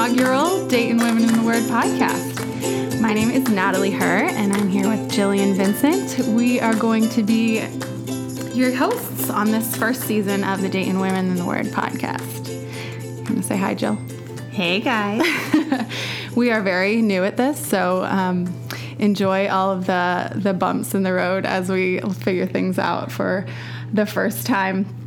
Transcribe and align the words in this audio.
inaugural 0.00 0.66
Dayton 0.66 0.96
Women 0.96 1.24
in 1.24 1.36
the 1.36 1.42
Word 1.42 1.62
podcast. 1.64 3.00
My 3.02 3.12
name 3.12 3.30
is 3.30 3.50
Natalie 3.50 3.90
Herr, 3.90 4.24
and 4.24 4.50
I'm 4.50 4.66
here 4.66 4.88
with 4.88 5.10
Jillian 5.10 5.54
Vincent. 5.54 6.26
We 6.28 6.58
are 6.58 6.74
going 6.74 7.10
to 7.10 7.22
be 7.22 7.58
your 8.54 8.74
hosts 8.74 9.28
on 9.28 9.50
this 9.50 9.76
first 9.76 10.00
season 10.04 10.42
of 10.42 10.62
the 10.62 10.70
Dayton 10.70 11.00
Women 11.00 11.28
in 11.28 11.34
the 11.34 11.44
Word 11.44 11.66
podcast. 11.66 12.48
I'm 12.48 13.24
going 13.24 13.42
to 13.42 13.42
say 13.42 13.58
hi, 13.58 13.74
Jill. 13.74 13.96
Hey, 14.50 14.80
guys. 14.80 15.20
we 16.34 16.50
are 16.50 16.62
very 16.62 17.02
new 17.02 17.22
at 17.22 17.36
this, 17.36 17.60
so 17.60 18.02
um, 18.04 18.50
enjoy 18.98 19.48
all 19.48 19.70
of 19.70 19.84
the, 19.84 20.32
the 20.34 20.54
bumps 20.54 20.94
in 20.94 21.02
the 21.02 21.12
road 21.12 21.44
as 21.44 21.68
we 21.68 22.00
figure 22.00 22.46
things 22.46 22.78
out 22.78 23.12
for 23.12 23.44
the 23.92 24.06
first 24.06 24.46
time. 24.46 24.99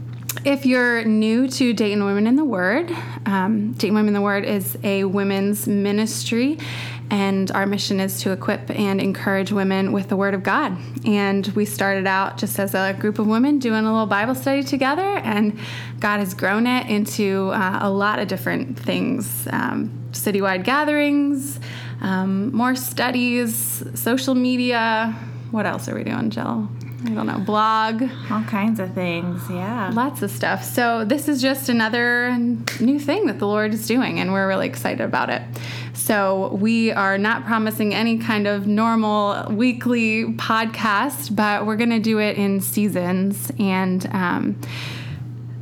If 0.45 0.65
you're 0.65 1.05
new 1.05 1.47
to 1.47 1.71
Dayton 1.71 2.03
Women 2.03 2.27
in 2.27 2.35
the 2.35 2.43
Word, 2.43 2.91
um, 3.25 3.71
Dayton 3.71 3.95
Women 3.95 4.09
in 4.09 4.13
the 4.13 4.21
Word 4.21 4.43
is 4.43 4.77
a 4.83 5.05
women's 5.05 5.67
ministry, 5.67 6.57
and 7.09 7.49
our 7.51 7.65
mission 7.65 8.01
is 8.01 8.19
to 8.23 8.33
equip 8.33 8.69
and 8.69 8.99
encourage 8.99 9.53
women 9.53 9.93
with 9.93 10.09
the 10.09 10.17
Word 10.17 10.33
of 10.33 10.43
God. 10.43 10.77
And 11.05 11.47
we 11.55 11.63
started 11.63 12.07
out 12.07 12.37
just 12.37 12.59
as 12.59 12.75
a 12.75 12.93
group 12.99 13.19
of 13.19 13.27
women 13.27 13.59
doing 13.59 13.85
a 13.85 13.89
little 13.89 14.05
Bible 14.05 14.35
study 14.35 14.63
together, 14.63 15.15
and 15.19 15.57
God 16.01 16.17
has 16.19 16.33
grown 16.33 16.67
it 16.67 16.89
into 16.89 17.51
uh, 17.53 17.79
a 17.81 17.89
lot 17.89 18.19
of 18.19 18.27
different 18.27 18.77
things 18.77 19.47
um, 19.49 20.09
citywide 20.11 20.65
gatherings, 20.65 21.57
um, 22.01 22.53
more 22.53 22.75
studies, 22.75 23.81
social 23.93 24.35
media. 24.35 25.17
What 25.51 25.65
else 25.65 25.87
are 25.87 25.95
we 25.95 26.03
doing, 26.03 26.31
Jill? 26.31 26.67
I 27.05 27.09
don't 27.09 27.27
know, 27.27 27.39
blog. 27.39 28.03
All 28.31 28.43
kinds 28.43 28.79
of 28.79 28.93
things, 28.93 29.41
yeah. 29.49 29.91
Lots 29.93 30.21
of 30.21 30.31
stuff. 30.31 30.63
So, 30.63 31.03
this 31.03 31.27
is 31.27 31.41
just 31.41 31.67
another 31.67 32.35
new 32.79 32.97
thing 32.99 33.27
that 33.27 33.39
the 33.39 33.47
Lord 33.47 33.73
is 33.73 33.85
doing, 33.85 34.19
and 34.19 34.31
we're 34.31 34.47
really 34.47 34.67
excited 34.67 35.01
about 35.01 35.29
it. 35.29 35.41
So, 35.93 36.53
we 36.55 36.91
are 36.91 37.17
not 37.17 37.45
promising 37.45 37.93
any 37.93 38.19
kind 38.19 38.47
of 38.47 38.67
normal 38.67 39.51
weekly 39.51 40.25
podcast, 40.25 41.35
but 41.35 41.65
we're 41.65 41.75
going 41.75 41.89
to 41.89 41.99
do 41.99 42.19
it 42.19 42.37
in 42.37 42.61
seasons. 42.61 43.51
And, 43.59 44.05
um, 44.13 44.61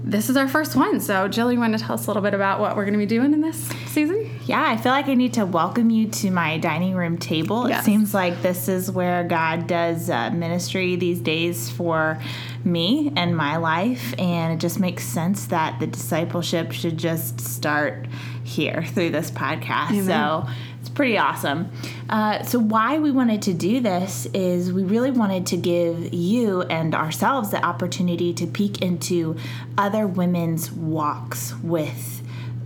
this 0.03 0.29
is 0.29 0.37
our 0.37 0.47
first 0.47 0.75
one. 0.75 0.99
So, 0.99 1.27
Jill, 1.27 1.51
you 1.51 1.59
want 1.59 1.77
to 1.77 1.83
tell 1.83 1.93
us 1.93 2.05
a 2.05 2.09
little 2.09 2.23
bit 2.23 2.33
about 2.33 2.59
what 2.59 2.75
we're 2.75 2.85
going 2.85 2.93
to 2.93 2.99
be 2.99 3.05
doing 3.05 3.33
in 3.33 3.41
this 3.41 3.69
season? 3.87 4.30
Yeah, 4.45 4.63
I 4.67 4.77
feel 4.77 4.91
like 4.91 5.07
I 5.07 5.13
need 5.13 5.33
to 5.33 5.45
welcome 5.45 5.89
you 5.89 6.07
to 6.07 6.31
my 6.31 6.57
dining 6.57 6.95
room 6.95 7.17
table. 7.17 7.69
Yes. 7.69 7.81
It 7.81 7.85
seems 7.85 8.13
like 8.13 8.41
this 8.41 8.67
is 8.67 8.89
where 8.89 9.23
God 9.23 9.67
does 9.67 10.09
uh, 10.09 10.31
ministry 10.31 10.95
these 10.95 11.19
days 11.19 11.69
for 11.69 12.21
me 12.63 13.11
and 13.15 13.37
my 13.37 13.57
life. 13.57 14.13
And 14.17 14.53
it 14.53 14.57
just 14.59 14.79
makes 14.79 15.03
sense 15.03 15.45
that 15.47 15.79
the 15.79 15.87
discipleship 15.87 16.71
should 16.71 16.97
just 16.97 17.39
start 17.39 18.07
here 18.43 18.83
through 18.83 19.11
this 19.11 19.29
podcast. 19.29 19.91
Amen. 19.91 20.05
So, 20.05 20.47
it's 20.79 20.89
pretty 20.89 21.19
awesome. 21.19 21.71
Uh, 22.09 22.41
so, 22.43 22.57
why 22.57 22.97
we 22.97 23.11
wanted 23.11 23.43
to 23.43 23.53
do 23.53 23.81
this 23.81 24.25
is 24.33 24.73
we 24.73 24.83
really 24.83 25.11
wanted 25.11 25.45
to 25.47 25.57
give 25.57 26.11
you 26.11 26.63
and 26.63 26.95
ourselves 26.95 27.51
the 27.51 27.63
opportunity 27.63 28.33
to 28.33 28.47
peek 28.47 28.81
into 28.81 29.37
other 29.77 30.07
women's 30.07 30.71
walks 30.71 31.53
with 31.61 32.20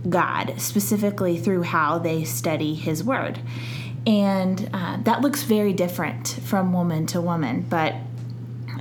God, 0.08 0.54
specifically 0.58 1.38
through 1.38 1.62
how 1.62 1.98
they 1.98 2.24
study 2.24 2.74
His 2.74 3.02
Word. 3.02 3.40
And 4.06 4.70
uh, 4.72 4.98
that 5.02 5.20
looks 5.20 5.42
very 5.42 5.72
different 5.72 6.28
from 6.28 6.72
woman 6.72 7.06
to 7.06 7.20
woman, 7.20 7.66
but 7.68 7.94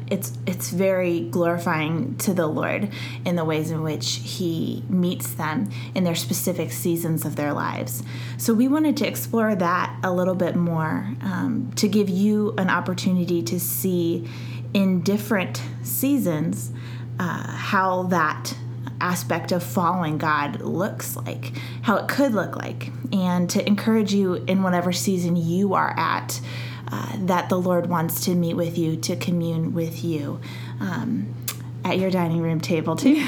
it's 0.07 0.37
it's 0.45 0.69
very 0.69 1.21
glorifying 1.21 2.15
to 2.17 2.33
the 2.33 2.45
Lord 2.45 2.91
in 3.25 3.35
the 3.35 3.43
ways 3.43 3.71
in 3.71 3.81
which 3.81 4.21
He 4.23 4.83
meets 4.87 5.33
them 5.33 5.69
in 5.95 6.03
their 6.03 6.15
specific 6.15 6.71
seasons 6.71 7.25
of 7.25 7.35
their 7.35 7.53
lives. 7.53 8.03
So 8.37 8.53
we 8.53 8.67
wanted 8.67 8.97
to 8.97 9.07
explore 9.07 9.55
that 9.55 9.97
a 10.03 10.13
little 10.13 10.35
bit 10.35 10.55
more 10.55 11.07
um, 11.21 11.71
to 11.77 11.87
give 11.87 12.09
you 12.09 12.53
an 12.57 12.69
opportunity 12.69 13.41
to 13.43 13.59
see 13.59 14.29
in 14.73 15.01
different 15.01 15.61
seasons 15.81 16.71
uh, 17.19 17.47
how 17.47 18.03
that 18.03 18.55
aspect 19.01 19.51
of 19.51 19.63
following 19.63 20.17
God 20.17 20.61
looks 20.61 21.15
like, 21.15 21.53
how 21.81 21.97
it 21.97 22.07
could 22.07 22.33
look 22.33 22.55
like, 22.55 22.91
and 23.11 23.49
to 23.51 23.65
encourage 23.67 24.13
you 24.13 24.35
in 24.35 24.63
whatever 24.63 24.91
season 24.91 25.35
you 25.35 25.73
are 25.73 25.93
at. 25.97 26.39
Uh, 26.87 27.13
that 27.21 27.49
the 27.49 27.59
Lord 27.59 27.87
wants 27.87 28.25
to 28.25 28.35
meet 28.35 28.53
with 28.53 28.77
you, 28.77 28.95
to 28.95 29.15
commune 29.15 29.73
with 29.73 30.03
you 30.03 30.39
um, 30.79 31.33
at 31.83 31.97
your 31.97 32.11
dining 32.11 32.43
room 32.43 32.61
table, 32.61 32.95
too. 32.95 33.25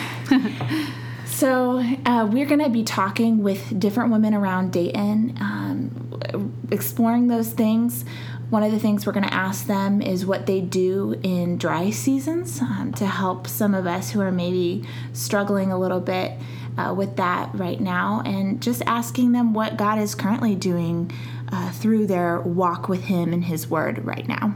so, 1.26 1.80
uh, 2.06 2.30
we're 2.32 2.46
going 2.46 2.64
to 2.64 2.70
be 2.70 2.84
talking 2.84 3.42
with 3.42 3.80
different 3.80 4.12
women 4.12 4.36
around 4.36 4.72
Dayton, 4.72 5.36
um, 5.42 6.54
exploring 6.70 7.30
those 7.30 7.50
things. 7.50 8.06
One 8.50 8.64
of 8.64 8.72
the 8.72 8.80
things 8.80 9.06
we're 9.06 9.12
going 9.12 9.28
to 9.28 9.34
ask 9.34 9.68
them 9.68 10.02
is 10.02 10.26
what 10.26 10.46
they 10.46 10.62
do 10.62 11.20
in 11.22 11.58
dry 11.58 11.90
seasons 11.90 12.62
um, 12.62 12.94
to 12.96 13.06
help 13.06 13.46
some 13.46 13.76
of 13.76 13.86
us 13.86 14.12
who 14.12 14.22
are 14.22 14.32
maybe 14.32 14.88
struggling 15.12 15.72
a 15.72 15.78
little 15.78 16.00
bit 16.00 16.32
uh, 16.78 16.94
with 16.94 17.18
that 17.18 17.54
right 17.54 17.82
now, 17.82 18.22
and 18.26 18.62
just 18.62 18.82
asking 18.86 19.34
them 19.34 19.54
what 19.54 19.76
God 19.76 20.00
is 20.00 20.16
currently 20.16 20.56
doing 20.56 21.12
uh, 21.52 21.72
through 21.72 22.08
their 22.08 22.40
walk 22.40 22.88
with 22.88 23.04
Him 23.04 23.34
and 23.34 23.44
His 23.44 23.70
Word 23.70 24.06
right 24.06 24.28
now. 24.28 24.56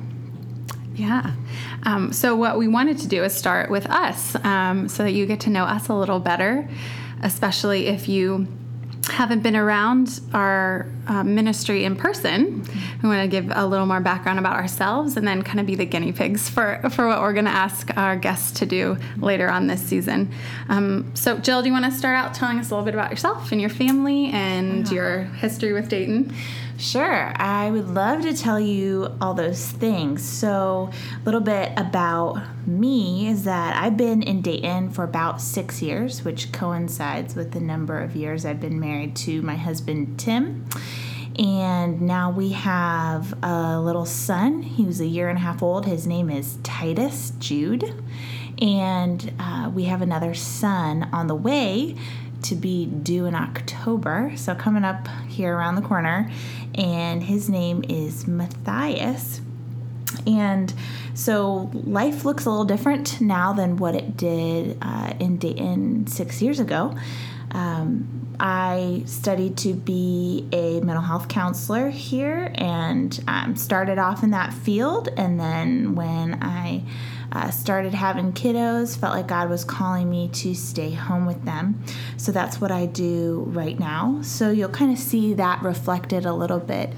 Yeah. 0.95 1.33
Um, 1.83 2.13
so, 2.13 2.35
what 2.35 2.57
we 2.57 2.67
wanted 2.67 2.99
to 2.99 3.07
do 3.07 3.23
is 3.23 3.33
start 3.33 3.69
with 3.69 3.87
us 3.87 4.35
um, 4.45 4.87
so 4.87 5.03
that 5.03 5.11
you 5.11 5.25
get 5.25 5.41
to 5.41 5.49
know 5.49 5.63
us 5.63 5.89
a 5.89 5.93
little 5.93 6.19
better, 6.19 6.69
especially 7.23 7.87
if 7.87 8.07
you 8.07 8.47
haven't 9.09 9.41
been 9.41 9.55
around 9.55 10.21
our 10.33 10.85
uh, 11.07 11.23
ministry 11.23 11.83
in 11.83 11.95
person. 11.95 12.63
We 13.01 13.09
want 13.09 13.21
to 13.23 13.27
give 13.27 13.51
a 13.53 13.65
little 13.65 13.85
more 13.85 13.99
background 13.99 14.39
about 14.39 14.55
ourselves 14.55 15.17
and 15.17 15.27
then 15.27 15.41
kind 15.41 15.59
of 15.59 15.65
be 15.65 15.75
the 15.75 15.85
guinea 15.85 16.11
pigs 16.11 16.49
for, 16.49 16.81
for 16.91 17.07
what 17.07 17.21
we're 17.21 17.33
going 17.33 17.45
to 17.45 17.51
ask 17.51 17.89
our 17.97 18.15
guests 18.15 18.59
to 18.59 18.65
do 18.65 18.97
later 19.17 19.49
on 19.49 19.67
this 19.67 19.81
season. 19.81 20.31
Um, 20.69 21.11
so, 21.15 21.37
Jill, 21.37 21.61
do 21.61 21.67
you 21.67 21.73
want 21.73 21.85
to 21.85 21.91
start 21.91 22.15
out 22.15 22.33
telling 22.33 22.59
us 22.59 22.69
a 22.69 22.75
little 22.75 22.85
bit 22.85 22.93
about 22.93 23.09
yourself 23.09 23.51
and 23.51 23.59
your 23.59 23.69
family 23.69 24.27
and 24.31 24.89
your 24.91 25.23
history 25.23 25.73
with 25.73 25.89
Dayton? 25.89 26.33
Sure, 26.81 27.31
I 27.35 27.69
would 27.69 27.89
love 27.89 28.23
to 28.23 28.35
tell 28.35 28.59
you 28.59 29.15
all 29.21 29.35
those 29.35 29.67
things. 29.67 30.23
So, 30.23 30.89
a 30.91 31.23
little 31.25 31.39
bit 31.39 31.73
about 31.77 32.41
me 32.65 33.27
is 33.27 33.43
that 33.43 33.75
I've 33.75 33.97
been 33.97 34.23
in 34.23 34.41
Dayton 34.41 34.89
for 34.89 35.03
about 35.03 35.41
six 35.41 35.83
years, 35.83 36.25
which 36.25 36.51
coincides 36.51 37.35
with 37.35 37.51
the 37.51 37.59
number 37.59 37.99
of 37.99 38.15
years 38.15 38.45
I've 38.45 38.59
been 38.59 38.79
married 38.79 39.15
to 39.17 39.43
my 39.43 39.57
husband, 39.57 40.19
Tim. 40.19 40.65
And 41.37 42.01
now 42.01 42.31
we 42.31 42.49
have 42.53 43.35
a 43.43 43.79
little 43.79 44.07
son. 44.07 44.63
He 44.63 44.83
was 44.83 44.99
a 44.99 45.05
year 45.05 45.29
and 45.29 45.37
a 45.37 45.41
half 45.41 45.61
old. 45.61 45.85
His 45.85 46.07
name 46.07 46.31
is 46.31 46.57
Titus 46.63 47.33
Jude. 47.37 47.93
And 48.59 49.31
uh, 49.39 49.71
we 49.73 49.83
have 49.83 50.01
another 50.01 50.33
son 50.33 51.09
on 51.13 51.27
the 51.27 51.35
way 51.35 51.95
to 52.43 52.55
be 52.55 52.85
due 52.85 53.25
in 53.25 53.35
October. 53.35 54.33
So, 54.35 54.55
coming 54.55 54.83
up 54.83 55.07
here 55.27 55.55
around 55.55 55.75
the 55.75 55.81
corner. 55.81 56.29
And 56.75 57.23
his 57.23 57.49
name 57.49 57.83
is 57.87 58.27
Matthias. 58.27 59.41
And 60.25 60.73
so 61.13 61.69
life 61.73 62.25
looks 62.25 62.45
a 62.45 62.49
little 62.49 62.65
different 62.65 63.21
now 63.21 63.53
than 63.53 63.77
what 63.77 63.95
it 63.95 64.17
did 64.17 64.77
uh, 64.81 65.13
in 65.19 65.37
Dayton 65.37 66.07
six 66.07 66.41
years 66.41 66.59
ago. 66.59 66.95
Um, 67.51 68.35
I 68.39 69.03
studied 69.05 69.57
to 69.57 69.73
be 69.73 70.47
a 70.51 70.79
mental 70.81 71.01
health 71.03 71.27
counselor 71.27 71.89
here 71.89 72.51
and 72.55 73.21
um, 73.27 73.55
started 73.55 73.97
off 73.97 74.23
in 74.23 74.31
that 74.31 74.53
field. 74.53 75.09
And 75.17 75.39
then 75.39 75.95
when 75.95 76.41
I 76.41 76.83
uh, 77.31 77.49
started 77.49 77.93
having 77.93 78.33
kiddos, 78.33 78.97
felt 78.97 79.15
like 79.15 79.27
God 79.27 79.49
was 79.49 79.63
calling 79.63 80.09
me 80.09 80.29
to 80.29 80.53
stay 80.53 80.91
home 80.91 81.25
with 81.25 81.43
them. 81.45 81.81
So 82.17 82.31
that's 82.31 82.59
what 82.59 82.71
I 82.71 82.85
do 82.85 83.45
right 83.47 83.79
now. 83.79 84.19
So 84.21 84.51
you'll 84.51 84.69
kind 84.69 84.91
of 84.91 84.99
see 84.99 85.33
that 85.35 85.61
reflected 85.61 86.25
a 86.25 86.33
little 86.33 86.59
bit 86.59 86.93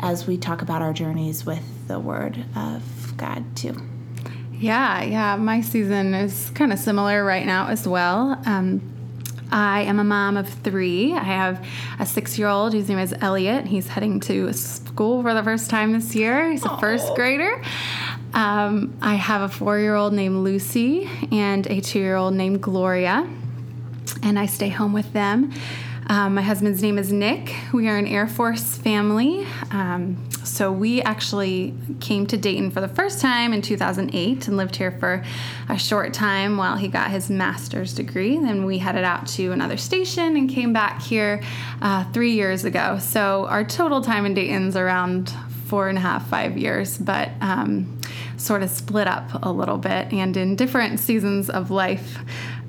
as 0.00 0.26
we 0.26 0.36
talk 0.36 0.62
about 0.62 0.82
our 0.82 0.92
journeys 0.92 1.46
with 1.46 1.62
the 1.88 1.98
Word 2.00 2.44
of 2.54 3.14
God, 3.16 3.56
too. 3.56 3.76
Yeah, 4.52 5.02
yeah. 5.02 5.36
My 5.36 5.60
season 5.60 6.14
is 6.14 6.50
kind 6.50 6.72
of 6.72 6.78
similar 6.78 7.24
right 7.24 7.46
now 7.46 7.68
as 7.68 7.86
well. 7.86 8.40
Um, 8.46 8.80
I 9.52 9.82
am 9.82 10.00
a 10.00 10.04
mom 10.04 10.36
of 10.36 10.48
three. 10.48 11.14
I 11.14 11.22
have 11.22 11.64
a 12.00 12.06
six 12.06 12.38
year 12.38 12.48
old 12.48 12.72
whose 12.72 12.88
name 12.88 12.98
is 12.98 13.14
Elliot. 13.20 13.66
He's 13.66 13.86
heading 13.86 14.18
to 14.20 14.52
school 14.52 15.22
for 15.22 15.34
the 15.34 15.42
first 15.42 15.70
time 15.70 15.92
this 15.92 16.14
year. 16.14 16.50
He's 16.50 16.64
a 16.64 16.68
Aww. 16.68 16.80
first 16.80 17.14
grader. 17.14 17.62
Um, 18.34 18.96
I 19.00 19.14
have 19.14 19.42
a 19.42 19.48
four 19.48 19.78
year 19.78 19.94
old 19.94 20.12
named 20.12 20.44
Lucy 20.44 21.08
and 21.32 21.66
a 21.66 21.80
two 21.80 21.98
year 21.98 22.16
old 22.16 22.34
named 22.34 22.60
Gloria, 22.60 23.28
and 24.22 24.38
I 24.38 24.46
stay 24.46 24.68
home 24.68 24.92
with 24.92 25.12
them. 25.12 25.52
Um, 26.08 26.36
my 26.36 26.42
husband's 26.42 26.82
name 26.82 26.98
is 26.98 27.12
Nick. 27.12 27.52
We 27.72 27.88
are 27.88 27.96
an 27.96 28.06
Air 28.06 28.28
Force 28.28 28.78
family. 28.78 29.44
Um, 29.72 30.22
so 30.44 30.70
we 30.70 31.02
actually 31.02 31.74
came 31.98 32.28
to 32.28 32.36
Dayton 32.36 32.70
for 32.70 32.80
the 32.80 32.88
first 32.88 33.20
time 33.20 33.52
in 33.52 33.60
2008 33.60 34.46
and 34.46 34.56
lived 34.56 34.76
here 34.76 34.92
for 34.92 35.24
a 35.68 35.76
short 35.76 36.14
time 36.14 36.56
while 36.56 36.76
he 36.76 36.86
got 36.86 37.10
his 37.10 37.28
master's 37.28 37.92
degree. 37.92 38.38
Then 38.38 38.64
we 38.64 38.78
headed 38.78 39.02
out 39.02 39.26
to 39.28 39.50
another 39.50 39.76
station 39.76 40.36
and 40.36 40.48
came 40.48 40.72
back 40.72 41.02
here 41.02 41.42
uh, 41.82 42.04
three 42.12 42.32
years 42.32 42.64
ago. 42.64 42.98
So 43.00 43.46
our 43.46 43.64
total 43.64 44.00
time 44.00 44.24
in 44.24 44.34
Dayton's 44.34 44.76
around 44.76 45.30
four 45.66 45.88
and 45.88 45.98
a 45.98 46.00
half, 46.00 46.28
five 46.28 46.56
years, 46.56 46.96
but 46.96 47.30
um, 47.40 47.95
sort 48.36 48.62
of 48.62 48.70
split 48.70 49.06
up 49.06 49.42
a 49.42 49.50
little 49.50 49.78
bit 49.78 50.12
and 50.12 50.36
in 50.36 50.56
different 50.56 51.00
seasons 51.00 51.50
of 51.50 51.70
life. 51.70 52.18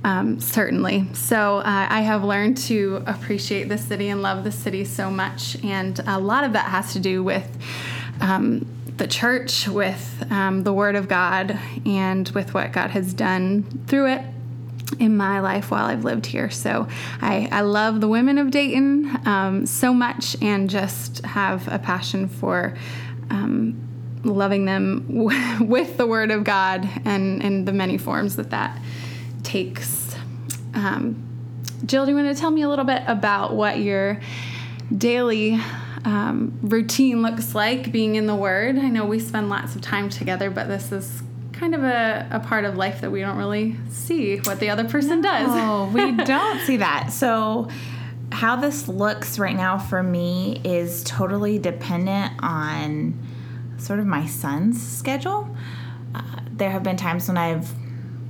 Um, 0.03 0.39
certainly. 0.39 1.07
So 1.13 1.57
uh, 1.57 1.87
I 1.89 2.01
have 2.01 2.23
learned 2.23 2.57
to 2.57 3.03
appreciate 3.07 3.67
the 3.67 3.79
city 3.79 4.09
and 4.09 4.21
love 4.21 4.43
the 4.43 4.51
city 4.51 4.85
so 4.85 5.09
much. 5.09 5.61
And 5.63 5.99
a 6.05 6.19
lot 6.19 6.43
of 6.43 6.53
that 6.53 6.69
has 6.69 6.93
to 6.93 6.99
do 6.99 7.23
with 7.23 7.49
um, 8.21 8.65
the 8.97 9.07
church, 9.07 9.67
with 9.67 10.25
um, 10.29 10.63
the 10.63 10.71
Word 10.71 10.95
of 10.95 11.07
God, 11.07 11.59
and 11.85 12.29
with 12.29 12.53
what 12.53 12.71
God 12.71 12.91
has 12.91 13.13
done 13.13 13.63
through 13.87 14.11
it 14.11 14.21
in 14.99 15.17
my 15.17 15.39
life 15.39 15.71
while 15.71 15.85
I've 15.85 16.03
lived 16.03 16.25
here. 16.25 16.49
So 16.49 16.87
I, 17.21 17.49
I 17.51 17.61
love 17.61 18.01
the 18.01 18.07
women 18.07 18.37
of 18.37 18.51
Dayton 18.51 19.27
um, 19.27 19.65
so 19.65 19.93
much 19.93 20.35
and 20.41 20.69
just 20.69 21.23
have 21.25 21.67
a 21.67 21.79
passion 21.79 22.27
for 22.27 22.75
um, 23.29 23.86
loving 24.23 24.65
them 24.65 25.05
w- 25.07 25.63
with 25.65 25.97
the 25.97 26.07
Word 26.07 26.31
of 26.31 26.43
God 26.43 26.87
and, 27.05 27.43
and 27.43 27.67
the 27.67 27.73
many 27.73 27.97
forms 27.97 28.35
that 28.35 28.51
that 28.51 28.79
takes. 29.43 30.15
Um, 30.73 31.23
Jill, 31.85 32.05
do 32.05 32.11
you 32.11 32.17
want 32.17 32.35
to 32.35 32.39
tell 32.39 32.51
me 32.51 32.61
a 32.63 32.69
little 32.69 32.85
bit 32.85 33.03
about 33.07 33.55
what 33.55 33.79
your 33.79 34.19
daily 34.95 35.59
um, 36.05 36.57
routine 36.61 37.21
looks 37.21 37.53
like 37.55 37.91
being 37.91 38.15
in 38.15 38.27
the 38.27 38.35
Word? 38.35 38.77
I 38.77 38.89
know 38.89 39.05
we 39.05 39.19
spend 39.19 39.49
lots 39.49 39.75
of 39.75 39.81
time 39.81 40.09
together, 40.09 40.49
but 40.49 40.67
this 40.67 40.91
is 40.91 41.21
kind 41.53 41.73
of 41.73 41.83
a, 41.83 42.27
a 42.31 42.39
part 42.39 42.65
of 42.65 42.75
life 42.75 43.01
that 43.01 43.11
we 43.11 43.19
don't 43.19 43.37
really 43.37 43.75
see 43.89 44.37
what 44.37 44.59
the 44.59 44.69
other 44.69 44.87
person 44.87 45.21
no, 45.21 45.29
does. 45.29 45.47
Oh, 45.49 45.91
we 45.93 46.11
don't 46.23 46.59
see 46.61 46.77
that. 46.77 47.11
So, 47.11 47.69
how 48.31 48.57
this 48.57 48.87
looks 48.87 49.39
right 49.39 49.55
now 49.55 49.77
for 49.77 50.03
me 50.03 50.59
is 50.63 51.03
totally 51.05 51.59
dependent 51.59 52.33
on 52.39 53.17
sort 53.77 53.99
of 53.99 54.05
my 54.05 54.25
son's 54.25 54.81
schedule. 54.81 55.47
Uh, 56.13 56.21
there 56.51 56.69
have 56.69 56.83
been 56.83 56.97
times 56.97 57.27
when 57.27 57.37
I've 57.37 57.71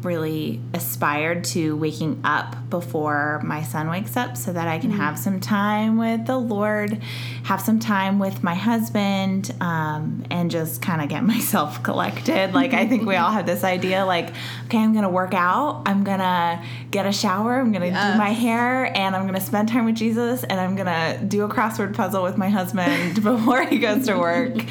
really 0.04 0.62
aspired 0.74 1.44
to 1.44 1.76
waking 1.76 2.22
up 2.24 2.56
before 2.70 3.42
my 3.44 3.64
son 3.64 3.90
wakes 3.90 4.16
up 4.16 4.38
so 4.38 4.54
that 4.54 4.68
I 4.68 4.78
can 4.78 4.92
mm-hmm. 4.92 5.00
have 5.00 5.18
some 5.18 5.40
time 5.40 5.98
with 5.98 6.26
the 6.26 6.38
Lord, 6.38 7.02
have 7.44 7.62
some 7.62 7.80
time 7.80 8.20
with 8.20 8.44
my 8.44 8.54
husband, 8.54 9.54
um, 9.60 10.24
and 10.30 10.52
just 10.52 10.82
kind 10.82 11.02
of 11.02 11.10
get 11.10 11.24
myself 11.26 11.82
collected. 11.84 12.54
Like, 12.54 12.74
I 12.74 12.88
think 12.88 13.08
we 13.08 13.16
all 13.16 13.32
have 13.32 13.46
this 13.46 13.64
idea 13.64 14.06
like, 14.06 14.30
okay, 14.66 14.78
I'm 14.78 14.94
gonna 14.94 15.10
work 15.10 15.34
out, 15.34 15.84
I'm 15.86 16.04
gonna 16.04 16.64
get 16.92 17.06
a 17.06 17.12
shower, 17.12 17.60
I'm 17.60 17.72
gonna 17.72 17.88
yes. 17.88 18.14
do 18.14 18.18
my 18.18 18.30
hair, 18.30 18.86
and 18.96 19.16
I'm 19.16 19.26
gonna 19.26 19.42
spend 19.42 19.70
time 19.70 19.86
with 19.86 19.96
Jesus, 19.96 20.44
and 20.44 20.60
I'm 20.60 20.76
gonna 20.76 21.24
do 21.28 21.44
a 21.44 21.50
crossword 21.50 21.96
puzzle 21.96 22.24
with 22.24 22.38
my 22.38 22.50
husband 22.50 23.24
before 23.24 23.66
he 23.66 23.80
goes 23.80 24.06
to 24.08 24.18
work. 24.18 24.54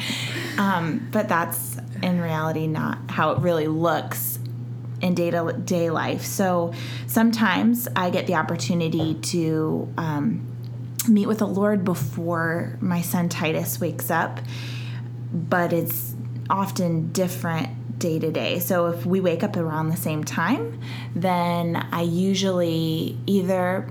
Um, 0.57 1.07
but 1.11 1.29
that's 1.29 1.77
in 2.01 2.19
reality 2.19 2.65
not 2.65 3.11
how 3.11 3.29
it 3.33 3.41
really 3.41 3.67
looks 3.67 4.39
in 5.01 5.13
day 5.13 5.31
to 5.31 5.53
day 5.53 5.89
life. 5.89 6.23
So 6.23 6.73
sometimes 7.05 7.87
I 7.95 8.09
get 8.09 8.27
the 8.27 8.35
opportunity 8.35 9.15
to 9.15 9.93
um, 9.97 10.45
meet 11.07 11.27
with 11.27 11.39
the 11.39 11.47
Lord 11.47 11.83
before 11.83 12.77
my 12.81 13.01
son 13.01 13.29
Titus 13.29 13.79
wakes 13.79 14.09
up, 14.11 14.39
but 15.31 15.73
it's 15.73 16.15
often 16.49 17.11
different 17.11 17.99
day 17.99 18.19
to 18.19 18.31
day. 18.31 18.59
So 18.59 18.87
if 18.87 19.05
we 19.05 19.19
wake 19.19 19.43
up 19.43 19.57
around 19.57 19.89
the 19.89 19.97
same 19.97 20.23
time, 20.23 20.79
then 21.15 21.75
I 21.91 22.01
usually 22.01 23.17
either 23.25 23.89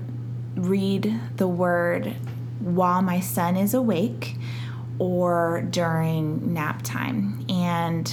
read 0.55 1.19
the 1.35 1.47
word 1.47 2.15
while 2.59 3.01
my 3.01 3.19
son 3.19 3.55
is 3.57 3.73
awake 3.73 4.35
or 4.99 5.61
during 5.69 6.53
nap 6.53 6.81
time. 6.83 7.45
And 7.49 8.11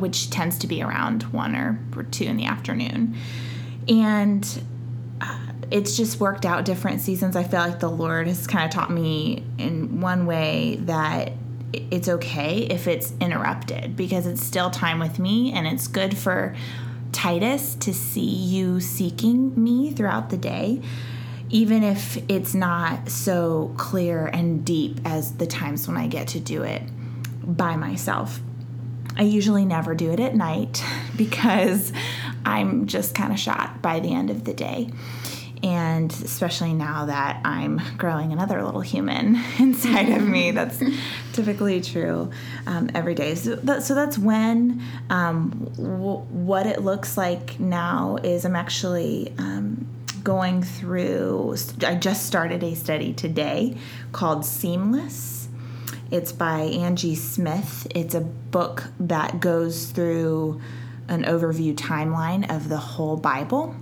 which 0.00 0.30
tends 0.30 0.58
to 0.58 0.66
be 0.66 0.82
around 0.82 1.24
one 1.24 1.54
or 1.54 1.78
two 2.10 2.24
in 2.24 2.36
the 2.36 2.46
afternoon. 2.46 3.16
And 3.88 4.62
uh, 5.20 5.38
it's 5.70 5.96
just 5.96 6.20
worked 6.20 6.44
out 6.44 6.64
different 6.64 7.00
seasons. 7.00 7.36
I 7.36 7.44
feel 7.44 7.60
like 7.60 7.80
the 7.80 7.90
Lord 7.90 8.26
has 8.26 8.46
kind 8.46 8.64
of 8.64 8.70
taught 8.70 8.90
me 8.90 9.44
in 9.58 10.00
one 10.00 10.26
way 10.26 10.76
that 10.82 11.32
it's 11.72 12.08
okay 12.08 12.58
if 12.58 12.86
it's 12.86 13.12
interrupted 13.20 13.96
because 13.96 14.26
it's 14.26 14.42
still 14.42 14.70
time 14.70 14.98
with 14.98 15.18
me 15.18 15.52
and 15.52 15.66
it's 15.66 15.88
good 15.88 16.16
for 16.16 16.54
Titus 17.12 17.74
to 17.76 17.94
see 17.94 18.20
you 18.20 18.80
seeking 18.80 19.60
me 19.62 19.92
throughout 19.92 20.30
the 20.30 20.36
day, 20.36 20.82
even 21.48 21.82
if 21.82 22.18
it's 22.28 22.54
not 22.54 23.08
so 23.08 23.72
clear 23.76 24.26
and 24.26 24.64
deep 24.64 24.98
as 25.04 25.36
the 25.36 25.46
times 25.46 25.86
when 25.86 25.96
I 25.96 26.06
get 26.06 26.28
to 26.28 26.40
do 26.40 26.62
it 26.62 26.82
by 27.44 27.76
myself. 27.76 28.40
I 29.16 29.22
usually 29.22 29.64
never 29.64 29.94
do 29.94 30.10
it 30.12 30.20
at 30.20 30.34
night 30.34 30.82
because 31.16 31.92
I'm 32.44 32.86
just 32.86 33.14
kind 33.14 33.32
of 33.32 33.38
shot 33.38 33.80
by 33.82 34.00
the 34.00 34.12
end 34.12 34.30
of 34.30 34.44
the 34.44 34.54
day. 34.54 34.90
And 35.62 36.12
especially 36.12 36.74
now 36.74 37.06
that 37.06 37.40
I'm 37.42 37.80
growing 37.96 38.32
another 38.32 38.62
little 38.62 38.82
human 38.82 39.36
inside 39.58 40.10
of 40.10 40.22
me, 40.22 40.50
that's 40.50 40.82
typically 41.32 41.80
true 41.80 42.30
um, 42.66 42.90
every 42.94 43.14
day. 43.14 43.34
So, 43.34 43.54
that, 43.56 43.82
so 43.82 43.94
that's 43.94 44.18
when 44.18 44.82
um, 45.08 45.70
w- 45.76 46.18
what 46.18 46.66
it 46.66 46.82
looks 46.82 47.16
like 47.16 47.58
now 47.58 48.18
is 48.22 48.44
I'm 48.44 48.56
actually 48.56 49.32
um, 49.38 49.86
going 50.22 50.62
through, 50.62 51.56
I 51.82 51.94
just 51.94 52.26
started 52.26 52.62
a 52.62 52.74
study 52.74 53.14
today 53.14 53.78
called 54.12 54.44
Seamless 54.44 55.33
it's 56.14 56.30
by 56.30 56.60
Angie 56.60 57.16
Smith. 57.16 57.88
It's 57.92 58.14
a 58.14 58.20
book 58.20 58.84
that 59.00 59.40
goes 59.40 59.86
through 59.86 60.60
an 61.08 61.24
overview 61.24 61.74
timeline 61.74 62.48
of 62.54 62.68
the 62.68 62.76
whole 62.76 63.16
Bible. 63.16 63.74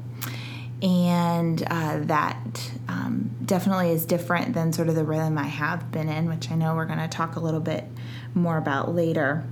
And 0.80 1.62
uh, 1.66 1.98
that 2.04 2.70
um, 2.88 3.36
definitely 3.44 3.90
is 3.90 4.06
different 4.06 4.54
than 4.54 4.72
sort 4.72 4.88
of 4.88 4.94
the 4.94 5.04
rhythm 5.04 5.36
I 5.36 5.46
have 5.46 5.92
been 5.92 6.08
in, 6.08 6.26
which 6.26 6.50
I 6.50 6.54
know 6.54 6.74
we're 6.74 6.86
going 6.86 7.00
to 7.00 7.06
talk 7.06 7.36
a 7.36 7.40
little 7.40 7.60
bit 7.60 7.84
more 8.32 8.56
about 8.56 8.94
later. 8.94 9.44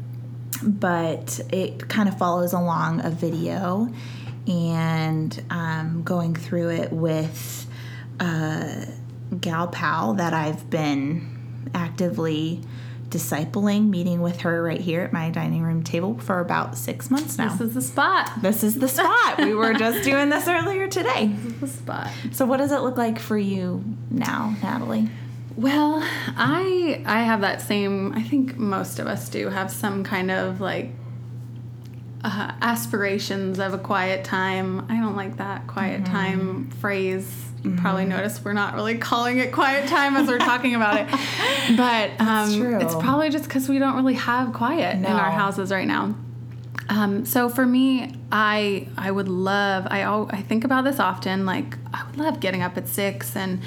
But 0.62 1.38
it 1.52 1.87
kind 1.90 2.08
of 2.08 2.16
follows 2.16 2.54
along 2.54 3.04
a 3.04 3.10
video 3.10 3.92
and 4.49 5.44
um, 5.50 6.02
going 6.02 6.34
through 6.34 6.70
it 6.70 6.92
with 6.92 7.66
a 8.20 8.87
gal 9.38 9.68
pal 9.68 10.14
that 10.14 10.32
I've 10.32 10.70
been 10.70 11.39
actively 11.74 12.62
discipling, 13.10 13.88
meeting 13.88 14.22
with 14.22 14.40
her 14.42 14.62
right 14.62 14.80
here 14.80 15.02
at 15.02 15.12
my 15.12 15.30
dining 15.30 15.62
room 15.62 15.82
table 15.82 16.16
for 16.18 16.40
about 16.40 16.78
six 16.78 17.10
months 17.10 17.36
now. 17.36 17.48
This 17.48 17.60
is 17.60 17.74
the 17.74 17.82
spot. 17.82 18.30
This 18.40 18.62
is 18.62 18.78
the 18.78 18.88
spot. 18.88 19.38
we 19.38 19.52
were 19.52 19.74
just 19.74 20.04
doing 20.04 20.28
this 20.28 20.46
earlier 20.48 20.88
today. 20.88 21.26
This 21.26 21.52
is 21.52 21.60
the 21.60 21.66
spot. 21.66 22.10
So, 22.32 22.46
what 22.46 22.58
does 22.58 22.72
it 22.72 22.80
look 22.80 22.96
like 22.96 23.18
for 23.18 23.36
you 23.36 23.84
now, 24.10 24.56
Natalie? 24.62 25.08
Well, 25.56 26.00
I 26.36 27.02
I 27.04 27.22
have 27.24 27.40
that 27.42 27.60
same. 27.60 28.12
I 28.12 28.22
think 28.22 28.56
most 28.56 28.98
of 28.98 29.06
us 29.06 29.28
do 29.28 29.48
have 29.48 29.70
some 29.70 30.04
kind 30.04 30.30
of 30.30 30.60
like 30.60 30.92
uh, 32.22 32.52
aspirations 32.62 33.58
of 33.58 33.74
a 33.74 33.78
quiet 33.78 34.24
time. 34.24 34.86
I 34.88 35.00
don't 35.00 35.16
like 35.16 35.36
that 35.38 35.66
quiet 35.66 36.04
mm-hmm. 36.04 36.12
time 36.12 36.70
phrase 36.70 37.50
you 37.62 37.70
mm-hmm. 37.70 37.80
probably 37.80 38.04
noticed 38.06 38.44
we're 38.44 38.52
not 38.52 38.74
really 38.74 38.96
calling 38.98 39.38
it 39.38 39.52
quiet 39.52 39.88
time 39.88 40.16
as 40.16 40.28
we're 40.28 40.38
talking 40.38 40.74
about 40.74 40.96
it. 40.96 41.08
But 41.76 42.20
um, 42.20 42.80
it's 42.80 42.94
probably 42.96 43.30
just 43.30 43.44
because 43.44 43.68
we 43.68 43.78
don't 43.78 43.94
really 43.94 44.14
have 44.14 44.52
quiet 44.52 44.98
no. 44.98 45.08
in 45.08 45.14
our 45.14 45.30
houses 45.30 45.70
right 45.70 45.86
now. 45.86 46.16
Um, 46.88 47.24
so 47.24 47.48
for 47.48 47.64
me, 47.64 48.12
I 48.32 48.88
I 48.98 49.12
would 49.12 49.28
love 49.28 49.86
I 49.88 50.02
I 50.04 50.42
think 50.42 50.64
about 50.64 50.82
this 50.82 50.98
often. 50.98 51.46
Like 51.46 51.78
I 51.94 52.04
would 52.04 52.16
love 52.16 52.40
getting 52.40 52.62
up 52.62 52.76
at 52.76 52.88
six 52.88 53.36
and 53.36 53.60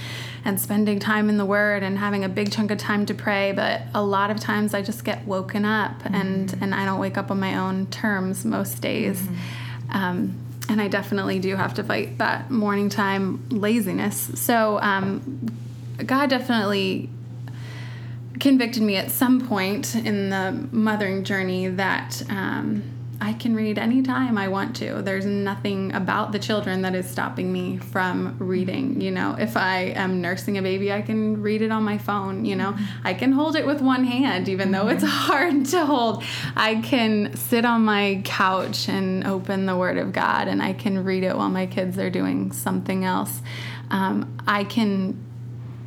and 0.43 0.59
spending 0.59 0.99
time 0.99 1.29
in 1.29 1.37
the 1.37 1.45
Word 1.45 1.83
and 1.83 1.97
having 1.97 2.25
a 2.25 2.29
big 2.29 2.51
chunk 2.51 2.69
of 2.71 2.77
time 2.77 3.05
to 3.05 3.13
pray. 3.13 3.53
But 3.53 3.83
a 3.95 4.03
lot 4.03 4.29
of 4.29 4.41
times 4.41 4.73
I 4.73 4.81
just 4.81 5.05
get 5.05 5.25
woken 5.25 5.63
up 5.63 6.03
mm-hmm. 6.03 6.15
and 6.15 6.57
and 6.61 6.75
I 6.75 6.83
don't 6.83 6.99
wake 6.99 7.17
up 7.17 7.31
on 7.31 7.39
my 7.39 7.57
own 7.57 7.85
terms 7.87 8.43
most 8.43 8.81
days. 8.81 9.21
Mm-hmm. 9.21 9.95
Um, 9.97 10.37
and 10.69 10.81
I 10.81 10.87
definitely 10.87 11.39
do 11.39 11.55
have 11.55 11.73
to 11.75 11.83
fight 11.83 12.17
that 12.19 12.49
morning 12.49 12.89
time 12.89 13.47
laziness. 13.49 14.31
So 14.35 14.79
um, 14.81 15.51
God 16.05 16.29
definitely 16.29 17.09
convicted 18.39 18.81
me 18.81 18.95
at 18.95 19.11
some 19.11 19.47
point 19.47 19.95
in 19.95 20.29
the 20.29 20.67
mothering 20.71 21.23
journey 21.23 21.67
that 21.67 22.23
um, 22.29 22.83
I 23.23 23.31
can 23.31 23.55
read 23.55 23.79
anytime 23.79 24.37
I 24.37 24.49
want 24.49 24.75
to. 24.77 25.01
There's 25.01 25.25
nothing 25.25 25.93
about 25.93 26.33
the 26.33 26.39
children 26.39 26.81
that 26.81 26.93
is 26.93 27.09
stopping 27.09 27.53
me 27.53 27.77
from 27.77 28.35
reading. 28.37 28.99
You 28.99 29.11
know, 29.11 29.37
if 29.39 29.55
I 29.55 29.93
am 29.95 30.19
nursing 30.19 30.57
a 30.57 30.61
baby, 30.61 30.91
I 30.91 31.01
can 31.01 31.41
read 31.41 31.61
it 31.61 31.71
on 31.71 31.83
my 31.83 31.97
phone. 31.97 32.43
You 32.43 32.57
know, 32.57 32.75
I 33.05 33.13
can 33.13 33.31
hold 33.31 33.55
it 33.55 33.65
with 33.65 33.79
one 33.79 34.03
hand, 34.03 34.49
even 34.49 34.71
though 34.71 34.89
it's 34.89 35.03
hard 35.07 35.65
to 35.67 35.85
hold. 35.85 36.21
I 36.57 36.81
can 36.81 37.33
sit 37.37 37.63
on 37.63 37.85
my 37.85 38.21
couch 38.25 38.89
and 38.89 39.25
open 39.25 39.67
the 39.67 39.77
Word 39.77 39.97
of 39.97 40.11
God 40.11 40.49
and 40.49 40.61
I 40.61 40.73
can 40.73 41.01
read 41.05 41.23
it 41.23 41.37
while 41.37 41.49
my 41.49 41.65
kids 41.65 41.97
are 41.97 42.09
doing 42.09 42.51
something 42.51 43.05
else. 43.05 43.41
Um, 43.89 44.37
I 44.45 44.65
can 44.65 45.17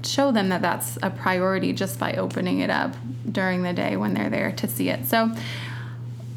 show 0.03 0.33
them 0.33 0.49
that 0.49 0.63
that's 0.63 0.97
a 1.03 1.11
priority 1.11 1.75
just 1.75 1.99
by 1.99 2.15
opening 2.15 2.61
it 2.61 2.71
up 2.71 2.95
during 3.31 3.63
the 3.63 3.73
day 3.73 3.97
when 3.97 4.15
they're 4.15 4.31
there 4.31 4.53
to 4.53 4.69
see 4.69 4.89
it. 4.89 5.05
So, 5.07 5.33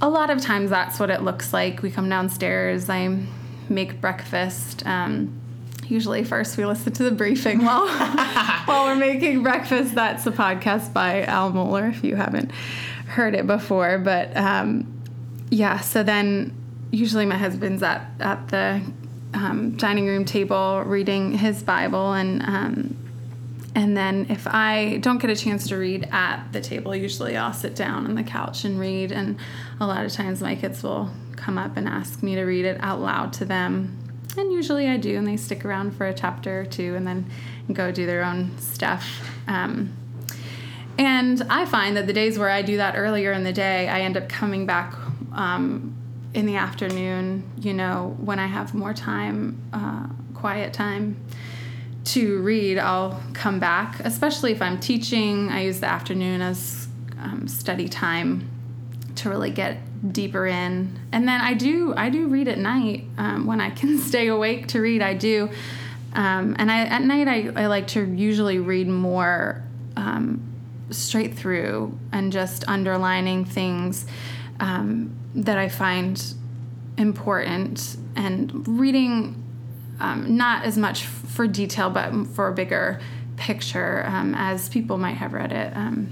a 0.01 0.09
lot 0.09 0.29
of 0.29 0.41
times 0.41 0.69
that's 0.69 0.99
what 0.99 1.09
it 1.09 1.21
looks 1.21 1.53
like. 1.53 1.81
We 1.81 1.91
come 1.91 2.09
downstairs, 2.09 2.89
I 2.89 3.17
make 3.67 4.01
breakfast. 4.01 4.85
Um, 4.85 5.39
usually, 5.87 6.23
first 6.23 6.57
we 6.57 6.65
listen 6.65 6.93
to 6.93 7.03
the 7.03 7.11
briefing 7.11 7.63
while 7.65 7.87
while 8.65 8.85
we're 8.85 8.95
making 8.95 9.43
breakfast. 9.43 9.95
That's 9.95 10.25
a 10.25 10.31
podcast 10.31 10.93
by 10.93 11.23
Al 11.23 11.51
Mohler 11.51 11.89
if 11.89 12.03
you 12.03 12.15
haven't 12.15 12.51
heard 13.07 13.35
it 13.35 13.47
before. 13.47 13.97
But 13.97 14.35
um, 14.37 15.01
yeah, 15.49 15.79
so 15.79 16.03
then 16.03 16.55
usually 16.91 17.25
my 17.25 17.37
husband's 17.37 17.83
at 17.83 18.09
at 18.19 18.47
the 18.49 18.81
um, 19.33 19.75
dining 19.77 20.07
room 20.07 20.25
table 20.25 20.81
reading 20.85 21.33
his 21.33 21.61
Bible 21.61 22.13
and 22.13 22.41
um, 22.43 22.97
and 23.75 23.95
then 23.95 24.27
if 24.29 24.47
I 24.47 24.97
don't 24.97 25.19
get 25.19 25.29
a 25.29 25.35
chance 25.35 25.67
to 25.67 25.77
read 25.77 26.07
at 26.11 26.51
the 26.51 26.61
table, 26.61 26.95
usually 26.95 27.37
I'll 27.37 27.53
sit 27.53 27.75
down 27.75 28.05
on 28.05 28.15
the 28.15 28.23
couch 28.23 28.65
and 28.65 28.79
read. 28.79 29.11
And 29.11 29.37
a 29.79 29.85
lot 29.85 30.05
of 30.05 30.11
times 30.11 30.41
my 30.41 30.55
kids 30.55 30.81
will 30.81 31.11
come 31.35 31.57
up 31.57 31.77
and 31.77 31.87
ask 31.87 32.23
me 32.23 32.35
to 32.35 32.43
read 32.43 32.65
it 32.65 32.77
out 32.81 32.99
loud 32.99 33.31
to 33.33 33.45
them. 33.45 33.97
And 34.37 34.51
usually 34.51 34.87
I 34.87 34.97
do, 34.97 35.17
and 35.17 35.27
they 35.27 35.37
stick 35.37 35.65
around 35.65 35.91
for 35.91 36.07
a 36.07 36.13
chapter 36.13 36.61
or 36.61 36.65
two 36.65 36.95
and 36.95 37.05
then 37.05 37.29
go 37.71 37.91
do 37.91 38.05
their 38.05 38.23
own 38.23 38.57
stuff. 38.57 39.29
Um, 39.47 39.95
and 40.97 41.41
I 41.49 41.65
find 41.65 41.95
that 41.95 42.07
the 42.07 42.13
days 42.13 42.37
where 42.37 42.49
I 42.49 42.61
do 42.61 42.77
that 42.77 42.95
earlier 42.97 43.31
in 43.31 43.43
the 43.43 43.53
day, 43.53 43.87
I 43.87 44.01
end 44.01 44.17
up 44.17 44.27
coming 44.29 44.65
back 44.65 44.93
um, 45.33 45.95
in 46.33 46.45
the 46.45 46.55
afternoon, 46.55 47.49
you 47.59 47.73
know, 47.73 48.15
when 48.19 48.39
I 48.39 48.47
have 48.47 48.73
more 48.73 48.93
time, 48.93 49.61
uh, 49.73 50.07
quiet 50.33 50.73
time 50.73 51.23
to 52.13 52.41
read, 52.41 52.79
I'll 52.79 53.21
come 53.33 53.59
back, 53.59 53.99
especially 53.99 54.51
if 54.51 54.61
I'm 54.61 54.79
teaching. 54.79 55.49
I 55.49 55.63
use 55.63 55.79
the 55.79 55.87
afternoon 55.87 56.41
as 56.41 56.87
um, 57.19 57.47
study 57.47 57.87
time 57.87 58.49
to 59.15 59.29
really 59.29 59.51
get 59.51 59.77
deeper 60.13 60.47
in. 60.47 60.97
And 61.11 61.27
then 61.27 61.41
I 61.41 61.53
do 61.53 61.93
I 61.95 62.09
do 62.09 62.27
read 62.27 62.47
at 62.47 62.57
night 62.57 63.05
um, 63.17 63.45
when 63.45 63.61
I 63.61 63.69
can 63.69 63.97
stay 64.09 64.27
awake 64.27 64.67
to 64.69 64.81
read. 64.81 65.01
I 65.01 65.13
do, 65.13 65.49
um, 66.13 66.55
and 66.57 66.71
I 66.71 66.85
at 66.85 67.03
night 67.03 67.27
I, 67.27 67.51
I 67.55 67.67
like 67.67 67.87
to 67.89 68.03
usually 68.03 68.57
read 68.57 68.87
more 68.87 69.63
um, 69.95 70.41
straight 70.89 71.35
through 71.35 71.97
and 72.11 72.31
just 72.31 72.67
underlining 72.67 73.45
things 73.45 74.07
um, 74.59 75.15
that 75.35 75.57
I 75.57 75.69
find 75.69 76.21
important 76.97 77.97
and 78.15 78.67
reading 78.67 79.38
um, 79.99 80.37
not 80.37 80.65
as 80.65 80.77
much 80.77 81.05
for 81.05 81.47
detail, 81.47 81.89
but 81.89 82.27
for 82.27 82.47
a 82.47 82.53
bigger 82.53 82.99
picture, 83.37 84.05
um, 84.07 84.35
as 84.35 84.69
people 84.69 84.97
might 84.97 85.17
have 85.17 85.33
read 85.33 85.51
it 85.51 85.75
um, 85.75 86.09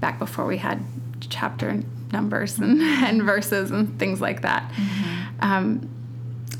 back 0.00 0.18
before 0.18 0.46
we 0.46 0.58
had 0.58 0.82
chapter 1.28 1.82
numbers 2.12 2.58
and, 2.58 2.80
and 2.82 3.22
verses 3.22 3.70
and 3.70 3.98
things 3.98 4.20
like 4.20 4.42
that. 4.42 4.70
Mm-hmm. 4.72 5.44
Um, 5.44 5.88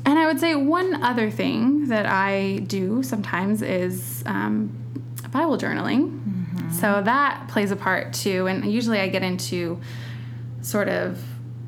and 0.05 0.17
I 0.17 0.25
would 0.25 0.39
say 0.39 0.55
one 0.55 1.03
other 1.03 1.29
thing 1.29 1.87
that 1.87 2.05
I 2.05 2.59
do 2.67 3.03
sometimes 3.03 3.61
is 3.61 4.23
um, 4.25 4.75
Bible 5.31 5.57
journaling. 5.57 6.09
Mm-hmm. 6.09 6.71
So 6.71 7.01
that 7.03 7.47
plays 7.47 7.71
a 7.71 7.75
part 7.75 8.13
too. 8.13 8.47
And 8.47 8.71
usually 8.71 8.99
I 8.99 9.07
get 9.07 9.23
into 9.23 9.79
sort 10.61 10.89
of, 10.89 11.23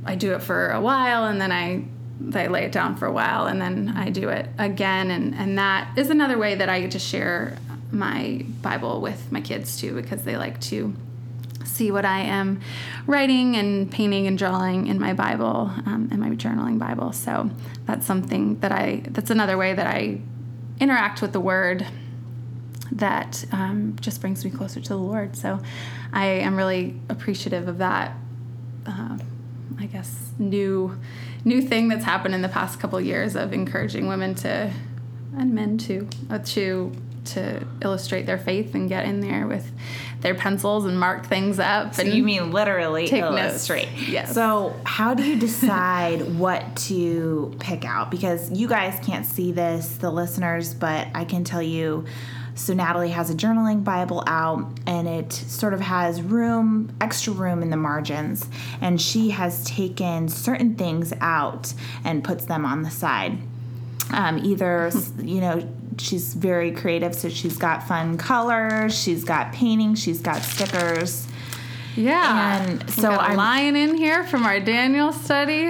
I 0.06 0.16
do 0.16 0.34
it 0.34 0.42
for 0.42 0.70
a 0.70 0.82
while 0.82 1.26
and 1.26 1.40
then 1.40 1.52
I 1.52 1.86
I 2.34 2.48
lay 2.48 2.66
it 2.66 2.72
down 2.72 2.96
for 2.96 3.06
a 3.06 3.12
while 3.12 3.48
and 3.48 3.62
then 3.62 3.94
I 3.96 4.10
do 4.10 4.30
it 4.30 4.48
again. 4.58 5.12
And, 5.12 5.36
and 5.36 5.58
that 5.58 5.98
is 5.98 6.10
another 6.10 6.38
way 6.38 6.56
that 6.56 6.70
I 6.70 6.82
get 6.82 6.92
to 6.92 7.00
share 7.00 7.58
my 7.92 8.46
Bible 8.62 9.02
with 9.02 9.32
my 9.32 9.42
kids 9.42 9.80
too, 9.80 9.94
because 9.94 10.24
they 10.24 10.38
like 10.38 10.60
to 10.62 10.94
see 11.66 11.92
what 11.92 12.06
I 12.06 12.20
am 12.20 12.62
writing 13.08 13.56
and 13.56 13.90
painting 13.92 14.28
and 14.28 14.38
drawing 14.38 14.88
in 14.88 15.00
my 15.00 15.14
Bible 15.14 15.72
um, 15.86 16.10
and 16.12 16.20
my 16.20 16.30
journaling 16.30 16.80
Bible. 16.80 17.12
So 17.12 17.50
that's 17.86 18.06
something 18.06 18.60
that 18.60 18.72
I, 18.72 19.04
that's 19.10 19.30
another 19.30 19.58
way 19.58 19.74
that 19.74 19.88
I 19.88 20.22
interact 20.80 21.22
with 21.22 21.34
the 21.34 21.40
Word 21.40 21.88
that 22.92 23.46
um, 23.52 23.96
just 24.02 24.20
brings 24.22 24.44
me 24.44 24.52
closer 24.52 24.82
to 24.82 24.90
the 24.90 24.98
Lord. 24.98 25.36
So 25.36 25.60
I 26.12 26.26
am 26.26 26.56
really 26.56 27.00
appreciative 27.10 27.68
of 27.68 27.78
that. 27.78 28.16
Uh, 28.86 29.18
I 29.80 29.86
guess 29.86 30.32
new 30.38 31.00
new 31.44 31.62
thing 31.62 31.88
that's 31.88 32.06
happened 32.06 32.36
in 32.36 32.42
the 32.42 32.50
past 32.50 32.80
couple 32.80 32.98
of 32.98 33.06
years 33.06 33.36
of 33.36 33.54
encouraging 33.54 34.08
women 34.08 34.36
to 34.36 34.72
and 35.38 35.54
men 35.54 35.78
too 35.78 36.08
uh, 36.30 36.40
to 36.40 36.92
to 37.24 37.66
illustrate 37.82 38.26
their 38.26 38.38
faith 38.38 38.74
and 38.74 38.90
get 38.90 39.06
in 39.06 39.20
there 39.20 39.46
with 39.46 39.72
their 40.22 40.34
pencils 40.34 40.86
and 40.86 41.00
mark 41.00 41.26
things 41.26 41.60
up. 41.60 41.94
So 41.94 42.04
and 42.04 42.14
you 42.14 42.24
mean 42.24 42.52
literally 42.52 43.08
illustrate? 43.08 43.92
Notes. 43.92 44.10
Yes. 44.10 44.34
So 44.34 44.76
how 44.86 45.14
do 45.14 45.24
you 45.24 45.40
decide 45.40 46.36
what 46.38 46.76
to 46.88 47.56
pick 47.60 47.86
out? 47.86 48.12
Because 48.12 48.52
you 48.52 48.68
guys 48.68 49.00
can't 49.06 49.26
see 49.26 49.52
this, 49.52 49.98
the 49.98 50.12
listeners, 50.12 50.74
but 50.74 51.08
I 51.14 51.26
can 51.26 51.44
tell 51.44 51.62
you 51.62 52.06
so 52.62 52.76
Natalie 52.76 53.10
has 53.10 53.32
a 53.32 53.34
journaling 53.34 53.84
Bible 53.84 54.24
out 54.28 54.68
and 54.86 55.08
it 55.08 55.34
sort 55.34 55.74
of 55.74 55.82
has 55.82 56.22
room, 56.22 56.96
extra 57.02 57.34
room 57.34 57.64
in 57.64 57.72
the 57.72 57.78
margins. 57.78 58.48
And 58.80 59.02
she 59.02 59.32
has 59.32 59.66
taken 59.66 60.30
certain 60.30 60.76
things 60.76 61.12
out 61.22 61.74
and 62.04 62.24
puts 62.24 62.46
them 62.46 62.64
on 62.64 62.84
the 62.84 62.92
side. 62.92 63.40
Um, 64.12 64.46
either, 64.46 64.92
you 65.18 65.42
know, 65.42 65.68
she's 65.98 66.36
very 66.36 66.72
creative, 66.72 67.16
so 67.16 67.30
she's 67.30 67.58
got 67.58 67.88
fun 67.88 68.20
colors, 68.20 68.96
she's 68.96 69.24
got 69.24 69.54
painting, 69.54 69.96
she's 69.96 70.22
got 70.22 70.44
stickers. 70.44 71.28
Yeah. 71.96 72.62
And 72.62 72.90
so 72.92 73.10
I'm 73.10 73.38
lying 73.38 73.76
in 73.76 73.96
here 73.96 74.24
from 74.24 74.46
our 74.46 74.60
Daniel 74.60 75.14
study. 75.14 75.70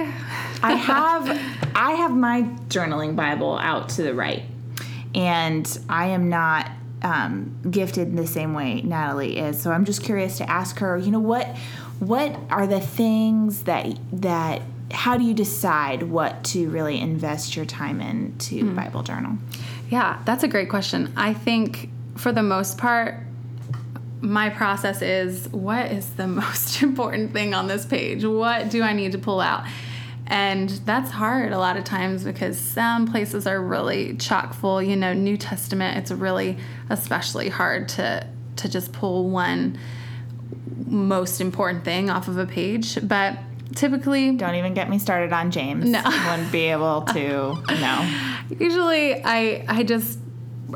I 0.62 0.72
have 0.74 1.28
I 1.74 1.92
have 1.92 2.14
my 2.14 2.42
journaling 2.68 3.16
Bible 3.16 3.56
out 3.56 3.88
to 3.90 4.02
the 4.02 4.14
right 4.14 4.42
and 5.14 5.78
I 5.88 6.08
am 6.08 6.28
not 6.28 6.70
um, 7.02 7.58
gifted 7.70 8.08
in 8.08 8.16
the 8.16 8.26
same 8.26 8.54
way 8.54 8.80
Natalie 8.82 9.38
is. 9.38 9.60
So 9.60 9.72
I'm 9.72 9.84
just 9.84 10.02
curious 10.02 10.38
to 10.38 10.48
ask 10.48 10.78
her. 10.78 10.96
You 10.96 11.10
know 11.10 11.20
what? 11.20 11.46
What 11.98 12.38
are 12.50 12.66
the 12.66 12.80
things 12.80 13.64
that 13.64 13.98
that? 14.12 14.62
How 14.90 15.16
do 15.16 15.24
you 15.24 15.32
decide 15.32 16.02
what 16.02 16.44
to 16.44 16.68
really 16.68 17.00
invest 17.00 17.56
your 17.56 17.64
time 17.64 18.02
in 18.02 18.36
to 18.38 18.56
mm. 18.56 18.76
Bible 18.76 19.02
journal? 19.02 19.38
Yeah, 19.88 20.20
that's 20.26 20.42
a 20.44 20.48
great 20.48 20.68
question. 20.68 21.12
I 21.16 21.32
think 21.32 21.88
for 22.16 22.30
the 22.30 22.42
most 22.42 22.76
part, 22.76 23.16
my 24.20 24.50
process 24.50 25.02
is 25.02 25.48
what 25.48 25.90
is 25.90 26.10
the 26.10 26.26
most 26.28 26.82
important 26.82 27.32
thing 27.32 27.54
on 27.54 27.66
this 27.66 27.84
page? 27.84 28.24
What 28.24 28.70
do 28.70 28.82
I 28.82 28.92
need 28.92 29.12
to 29.12 29.18
pull 29.18 29.40
out? 29.40 29.64
And 30.26 30.68
that's 30.70 31.10
hard 31.10 31.52
a 31.52 31.58
lot 31.58 31.76
of 31.76 31.84
times 31.84 32.24
because 32.24 32.58
some 32.58 33.06
places 33.06 33.46
are 33.46 33.60
really 33.60 34.16
chock 34.16 34.54
full. 34.54 34.82
You 34.82 34.96
know, 34.96 35.12
New 35.12 35.36
Testament, 35.36 35.98
it's 35.98 36.10
really 36.10 36.58
especially 36.88 37.48
hard 37.48 37.88
to 37.90 38.26
to 38.56 38.68
just 38.68 38.92
pull 38.92 39.30
one 39.30 39.78
most 40.86 41.40
important 41.40 41.84
thing 41.84 42.10
off 42.10 42.28
of 42.28 42.38
a 42.38 42.46
page. 42.46 42.98
But 43.06 43.38
typically 43.74 44.32
don't 44.36 44.54
even 44.54 44.74
get 44.74 44.88
me 44.88 44.98
started 44.98 45.32
on 45.32 45.50
James. 45.50 45.88
No. 45.88 46.02
Wouldn't 46.04 46.52
be 46.52 46.66
able 46.66 47.02
to 47.02 47.56
no. 47.68 48.10
Usually 48.58 49.22
I 49.24 49.64
I 49.68 49.82
just 49.82 50.18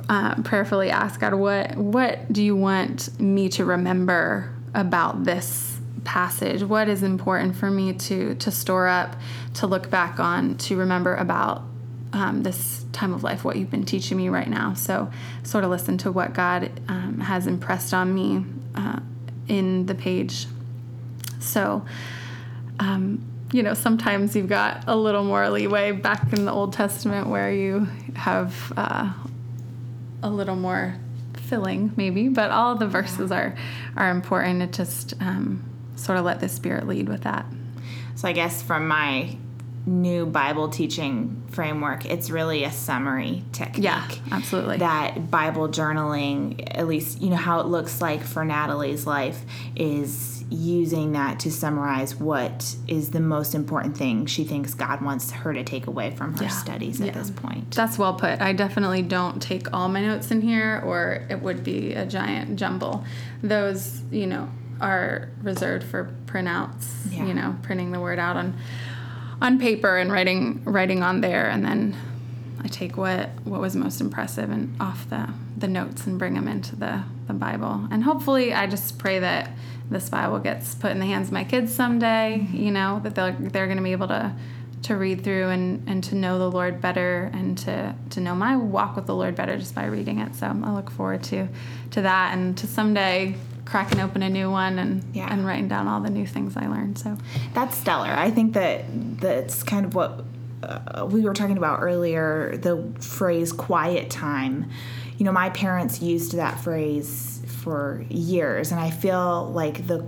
uh, 0.08 0.34
prayerfully 0.42 0.90
ask 0.90 1.20
God 1.20 1.34
what 1.34 1.76
what 1.76 2.30
do 2.32 2.42
you 2.42 2.56
want 2.56 3.18
me 3.20 3.48
to 3.50 3.64
remember 3.64 4.52
about 4.74 5.24
this 5.24 5.75
passage 6.06 6.62
what 6.62 6.88
is 6.88 7.02
important 7.02 7.54
for 7.56 7.70
me 7.70 7.92
to 7.92 8.34
to 8.36 8.50
store 8.50 8.86
up 8.86 9.16
to 9.52 9.66
look 9.66 9.90
back 9.90 10.18
on 10.20 10.56
to 10.56 10.76
remember 10.76 11.14
about 11.16 11.62
um, 12.12 12.44
this 12.44 12.86
time 12.92 13.12
of 13.12 13.22
life 13.22 13.44
what 13.44 13.56
you've 13.56 13.70
been 13.70 13.84
teaching 13.84 14.16
me 14.16 14.28
right 14.30 14.48
now. 14.48 14.72
So 14.72 15.10
sort 15.42 15.64
of 15.64 15.70
listen 15.70 15.98
to 15.98 16.12
what 16.12 16.32
god 16.32 16.70
um, 16.88 17.20
has 17.20 17.46
impressed 17.46 17.92
on 17.92 18.14
me 18.14 18.44
uh, 18.74 19.00
in 19.48 19.86
the 19.86 19.94
page. 19.94 20.46
So 21.40 21.84
um, 22.78 23.22
you 23.52 23.62
know 23.62 23.74
sometimes 23.74 24.34
you've 24.36 24.48
got 24.48 24.84
a 24.86 24.96
little 24.96 25.24
more 25.24 25.50
leeway 25.50 25.92
back 25.92 26.32
in 26.32 26.44
the 26.44 26.52
old 26.52 26.72
testament 26.72 27.28
where 27.28 27.52
you 27.52 27.88
have 28.14 28.72
uh, 28.76 29.12
a 30.22 30.30
little 30.30 30.56
more 30.56 30.94
filling 31.34 31.92
maybe 31.96 32.28
but 32.28 32.50
all 32.50 32.76
the 32.76 32.86
verses 32.86 33.32
are 33.32 33.56
are 33.96 34.10
important. 34.10 34.62
It 34.62 34.72
just 34.72 35.14
um, 35.20 35.62
sort 35.96 36.18
of 36.18 36.24
let 36.24 36.40
the 36.40 36.48
spirit 36.48 36.86
lead 36.86 37.08
with 37.08 37.22
that. 37.22 37.46
So 38.14 38.28
I 38.28 38.32
guess 38.32 38.62
from 38.62 38.86
my 38.88 39.36
new 39.88 40.26
Bible 40.26 40.68
teaching 40.68 41.42
framework, 41.50 42.04
it's 42.06 42.28
really 42.28 42.64
a 42.64 42.72
summary 42.72 43.44
technique. 43.52 43.84
Yeah, 43.84 44.08
absolutely. 44.32 44.78
That 44.78 45.30
Bible 45.30 45.68
journaling, 45.68 46.66
at 46.76 46.88
least, 46.88 47.20
you 47.22 47.30
know, 47.30 47.36
how 47.36 47.60
it 47.60 47.66
looks 47.66 48.00
like 48.00 48.22
for 48.22 48.44
Natalie's 48.44 49.06
life, 49.06 49.40
is 49.76 50.44
using 50.50 51.12
that 51.12 51.38
to 51.40 51.50
summarize 51.52 52.16
what 52.16 52.74
is 52.88 53.10
the 53.10 53.20
most 53.20 53.54
important 53.54 53.96
thing 53.96 54.26
she 54.26 54.44
thinks 54.44 54.74
God 54.74 55.02
wants 55.02 55.30
her 55.30 55.52
to 55.52 55.62
take 55.62 55.86
away 55.86 56.10
from 56.10 56.36
her 56.36 56.44
Yeah. 56.44 56.48
studies 56.50 57.00
at 57.00 57.08
Yeah. 57.08 57.12
this 57.14 57.30
point. 57.30 57.70
That's 57.72 57.96
well 57.98 58.14
put. 58.14 58.40
I 58.40 58.52
definitely 58.54 59.02
don't 59.02 59.40
take 59.42 59.72
all 59.72 59.88
my 59.88 60.00
notes 60.00 60.30
in 60.32 60.40
here, 60.40 60.82
or 60.84 61.22
it 61.28 61.42
would 61.42 61.62
be 61.62 61.92
a 61.94 62.06
giant 62.06 62.56
jumble. 62.58 63.04
Those, 63.42 64.02
you 64.10 64.26
know, 64.26 64.48
are 64.80 65.28
reserved 65.42 65.84
for 65.84 66.14
printouts. 66.26 67.12
Yeah. 67.12 67.26
You 67.26 67.34
know, 67.34 67.56
printing 67.62 67.92
the 67.92 68.00
word 68.00 68.18
out 68.18 68.36
on 68.36 68.56
on 69.40 69.58
paper 69.58 69.96
and 69.98 70.10
writing 70.10 70.62
writing 70.64 71.02
on 71.02 71.20
there, 71.20 71.48
and 71.48 71.64
then 71.64 71.96
I 72.62 72.68
take 72.68 72.96
what 72.96 73.30
what 73.44 73.60
was 73.60 73.76
most 73.76 74.00
impressive 74.00 74.50
and 74.50 74.74
off 74.80 75.08
the 75.08 75.28
the 75.56 75.68
notes 75.68 76.06
and 76.06 76.18
bring 76.18 76.34
them 76.34 76.48
into 76.48 76.76
the 76.76 77.02
the 77.26 77.34
Bible. 77.34 77.86
And 77.90 78.04
hopefully, 78.04 78.52
I 78.52 78.66
just 78.66 78.98
pray 78.98 79.18
that 79.18 79.50
this 79.90 80.08
Bible 80.08 80.38
gets 80.38 80.74
put 80.74 80.90
in 80.90 80.98
the 80.98 81.06
hands 81.06 81.28
of 81.28 81.32
my 81.32 81.44
kids 81.44 81.74
someday. 81.74 82.40
Mm-hmm. 82.40 82.56
You 82.56 82.70
know, 82.70 83.00
that 83.02 83.14
they're 83.14 83.36
they're 83.38 83.66
going 83.66 83.78
to 83.78 83.84
be 83.84 83.92
able 83.92 84.08
to 84.08 84.34
to 84.82 84.96
read 84.96 85.24
through 85.24 85.48
and, 85.48 85.88
and 85.88 86.04
to 86.04 86.14
know 86.14 86.38
the 86.38 86.50
Lord 86.50 86.80
better 86.80 87.30
and 87.32 87.58
to, 87.58 87.94
to 88.10 88.20
know 88.20 88.36
my 88.36 88.56
walk 88.56 88.94
with 88.94 89.06
the 89.06 89.14
Lord 89.16 89.34
better 89.34 89.56
just 89.56 89.74
by 89.74 89.86
reading 89.86 90.20
it. 90.20 90.36
So 90.36 90.46
I 90.46 90.72
look 90.72 90.90
forward 90.90 91.24
to 91.24 91.48
to 91.92 92.02
that 92.02 92.34
and 92.34 92.56
to 92.58 92.66
someday 92.66 93.34
cracking 93.66 94.00
open 94.00 94.22
a 94.22 94.30
new 94.30 94.50
one 94.50 94.78
and 94.78 95.04
Yeah. 95.12 95.30
and 95.30 95.44
writing 95.46 95.68
down 95.68 95.86
all 95.88 96.00
the 96.00 96.08
new 96.10 96.26
things 96.26 96.56
I 96.56 96.66
learned. 96.66 96.98
So 96.98 97.18
That's 97.52 97.76
stellar. 97.76 98.08
I 98.08 98.30
think 98.30 98.54
that 98.54 98.84
that's 99.20 99.62
kind 99.62 99.84
of 99.84 99.94
what 99.94 100.24
uh, 100.62 101.06
we 101.10 101.20
were 101.22 101.34
talking 101.34 101.58
about 101.58 101.80
earlier 101.82 102.56
the 102.56 102.82
phrase 103.00 103.52
quiet 103.52 104.08
time. 104.08 104.70
You 105.18 105.24
know, 105.26 105.32
my 105.32 105.50
parents 105.50 106.00
used 106.00 106.34
that 106.36 106.58
phrase 106.60 107.42
for 107.62 108.04
years, 108.08 108.70
and 108.72 108.80
I 108.80 108.90
feel 108.90 109.50
like 109.52 109.86
the 109.86 110.06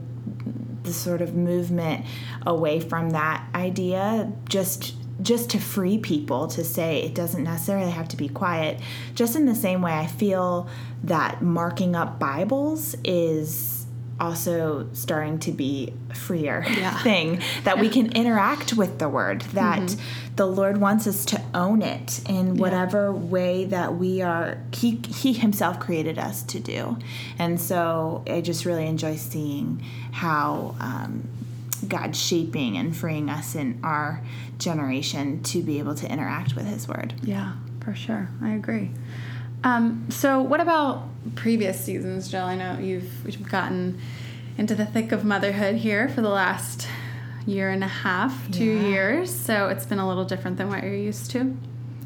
the 0.84 0.92
sort 0.94 1.20
of 1.20 1.34
movement 1.34 2.06
away 2.46 2.80
from 2.80 3.10
that 3.10 3.46
idea 3.54 4.32
just 4.48 4.94
just 5.20 5.50
to 5.50 5.58
free 5.58 5.98
people 5.98 6.46
to 6.48 6.62
say 6.62 7.02
it 7.02 7.14
doesn't 7.14 7.42
necessarily 7.44 7.90
have 7.90 8.08
to 8.08 8.16
be 8.16 8.28
quiet. 8.28 8.78
Just 9.14 9.34
in 9.36 9.46
the 9.46 9.54
same 9.54 9.82
way 9.82 9.92
i 9.92 10.06
feel 10.06 10.68
that 11.04 11.42
marking 11.42 11.94
up 11.96 12.18
bibles 12.18 12.94
is 13.04 13.86
also 14.20 14.88
starting 14.94 15.38
to 15.38 15.52
be 15.52 15.92
a 16.10 16.14
freer 16.14 16.64
Yeah. 16.68 16.98
thing 17.02 17.40
that 17.62 17.78
we 17.78 17.88
can 17.88 18.10
interact 18.12 18.72
with 18.74 18.98
the 18.98 19.08
word 19.08 19.42
that 19.54 19.94
the 20.34 20.44
lord 20.46 20.78
wants 20.78 21.06
us 21.06 21.24
to 21.26 21.40
own 21.54 21.82
it 21.82 22.20
in 22.28 22.56
whatever 22.56 23.12
way 23.12 23.64
that 23.66 23.94
we 23.94 24.20
are 24.22 24.58
he 24.72 25.00
he 25.08 25.32
himself 25.34 25.78
created 25.78 26.18
us 26.18 26.42
to 26.44 26.58
do. 26.60 26.96
And 27.38 27.60
so 27.60 28.24
i 28.28 28.40
just 28.40 28.64
really 28.64 28.86
enjoy 28.86 29.14
seeing 29.16 29.84
how 30.12 30.74
um, 30.80 31.28
god's 31.84 32.18
shaping 32.20 32.76
and 32.76 32.96
freeing 32.96 33.28
us 33.30 33.54
in 33.54 33.78
our 33.82 34.22
generation 34.58 35.42
to 35.42 35.62
be 35.62 35.78
able 35.78 35.94
to 35.94 36.10
interact 36.10 36.54
with 36.54 36.66
his 36.66 36.86
word 36.88 37.14
yeah, 37.22 37.52
for 37.84 37.94
sure. 37.94 38.28
I 38.42 38.50
agree. 38.50 38.90
Um, 39.64 40.06
so 40.10 40.40
what 40.40 40.60
about 40.60 41.08
previous 41.34 41.80
seasons, 41.84 42.28
Jill? 42.30 42.44
I 42.44 42.54
know 42.54 42.78
you've 42.78 43.48
gotten 43.50 43.98
into 44.56 44.74
the 44.74 44.86
thick 44.86 45.10
of 45.10 45.24
motherhood 45.24 45.76
here 45.76 46.08
for 46.08 46.20
the 46.20 46.28
last 46.28 46.86
year 47.46 47.70
and 47.70 47.82
a 47.82 47.88
half, 47.88 48.50
two 48.52 48.64
Yeah. 48.64 48.88
years. 48.88 49.34
So 49.34 49.68
it's 49.68 49.86
been 49.86 49.98
a 49.98 50.06
little 50.06 50.24
different 50.24 50.58
than 50.58 50.68
what 50.68 50.82
you're 50.84 50.94
used 50.94 51.30
to. 51.32 51.56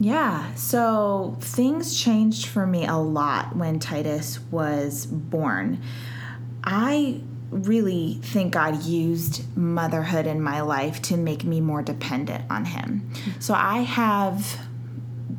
Yeah, 0.01 0.55
so 0.55 1.37
things 1.41 1.95
changed 2.01 2.47
for 2.47 2.67
me 2.67 2.87
a 2.87 2.97
lot 2.97 3.55
when 3.57 3.79
Titus 3.79 4.41
was 4.51 5.05
born. 5.07 5.81
I 6.65 7.21
really 7.53 8.15
think 8.23 8.55
God 8.55 8.83
used 8.83 9.57
motherhood 9.57 10.27
in 10.27 10.41
my 10.41 10.63
life 10.63 11.03
to 11.03 11.17
make 11.17 11.45
me 11.45 11.61
more 11.61 11.83
dependent 11.83 12.45
on 12.51 12.65
Him. 12.65 13.11
So 13.39 13.55
I 13.55 13.83
have 13.83 14.59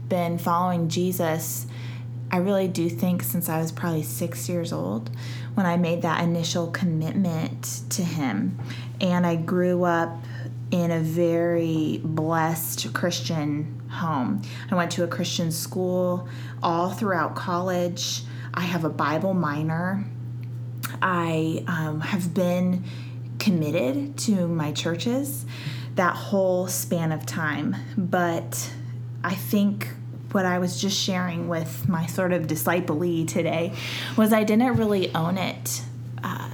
been 0.07 0.37
following 0.37 0.89
Jesus, 0.89 1.65
I 2.31 2.37
really 2.37 2.67
do 2.67 2.87
think, 2.87 3.23
since 3.23 3.49
I 3.49 3.59
was 3.59 3.71
probably 3.71 4.03
six 4.03 4.47
years 4.47 4.71
old 4.71 5.09
when 5.55 5.65
I 5.65 5.75
made 5.75 6.03
that 6.03 6.23
initial 6.23 6.67
commitment 6.67 7.81
to 7.89 8.03
Him. 8.03 8.59
And 9.01 9.25
I 9.25 9.35
grew 9.35 9.83
up 9.83 10.23
in 10.71 10.91
a 10.91 10.99
very 10.99 11.99
blessed 12.03 12.93
Christian 12.93 13.81
home. 13.89 14.41
I 14.71 14.75
went 14.75 14.91
to 14.91 15.03
a 15.03 15.07
Christian 15.07 15.51
school 15.51 16.27
all 16.61 16.91
throughout 16.91 17.35
college. 17.35 18.23
I 18.53 18.61
have 18.61 18.83
a 18.83 18.89
Bible 18.89 19.33
minor. 19.33 20.05
I 21.03 21.65
um, 21.67 21.99
have 21.99 22.33
been 22.33 22.85
committed 23.37 24.17
to 24.19 24.47
my 24.47 24.71
churches 24.71 25.45
that 25.95 26.15
whole 26.15 26.67
span 26.67 27.11
of 27.11 27.25
time. 27.25 27.75
But 27.97 28.71
I 29.21 29.35
think 29.35 29.89
what 30.31 30.45
I 30.45 30.59
was 30.59 30.79
just 30.79 30.97
sharing 30.97 31.49
with 31.49 31.89
my 31.89 32.05
sort 32.05 32.31
of 32.31 32.47
disciplee 32.47 33.27
today 33.27 33.73
was 34.17 34.31
I 34.31 34.43
didn't 34.43 34.77
really 34.77 35.13
own 35.13 35.37
it 35.37 35.83
uh, 36.23 36.49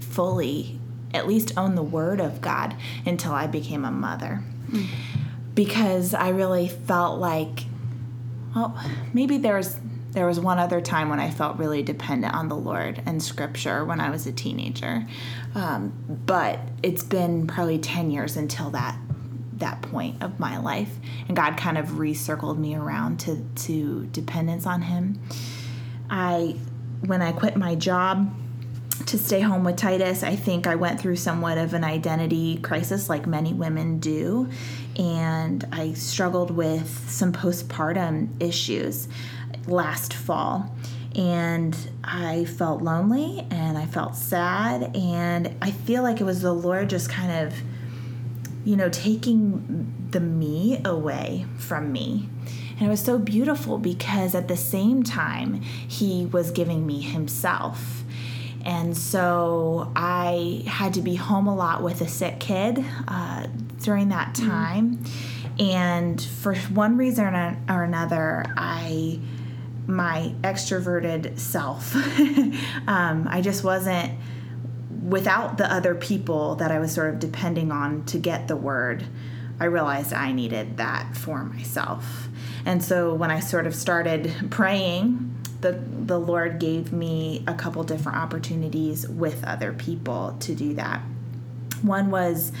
fully, 0.00 0.78
at 1.14 1.26
least 1.26 1.54
own 1.56 1.74
the 1.74 1.82
Word 1.82 2.20
of 2.20 2.42
God 2.42 2.76
until 3.06 3.32
I 3.32 3.46
became 3.46 3.84
a 3.84 3.90
mother. 3.90 4.44
Because 5.54 6.12
I 6.14 6.28
really 6.28 6.68
felt 6.68 7.18
like, 7.18 7.64
well, 8.54 8.78
maybe 9.12 9.38
there 9.38 9.56
was 9.56 9.78
there 10.12 10.26
was 10.26 10.38
one 10.38 10.58
other 10.58 10.80
time 10.80 11.08
when 11.08 11.18
I 11.18 11.30
felt 11.30 11.58
really 11.58 11.82
dependent 11.82 12.34
on 12.34 12.48
the 12.48 12.56
Lord 12.56 13.02
and 13.06 13.22
Scripture 13.22 13.84
when 13.84 14.00
I 14.00 14.10
was 14.10 14.26
a 14.26 14.32
teenager, 14.32 15.06
um, 15.54 15.92
but 16.26 16.60
it's 16.82 17.02
been 17.02 17.46
probably 17.46 17.78
ten 17.78 18.10
years 18.10 18.36
until 18.36 18.70
that 18.70 18.96
that 19.54 19.80
point 19.82 20.22
of 20.22 20.38
my 20.38 20.58
life, 20.58 20.90
and 21.28 21.36
God 21.36 21.56
kind 21.56 21.78
of 21.78 21.86
recircled 21.92 22.58
me 22.58 22.74
around 22.74 23.20
to 23.20 23.44
to 23.66 24.06
dependence 24.06 24.66
on 24.66 24.82
Him. 24.82 25.20
I 26.10 26.56
when 27.06 27.22
I 27.22 27.32
quit 27.32 27.56
my 27.56 27.74
job 27.74 28.32
to 29.06 29.18
stay 29.18 29.40
home 29.40 29.64
with 29.64 29.76
Titus, 29.76 30.22
I 30.22 30.36
think 30.36 30.66
I 30.66 30.74
went 30.74 31.00
through 31.00 31.16
somewhat 31.16 31.58
of 31.58 31.74
an 31.74 31.84
identity 31.84 32.58
crisis, 32.58 33.08
like 33.08 33.26
many 33.26 33.52
women 33.52 33.98
do. 33.98 34.48
And 34.96 35.66
I 35.72 35.94
struggled 35.94 36.50
with 36.50 37.10
some 37.10 37.32
postpartum 37.32 38.40
issues 38.40 39.08
last 39.66 40.14
fall. 40.14 40.74
And 41.14 41.76
I 42.02 42.46
felt 42.46 42.82
lonely 42.82 43.46
and 43.50 43.76
I 43.76 43.86
felt 43.86 44.16
sad. 44.16 44.96
And 44.96 45.54
I 45.60 45.70
feel 45.70 46.02
like 46.02 46.20
it 46.20 46.24
was 46.24 46.40
the 46.40 46.54
Lord 46.54 46.88
just 46.88 47.10
kind 47.10 47.46
of, 47.46 47.54
you 48.64 48.76
know, 48.76 48.88
taking 48.88 50.08
the 50.10 50.20
me 50.20 50.80
away 50.84 51.46
from 51.58 51.92
me. 51.92 52.28
And 52.78 52.86
it 52.86 52.90
was 52.90 53.02
so 53.02 53.18
beautiful 53.18 53.78
because 53.78 54.34
at 54.34 54.48
the 54.48 54.56
same 54.56 55.02
time, 55.02 55.60
He 55.60 56.26
was 56.26 56.50
giving 56.50 56.86
me 56.86 57.00
Himself. 57.00 58.02
And 58.64 58.96
so 58.96 59.92
I 59.96 60.62
had 60.66 60.94
to 60.94 61.02
be 61.02 61.16
home 61.16 61.46
a 61.46 61.54
lot 61.54 61.82
with 61.82 62.00
a 62.00 62.08
sick 62.08 62.38
kid 62.38 62.84
uh, 63.08 63.46
during 63.82 64.08
that 64.10 64.34
time. 64.34 65.02
And 65.58 66.20
for 66.22 66.54
one 66.54 66.96
reason 66.96 67.26
or 67.68 67.82
another, 67.82 68.44
I 68.56 69.18
my 69.86 70.34
extroverted 70.42 71.38
self. 71.38 71.94
um, 72.86 73.26
I 73.28 73.40
just 73.42 73.64
wasn't 73.64 74.12
without 75.02 75.58
the 75.58 75.72
other 75.72 75.94
people 75.94 76.56
that 76.56 76.70
I 76.70 76.78
was 76.78 76.92
sort 76.92 77.12
of 77.12 77.20
depending 77.20 77.72
on 77.72 78.04
to 78.06 78.18
get 78.18 78.48
the 78.48 78.56
word. 78.56 79.04
I 79.58 79.66
realized 79.66 80.12
I 80.12 80.32
needed 80.32 80.76
that 80.78 81.16
for 81.16 81.44
myself. 81.44 82.28
And 82.64 82.82
so 82.82 83.14
when 83.14 83.30
I 83.30 83.40
sort 83.40 83.66
of 83.66 83.74
started 83.74 84.32
praying, 84.50 85.28
the 85.60 85.72
the 85.72 86.18
Lord 86.18 86.58
gave 86.58 86.92
me 86.92 87.44
a 87.46 87.54
couple 87.54 87.82
different 87.84 88.18
opportunities 88.18 89.08
with 89.08 89.44
other 89.44 89.72
people 89.72 90.36
to 90.40 90.54
do 90.54 90.74
that. 90.74 91.00
One 91.82 92.10
was 92.10 92.52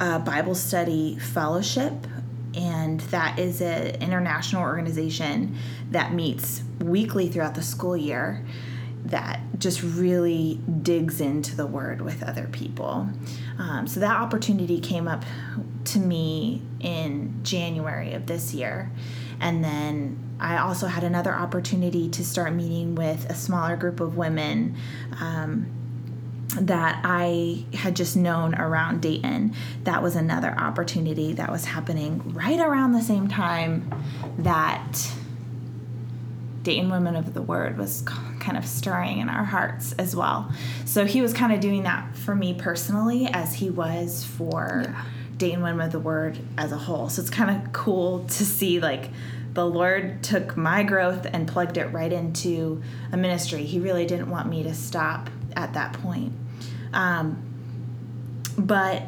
a 0.00 0.18
Bible 0.18 0.54
study 0.54 1.18
fellowship, 1.18 2.06
and 2.54 3.00
that 3.00 3.38
is 3.38 3.60
an 3.60 4.02
international 4.02 4.62
organization 4.62 5.56
that 5.90 6.12
meets 6.12 6.62
weekly 6.80 7.28
throughout 7.28 7.54
the 7.54 7.62
school 7.62 7.96
year 7.96 8.44
that 9.04 9.40
just 9.58 9.82
really 9.82 10.60
digs 10.82 11.20
into 11.20 11.56
the 11.56 11.66
word 11.66 12.00
with 12.00 12.22
other 12.22 12.48
people. 12.52 13.08
Um, 13.58 13.86
so 13.86 14.00
that 14.00 14.20
opportunity 14.20 14.80
came 14.80 15.08
up 15.08 15.24
to 15.86 15.98
me 15.98 16.62
in 16.80 17.40
January 17.42 18.12
of 18.12 18.26
this 18.26 18.54
year. 18.54 18.90
And 19.40 19.64
then 19.64 20.18
I 20.38 20.58
also 20.58 20.86
had 20.86 21.04
another 21.04 21.34
opportunity 21.34 22.08
to 22.10 22.24
start 22.24 22.52
meeting 22.52 22.94
with 22.94 23.28
a 23.28 23.34
smaller 23.34 23.76
group 23.76 24.00
of 24.00 24.16
women 24.16 24.76
um, 25.20 25.66
that 26.60 27.00
I 27.04 27.64
had 27.74 27.96
just 27.96 28.16
known 28.16 28.54
around 28.54 29.00
Dayton. 29.00 29.54
That 29.84 30.02
was 30.02 30.16
another 30.16 30.50
opportunity 30.50 31.32
that 31.34 31.50
was 31.50 31.64
happening 31.64 32.34
right 32.34 32.60
around 32.60 32.92
the 32.92 33.02
same 33.02 33.28
time 33.28 33.90
that 34.38 35.12
Dayton 36.62 36.90
Women 36.90 37.16
of 37.16 37.34
the 37.34 37.42
Word 37.42 37.76
was 37.78 38.02
kind 38.02 38.56
of 38.56 38.66
stirring 38.66 39.18
in 39.18 39.28
our 39.28 39.44
hearts 39.44 39.92
as 39.92 40.14
well. 40.14 40.52
So 40.84 41.04
he 41.04 41.22
was 41.22 41.32
kind 41.32 41.52
of 41.52 41.60
doing 41.60 41.84
that 41.84 42.16
for 42.16 42.34
me 42.34 42.54
personally 42.54 43.26
as 43.26 43.54
he 43.54 43.70
was 43.70 44.24
for 44.24 44.82
yeah. 44.84 45.04
Dayton 45.36 45.62
Women 45.62 45.86
of 45.86 45.92
the 45.92 45.98
Word 45.98 46.38
as 46.56 46.70
a 46.72 46.78
whole. 46.78 47.08
So 47.08 47.20
it's 47.20 47.30
kind 47.30 47.50
of 47.50 47.72
cool 47.72 48.24
to 48.24 48.44
see 48.44 48.78
like 48.78 49.10
the 49.54 49.66
Lord 49.66 50.22
took 50.22 50.56
my 50.56 50.82
growth 50.82 51.26
and 51.32 51.48
plugged 51.48 51.76
it 51.76 51.86
right 51.86 52.12
into 52.12 52.82
a 53.10 53.16
ministry. 53.16 53.64
He 53.64 53.80
really 53.80 54.06
didn't 54.06 54.30
want 54.30 54.48
me 54.48 54.62
to 54.62 54.74
stop 54.74 55.30
at 55.56 55.74
that 55.74 55.94
point. 55.94 56.32
Um, 56.92 57.48
but 58.58 59.02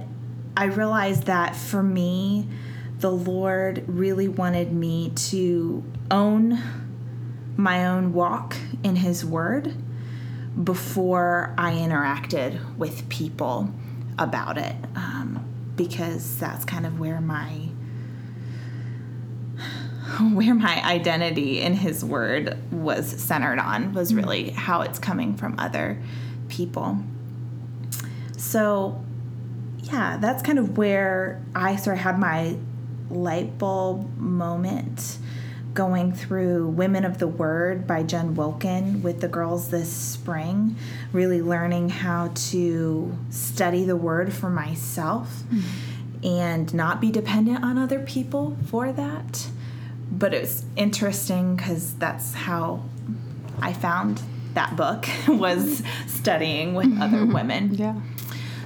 I 0.56 0.64
realized 0.64 1.24
that 1.24 1.56
for 1.56 1.82
me, 1.82 2.48
the 2.98 3.10
Lord 3.10 3.84
really 3.86 4.28
wanted 4.28 4.72
me 4.72 5.10
to 5.10 5.84
own 6.10 6.58
my 7.56 7.86
own 7.86 8.12
walk 8.12 8.56
in 8.82 8.96
His 8.96 9.24
Word 9.24 9.74
before 10.62 11.54
I 11.58 11.72
interacted 11.72 12.76
with 12.76 13.08
people 13.08 13.70
about 14.18 14.58
it, 14.58 14.76
um, 14.94 15.44
because 15.76 16.38
that's 16.38 16.64
kind 16.64 16.86
of 16.86 17.00
where 17.00 17.20
my 17.20 17.48
where 20.32 20.54
my 20.54 20.82
identity 20.84 21.60
in 21.60 21.74
His 21.74 22.04
Word 22.04 22.56
was 22.72 23.08
centered 23.08 23.58
on 23.58 23.92
was 23.92 24.12
mm. 24.12 24.18
really 24.18 24.50
how 24.50 24.82
it's 24.82 24.98
coming 24.98 25.36
from 25.36 25.56
other 25.58 26.00
people. 26.48 26.98
So, 28.44 29.02
yeah, 29.78 30.18
that's 30.20 30.42
kind 30.42 30.58
of 30.58 30.76
where 30.76 31.42
I 31.54 31.76
sort 31.76 31.96
of 31.96 32.02
had 32.02 32.18
my 32.18 32.56
light 33.10 33.58
bulb 33.58 34.16
moment 34.18 35.18
going 35.72 36.12
through 36.12 36.68
Women 36.68 37.04
of 37.04 37.18
the 37.18 37.26
Word 37.26 37.86
by 37.86 38.02
Jen 38.02 38.34
Wilkin 38.34 39.02
with 39.02 39.20
the 39.20 39.28
girls 39.28 39.70
this 39.70 39.90
spring, 39.90 40.76
really 41.12 41.42
learning 41.42 41.88
how 41.88 42.30
to 42.34 43.16
study 43.30 43.84
the 43.84 43.96
Word 43.96 44.32
for 44.32 44.50
myself 44.50 45.42
mm-hmm. 45.50 46.26
and 46.26 46.72
not 46.72 47.00
be 47.00 47.10
dependent 47.10 47.64
on 47.64 47.76
other 47.76 47.98
people 47.98 48.56
for 48.66 48.92
that. 48.92 49.48
But 50.12 50.32
it 50.32 50.42
was 50.42 50.64
interesting 50.76 51.56
because 51.56 51.94
that's 51.94 52.34
how 52.34 52.84
I 53.60 53.72
found 53.72 54.22
that 54.52 54.76
book 54.76 55.08
was 55.28 55.82
studying 56.06 56.74
with 56.74 57.00
other 57.00 57.18
mm-hmm. 57.18 57.32
women. 57.34 57.74
Yeah. 57.74 58.00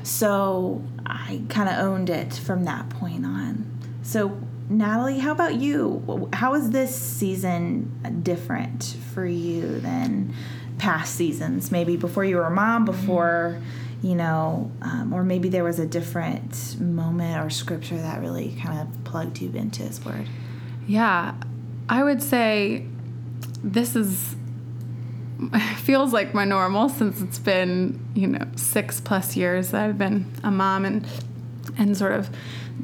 So 0.08 0.82
I 1.04 1.42
kind 1.50 1.68
of 1.68 1.76
owned 1.84 2.08
it 2.08 2.32
from 2.32 2.64
that 2.64 2.88
point 2.88 3.26
on. 3.26 3.78
So 4.02 4.40
Natalie, 4.70 5.18
how 5.18 5.32
about 5.32 5.56
you? 5.56 6.30
How 6.32 6.54
is 6.54 6.70
this 6.70 6.96
season 6.96 8.20
different 8.22 8.96
for 9.12 9.26
you 9.26 9.80
than 9.80 10.34
past 10.78 11.14
seasons? 11.14 11.70
Maybe 11.70 11.98
before 11.98 12.24
you 12.24 12.36
were 12.36 12.46
a 12.46 12.50
mom, 12.50 12.86
before, 12.86 13.60
you 14.02 14.14
know, 14.14 14.72
um, 14.80 15.12
or 15.12 15.24
maybe 15.24 15.50
there 15.50 15.62
was 15.64 15.78
a 15.78 15.86
different 15.86 16.80
moment 16.80 17.44
or 17.44 17.50
scripture 17.50 17.98
that 17.98 18.20
really 18.20 18.58
kind 18.62 18.80
of 18.80 19.04
plugged 19.04 19.42
you 19.42 19.52
into 19.52 19.82
His 19.82 20.02
Word. 20.02 20.26
Yeah, 20.86 21.34
I 21.86 22.02
would 22.02 22.22
say 22.22 22.86
this 23.62 23.94
is 23.94 24.36
feels 25.76 26.12
like 26.12 26.34
my 26.34 26.44
normal 26.44 26.88
since 26.88 27.20
it's 27.20 27.38
been 27.38 27.98
you 28.14 28.26
know 28.26 28.44
six 28.56 29.00
plus 29.00 29.36
years 29.36 29.70
that 29.70 29.84
I've 29.84 29.98
been 29.98 30.26
a 30.42 30.50
mom 30.50 30.84
and 30.84 31.06
and 31.78 31.96
sort 31.96 32.12
of 32.12 32.28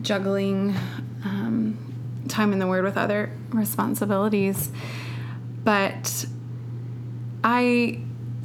juggling 0.02 0.74
um, 1.24 1.78
time 2.28 2.52
in 2.52 2.58
the 2.58 2.66
Word 2.66 2.84
with 2.84 2.96
other 2.96 3.30
responsibilities. 3.50 4.70
But 5.64 6.26
I, 7.42 8.00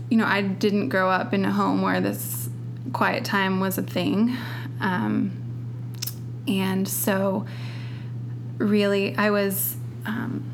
you 0.09 0.17
know, 0.17 0.25
I 0.25 0.41
didn't 0.41 0.89
grow 0.89 1.09
up 1.09 1.33
in 1.33 1.45
a 1.45 1.51
home 1.51 1.81
where 1.81 2.01
this 2.01 2.49
quiet 2.93 3.25
time 3.25 3.59
was 3.59 3.77
a 3.77 3.83
thing. 3.83 4.35
Um, 4.79 5.31
and 6.47 6.87
so, 6.87 7.45
really, 8.57 9.15
I 9.17 9.29
was 9.29 9.75
um, 10.05 10.49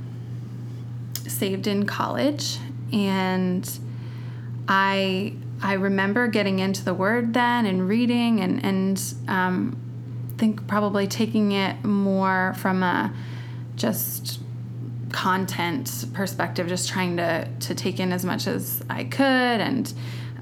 saved 1.28 1.68
in 1.68 1.86
college, 1.86 2.58
and 2.92 3.80
I 4.68 5.34
I 5.62 5.74
remember 5.74 6.28
getting 6.28 6.60
into 6.60 6.84
the 6.84 6.94
Word 6.94 7.34
then 7.34 7.66
and 7.66 7.88
reading 7.88 8.42
and 8.42 8.64
and 8.64 9.14
um, 9.28 9.78
think 10.38 10.68
probably 10.68 11.08
taking 11.08 11.52
it 11.52 11.84
more 11.84 12.54
from 12.58 12.84
a 12.84 13.14
just 13.76 14.40
content 15.12 16.06
perspective, 16.14 16.68
just 16.68 16.90
trying 16.90 17.18
to 17.18 17.48
to 17.62 17.76
take 17.76 18.00
in 18.00 18.12
as 18.12 18.26
much 18.26 18.48
as 18.48 18.84
I 18.90 19.06
could 19.06 19.24
and 19.24 19.94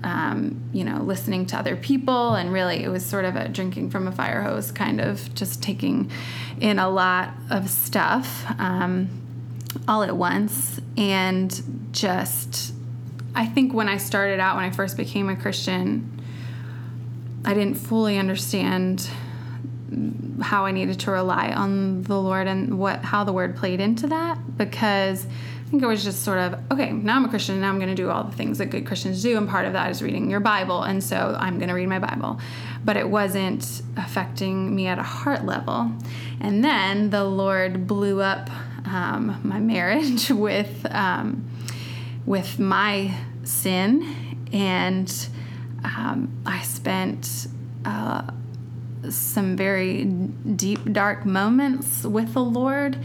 um, 0.03 0.61
you 0.73 0.83
know 0.83 0.97
listening 1.03 1.45
to 1.47 1.57
other 1.57 1.75
people. 1.75 2.33
And 2.33 2.51
really 2.51 2.83
it 2.83 2.89
was 2.89 3.05
sort 3.05 3.25
of 3.25 3.35
a 3.35 3.47
drinking 3.47 3.91
from 3.91 4.07
a 4.07 4.11
fire 4.11 4.41
hose 4.41 4.71
kind 4.71 4.99
of 4.99 5.33
just 5.35 5.61
taking 5.61 6.11
in 6.59 6.79
a 6.79 6.89
lot 6.89 7.33
of 7.49 7.69
stuff 7.69 8.45
um, 8.59 9.09
all 9.87 10.03
at 10.03 10.15
once. 10.15 10.79
And 10.97 11.82
just 11.93 12.73
I 13.35 13.45
think 13.45 13.73
when 13.73 13.87
I 13.87 13.97
started 13.97 14.39
out 14.39 14.57
when 14.57 14.65
I 14.65 14.71
first 14.71 14.97
became 14.97 15.29
a 15.29 15.35
Christian 15.35 16.21
I 17.45 17.53
didn't 17.53 17.75
fully 17.75 18.17
understand 18.17 19.09
how 20.41 20.65
I 20.65 20.71
needed 20.71 20.99
to 21.01 21.11
rely 21.11 21.51
on 21.51 22.03
the 22.03 22.19
Lord 22.19 22.47
and 22.47 22.77
what 22.77 23.03
how 23.03 23.23
the 23.23 23.31
word 23.31 23.55
played 23.55 23.79
into 23.79 24.07
that 24.07 24.57
because 24.57 25.25
I 25.25 25.69
think 25.69 25.83
it 25.83 25.87
was 25.87 26.03
just 26.03 26.23
sort 26.23 26.39
of 26.39 26.59
okay 26.71 26.91
now 26.91 27.15
I'm 27.15 27.25
a 27.25 27.29
Christian 27.29 27.61
now 27.61 27.69
I'm 27.69 27.77
going 27.77 27.89
to 27.89 27.95
do 27.95 28.09
all 28.09 28.23
the 28.23 28.35
things 28.35 28.57
that 28.57 28.67
good 28.67 28.85
Christians 28.85 29.21
do 29.21 29.37
and 29.37 29.47
part 29.47 29.65
of 29.65 29.73
that 29.73 29.91
is 29.91 30.01
reading 30.01 30.29
your 30.29 30.39
Bible 30.39 30.83
and 30.83 31.03
so 31.03 31.37
I'm 31.39 31.57
going 31.57 31.69
to 31.69 31.75
read 31.75 31.87
my 31.87 31.99
Bible. 31.99 32.39
But 32.83 32.97
it 32.97 33.07
wasn't 33.07 33.81
affecting 33.95 34.75
me 34.75 34.87
at 34.87 34.99
a 34.99 35.03
heart 35.03 35.45
level. 35.45 35.89
And 36.41 36.65
then 36.65 37.11
the 37.11 37.23
Lord 37.23 37.87
blew 37.87 38.21
up 38.21 38.49
um, 38.85 39.39
my 39.43 39.59
marriage 39.59 40.29
with 40.29 40.85
um, 40.91 41.49
with 42.25 42.59
my 42.59 43.15
sin 43.43 44.47
and 44.53 45.27
um, 45.83 46.41
I 46.45 46.61
spent 46.61 47.47
uh, 47.83 48.23
some 49.09 49.55
very 49.55 50.05
deep, 50.05 50.91
dark 50.91 51.25
moments 51.25 52.03
with 52.03 52.33
the 52.33 52.43
Lord 52.43 52.97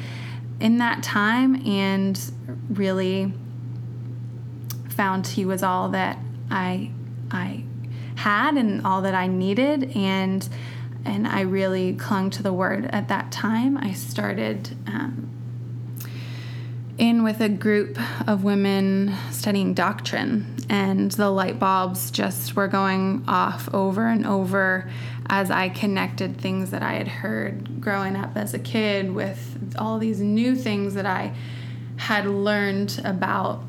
in 0.60 0.78
that 0.78 1.02
time 1.02 1.66
and 1.66 2.20
really 2.68 3.32
found 4.90 5.26
He 5.26 5.44
was 5.44 5.62
all 5.62 5.88
that 5.90 6.18
I, 6.50 6.90
I 7.30 7.64
had 8.16 8.56
and 8.56 8.84
all 8.86 9.02
that 9.02 9.14
I 9.14 9.26
needed. 9.26 9.96
And 9.96 10.48
and 11.04 11.26
I 11.26 11.42
really 11.42 11.94
clung 11.94 12.28
to 12.30 12.42
the 12.42 12.52
word 12.52 12.86
at 12.92 13.08
that 13.08 13.32
time. 13.32 13.78
I 13.78 13.92
started 13.92 14.76
um, 14.86 15.30
in 16.98 17.22
with 17.22 17.40
a 17.40 17.48
group 17.48 17.98
of 18.28 18.44
women 18.44 19.14
studying 19.30 19.72
doctrine, 19.72 20.56
and 20.68 21.10
the 21.12 21.30
light 21.30 21.58
bulbs 21.58 22.10
just 22.10 22.56
were 22.56 22.68
going 22.68 23.24
off 23.26 23.72
over 23.72 24.06
and 24.08 24.26
over 24.26 24.90
as 25.30 25.50
I 25.50 25.68
connected 25.68 26.38
things 26.38 26.70
that 26.70 26.82
I 26.82 26.94
had 26.94 27.08
heard 27.08 27.80
growing 27.80 28.16
up 28.16 28.36
as 28.36 28.54
a 28.54 28.58
kid 28.58 29.14
with 29.14 29.74
all 29.78 29.98
these 29.98 30.20
new 30.20 30.56
things 30.56 30.94
that 30.94 31.06
I 31.06 31.34
had 31.96 32.26
learned 32.26 33.00
about 33.04 33.62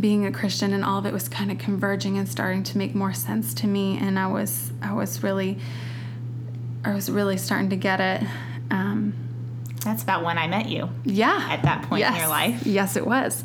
being 0.00 0.26
a 0.26 0.32
Christian 0.32 0.72
and 0.72 0.84
all 0.84 0.98
of 0.98 1.06
it 1.06 1.12
was 1.12 1.28
kind 1.28 1.50
of 1.50 1.58
converging 1.58 2.18
and 2.18 2.28
starting 2.28 2.62
to 2.64 2.78
make 2.78 2.94
more 2.94 3.12
sense 3.12 3.54
to 3.54 3.66
me 3.66 3.96
and 3.98 4.18
I 4.18 4.26
was 4.26 4.72
I 4.82 4.92
was 4.92 5.22
really 5.22 5.58
I 6.84 6.94
was 6.94 7.10
really 7.10 7.36
starting 7.36 7.70
to 7.70 7.76
get 7.76 8.00
it. 8.00 8.26
Um, 8.70 9.27
That's 9.84 10.02
about 10.02 10.24
when 10.24 10.38
I 10.38 10.46
met 10.46 10.68
you. 10.68 10.88
Yeah. 11.04 11.46
At 11.50 11.62
that 11.62 11.82
point 11.82 12.00
yes. 12.00 12.14
in 12.14 12.20
your 12.20 12.28
life. 12.28 12.66
Yes, 12.66 12.96
it 12.96 13.06
was. 13.06 13.44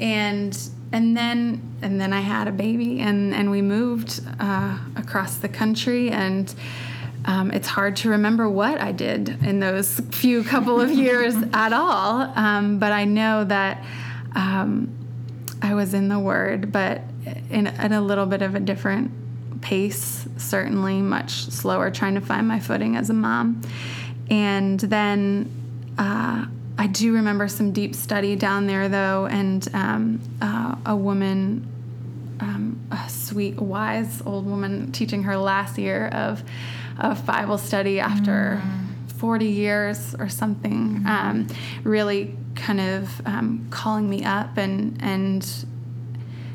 And 0.00 0.58
and 0.92 1.16
then 1.16 1.76
and 1.82 2.00
then 2.00 2.12
I 2.12 2.20
had 2.20 2.48
a 2.48 2.52
baby 2.52 3.00
and 3.00 3.34
and 3.34 3.50
we 3.50 3.62
moved 3.62 4.20
uh, 4.38 4.78
across 4.96 5.36
the 5.36 5.48
country 5.48 6.10
and 6.10 6.54
um, 7.24 7.50
it's 7.50 7.68
hard 7.68 7.96
to 7.96 8.10
remember 8.10 8.48
what 8.48 8.80
I 8.80 8.92
did 8.92 9.28
in 9.44 9.60
those 9.60 10.00
few 10.10 10.42
couple 10.42 10.80
of 10.80 10.90
years 10.90 11.34
at 11.52 11.72
all. 11.72 12.22
Um, 12.36 12.78
but 12.78 12.92
I 12.92 13.04
know 13.04 13.44
that 13.44 13.84
um, 14.34 14.92
I 15.60 15.74
was 15.74 15.94
in 15.94 16.08
the 16.08 16.18
Word, 16.18 16.72
but 16.72 17.02
in, 17.50 17.68
in 17.68 17.92
a 17.92 18.00
little 18.00 18.26
bit 18.26 18.42
of 18.42 18.56
a 18.56 18.60
different 18.60 19.12
pace, 19.60 20.26
certainly 20.36 21.00
much 21.00 21.44
slower, 21.44 21.90
trying 21.90 22.16
to 22.16 22.20
find 22.20 22.48
my 22.48 22.58
footing 22.58 22.96
as 22.96 23.10
a 23.10 23.14
mom. 23.14 23.62
And 24.28 24.80
then 24.80 25.61
uh, 25.98 26.46
I 26.78 26.86
do 26.86 27.14
remember 27.14 27.48
some 27.48 27.72
deep 27.72 27.94
study 27.94 28.36
down 28.36 28.66
there, 28.66 28.88
though, 28.88 29.26
and 29.26 29.66
um, 29.74 30.20
uh, 30.40 30.76
a 30.86 30.96
woman, 30.96 31.68
um, 32.40 32.80
a 32.90 33.08
sweet, 33.08 33.56
wise 33.56 34.22
old 34.24 34.46
woman 34.46 34.90
teaching 34.92 35.22
her 35.24 35.36
last 35.36 35.78
year 35.78 36.08
of 36.08 36.42
of 36.98 37.24
Bible 37.24 37.56
study 37.56 38.00
after 38.00 38.62
mm. 38.62 39.12
40 39.12 39.46
years 39.46 40.14
or 40.18 40.28
something. 40.28 41.00
Mm. 41.00 41.06
Um, 41.06 41.46
really 41.84 42.36
kind 42.54 42.80
of 42.80 43.26
um, 43.26 43.66
calling 43.70 44.08
me 44.08 44.24
up 44.24 44.56
and 44.56 44.98
and 45.00 45.46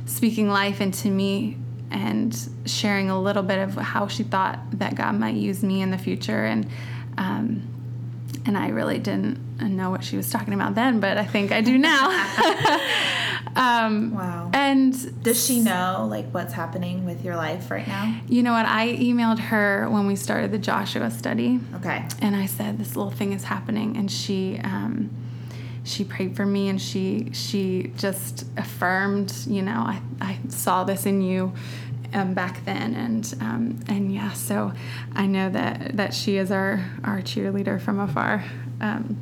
speaking 0.05 0.49
life 0.49 0.81
into 0.81 1.09
me 1.09 1.57
and 1.91 2.49
sharing 2.65 3.09
a 3.09 3.19
little 3.19 3.43
bit 3.43 3.59
of 3.59 3.75
how 3.75 4.07
she 4.07 4.23
thought 4.23 4.59
that 4.73 4.95
God 4.95 5.15
might 5.15 5.35
use 5.35 5.63
me 5.63 5.81
in 5.81 5.91
the 5.91 5.97
future 5.97 6.45
and 6.45 6.67
um, 7.17 7.76
and 8.47 8.57
I 8.57 8.69
really 8.69 8.97
didn't 8.97 9.39
know 9.59 9.89
what 9.91 10.03
she 10.03 10.15
was 10.15 10.29
talking 10.29 10.53
about 10.53 10.73
then, 10.73 11.01
but 11.01 11.17
I 11.17 11.25
think 11.25 11.51
I 11.51 11.59
do 11.59 11.77
now. 11.77 12.07
um, 13.57 14.15
wow. 14.15 14.49
And 14.53 15.21
does 15.21 15.45
she 15.45 15.59
know 15.59 16.07
like 16.09 16.27
what's 16.31 16.53
happening 16.53 17.05
with 17.05 17.25
your 17.25 17.35
life 17.35 17.69
right 17.69 17.85
now? 17.85 18.21
You 18.29 18.43
know 18.43 18.53
what? 18.53 18.65
I 18.65 18.95
emailed 18.95 19.39
her 19.39 19.89
when 19.89 20.07
we 20.07 20.15
started 20.15 20.51
the 20.51 20.57
Joshua 20.57 21.11
study. 21.11 21.59
Okay. 21.75 22.05
And 22.21 22.37
I 22.37 22.45
said 22.45 22.77
this 22.77 22.95
little 22.95 23.11
thing 23.11 23.33
is 23.33 23.43
happening, 23.43 23.97
and 23.97 24.09
she. 24.09 24.59
Um, 24.63 25.11
she 25.83 26.03
prayed 26.03 26.35
for 26.35 26.45
me 26.45 26.67
and 26.67 26.81
she 26.81 27.29
she 27.31 27.93
just 27.95 28.43
affirmed 28.57 29.33
you 29.47 29.61
know 29.61 29.79
i, 29.85 30.01
I 30.19 30.37
saw 30.49 30.83
this 30.83 31.05
in 31.05 31.21
you 31.21 31.53
um, 32.13 32.33
back 32.33 32.63
then 32.65 32.93
and 32.95 33.33
um, 33.41 33.79
and 33.87 34.13
yeah 34.13 34.31
so 34.33 34.71
i 35.13 35.25
know 35.25 35.49
that 35.49 35.95
that 35.97 36.13
she 36.13 36.37
is 36.37 36.51
our 36.51 36.85
our 37.03 37.19
cheerleader 37.19 37.79
from 37.79 37.99
afar 37.99 38.43
um, 38.81 39.17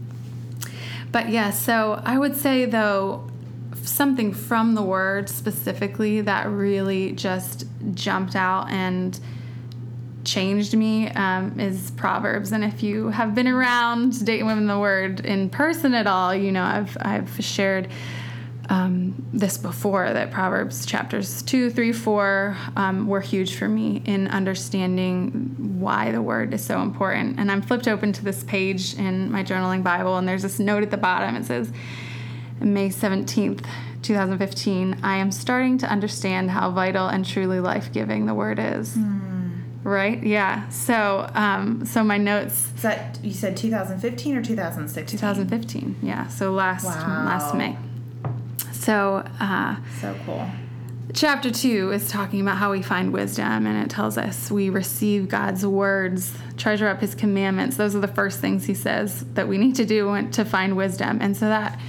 but 1.12 1.30
yeah 1.30 1.50
so 1.50 2.02
i 2.06 2.18
would 2.18 2.36
say 2.36 2.66
though 2.66 3.30
something 3.76 4.34
from 4.34 4.74
the 4.74 4.82
word 4.82 5.30
specifically 5.30 6.22
that 6.22 6.48
really 6.48 7.12
just 7.12 7.66
jumped 7.94 8.36
out 8.36 8.70
and 8.70 9.20
changed 10.26 10.76
me 10.76 11.08
um, 11.10 11.60
is 11.60 11.92
Proverbs. 11.92 12.52
And 12.52 12.64
if 12.64 12.84
you 12.84 13.10
have 13.10 13.36
been 13.36 13.48
around 13.48 14.26
Dayton 14.26 14.48
Women 14.48 14.68
the 14.68 14.80
Word 14.80 15.22
in 15.22 15.50
person 15.50 15.94
at 15.94 16.08
all, 16.08 16.36
you 16.36 16.52
know 16.52 16.64
I've 16.64 16.98
I've 17.00 17.44
shared 17.44 17.88
um, 18.70 19.28
this 19.32 19.58
before 19.58 20.12
that 20.12 20.32
Proverbs 20.32 20.86
chapters 20.86 21.42
two, 21.42 21.70
three, 21.70 21.92
four 21.92 22.58
um, 22.76 23.08
were 23.08 23.22
huge 23.22 23.56
for 23.56 23.68
me 23.68 24.02
in 24.06 24.28
understanding 24.28 25.56
why 25.80 26.12
the 26.12 26.22
word 26.22 26.54
is 26.54 26.64
so 26.64 26.82
important. 26.82 27.40
And 27.40 27.52
I'm 27.52 27.62
flipped 27.62 27.88
open 27.88 28.14
to 28.14 28.24
this 28.24 28.44
page 28.44 28.96
in 28.96 29.32
my 29.32 29.44
journaling 29.44 29.84
Bible, 29.84 30.18
and 30.18 30.28
there's 30.28 30.44
this 30.44 30.60
note 30.60 30.84
at 30.84 30.92
the 30.92 30.98
bottom. 30.98 31.36
It 31.36 31.46
says, 31.46 31.72
May 32.60 32.90
17th, 32.90 33.66
2015, 34.02 35.00
I 35.04 35.18
am 35.18 35.32
starting 35.32 35.78
to 35.80 35.88
understand 35.88 36.52
how 36.52 36.72
vital 36.72 37.08
and 37.08 37.26
truly 37.26 37.60
life 37.60 37.92
giving 37.92 38.26
the 38.26 38.34
word 38.34 38.60
is. 38.60 38.96
Mm. 38.96 39.64
Right? 39.84 40.24
Yeah. 40.24 40.68
So, 40.70 41.30
um, 41.36 41.86
so 41.86 42.04
my 42.04 42.18
notes. 42.18 42.72
Is 42.76 42.82
that 42.82 43.20
you 43.22 43.34
said 43.34 43.56
2015 43.56 44.38
or 44.38 44.44
2016? 44.44 45.20
2015. 45.20 45.98
Yeah. 46.02 46.28
So 46.28 46.52
last 46.52 46.86
wow. 46.86 47.26
last 47.26 47.54
May. 47.54 47.78
So. 48.86 49.28
Uh, 49.40 49.78
so 50.00 50.16
cool. 50.26 50.48
Chapter 51.14 51.50
two 51.50 51.92
is 51.92 52.10
talking 52.10 52.42
about 52.42 52.58
how 52.58 52.72
we 52.72 52.82
find 52.82 53.14
wisdom, 53.14 53.66
and 53.66 53.84
it 53.84 53.90
tells 53.90 54.18
us 54.18 54.52
we 54.52 54.70
receive 54.70 55.30
God's 55.30 55.66
words, 55.66 56.38
treasure 56.58 56.88
up 56.88 57.00
His 57.00 57.16
commandments. 57.16 57.78
Those 57.78 57.96
are 57.96 58.00
the 58.00 58.08
first 58.08 58.42
things 58.42 58.66
He 58.66 58.74
says 58.74 59.26
that 59.34 59.48
we 59.48 59.58
need 59.58 59.76
to 59.78 59.86
do 59.86 60.30
to 60.30 60.46
find 60.46 60.78
wisdom. 60.78 61.20
And 61.22 61.36
so 61.36 61.48
that 61.48 61.80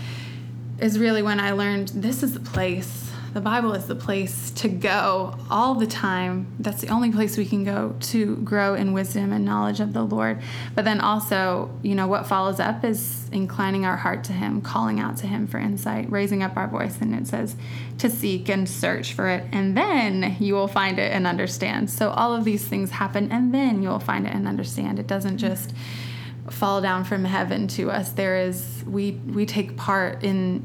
is 0.79 0.99
really 0.99 1.23
when 1.23 1.39
I 1.41 1.51
learned 1.53 1.89
this 1.89 2.23
is 2.23 2.35
the 2.35 2.41
place 2.41 3.06
the 3.37 3.43
Bible 3.43 3.75
is 3.75 3.85
the 3.85 3.95
place 3.95 4.51
to 4.53 4.67
go 4.67 5.37
all 5.51 5.75
the 5.75 5.87
time. 5.87 6.47
That's 6.59 6.81
the 6.81 6.89
only 6.89 7.13
place 7.13 7.37
we 7.37 7.45
can 7.45 7.65
go 7.65 7.95
to 8.01 8.37
grow 8.37 8.73
in 8.73 8.95
wisdom 8.95 9.31
and 9.31 9.45
knowledge 9.45 9.79
of 9.79 9.93
the 9.93 10.03
Lord. 10.03 10.41
But 10.75 10.87
then 10.87 11.03
also, 11.03 11.71
you 11.83 11.95
know, 11.95 12.07
what 12.07 12.27
follows 12.27 12.61
up 12.61 12.83
is 12.83 13.29
inclining 13.33 13.85
our 13.85 13.99
heart 13.99 14.25
to 14.25 14.33
Him, 14.33 14.63
calling 14.63 15.01
out 15.01 15.19
to 15.19 15.27
Him 15.27 15.47
for 15.47 15.59
insight, 15.59 16.11
raising 16.11 16.43
up 16.43 16.57
our 16.57 16.67
voice. 16.67 16.99
And 17.03 17.15
it 17.15 17.27
says 17.27 17.57
to 17.99 18.09
seek 18.09 18.49
and 18.49 18.67
search 18.67 19.13
for 19.13 19.29
it, 19.29 19.45
and 19.53 19.77
then 19.77 20.39
you 20.41 20.55
will 20.55 20.67
find 20.67 20.99
it 20.99 21.13
and 21.13 21.27
understand. 21.27 21.91
So 21.91 22.09
all 22.13 22.35
of 22.35 22.45
these 22.45 22.67
things 22.67 22.91
happen, 22.91 23.31
and 23.31 23.53
then 23.53 23.83
you 23.83 23.91
will 23.91 24.01
find 24.01 24.27
it 24.27 24.33
and 24.33 24.49
understand. 24.49 24.99
It 24.99 25.09
doesn't 25.09 25.37
just 25.37 25.75
fall 26.49 26.81
down 26.81 27.05
from 27.05 27.27
heaven 27.27 27.69
to 27.69 27.91
us. 27.91 28.13
There 28.13 28.41
is 28.41 28.83
we 28.87 29.13
we 29.27 29.45
take 29.45 29.77
part 29.77 30.25
in 30.25 30.65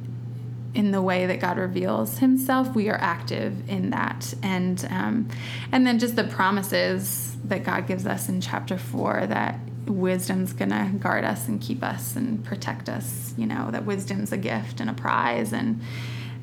in 0.73 0.91
the 0.91 1.01
way 1.01 1.25
that 1.25 1.39
God 1.39 1.57
reveals 1.57 2.19
Himself, 2.19 2.73
we 2.75 2.89
are 2.89 2.97
active 2.97 3.69
in 3.69 3.89
that, 3.89 4.34
and 4.41 4.86
um, 4.89 5.29
and 5.71 5.86
then 5.86 5.99
just 5.99 6.15
the 6.15 6.23
promises 6.23 7.36
that 7.45 7.63
God 7.63 7.88
gives 7.88 8.05
us 8.05 8.29
in 8.29 8.39
chapter 8.41 8.77
four 8.77 9.25
that 9.27 9.60
wisdom's 9.86 10.53
gonna 10.53 10.91
guard 10.99 11.25
us 11.25 11.47
and 11.47 11.60
keep 11.60 11.84
us 11.84 12.15
and 12.15 12.43
protect 12.45 12.88
us. 12.88 13.34
You 13.38 13.47
know 13.47 13.69
that 13.71 13.86
wisdom's 13.86 14.31
a 14.31 14.38
gift 14.38 14.79
and 14.79 14.89
a 14.89 14.93
prize, 14.93 15.51
and 15.51 15.81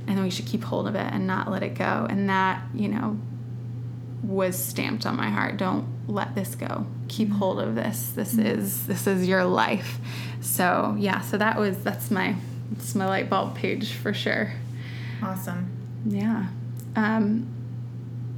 and 0.07 0.23
we 0.23 0.31
should 0.31 0.47
keep 0.47 0.65
hold 0.65 0.87
of 0.87 0.95
it 0.95 1.13
and 1.13 1.27
not 1.27 1.51
let 1.51 1.63
it 1.63 1.75
go. 1.75 2.07
And 2.09 2.29
that 2.29 2.63
you 2.75 2.89
know 2.89 3.19
was 4.23 4.63
stamped 4.63 5.07
on 5.07 5.17
my 5.17 5.31
heart. 5.31 5.57
Don't 5.57 5.87
let 6.07 6.35
this 6.35 6.55
go. 6.55 6.87
Keep 7.09 7.31
hold 7.31 7.61
of 7.61 7.75
this. 7.75 8.11
This 8.11 8.35
mm-hmm. 8.35 8.47
is 8.47 8.87
this 8.87 9.07
is 9.07 9.27
your 9.27 9.45
life. 9.45 9.99
So 10.41 10.97
yeah. 10.99 11.21
So 11.21 11.39
that 11.39 11.59
was 11.59 11.79
that's 11.83 12.11
my 12.11 12.37
it's 12.73 12.95
my 12.95 13.07
light 13.07 13.31
bulb 13.31 13.55
page 13.55 13.93
for 13.93 14.13
sure. 14.13 14.53
Awesome. 15.23 15.71
Yeah. 16.07 16.47
Um, 16.97 17.47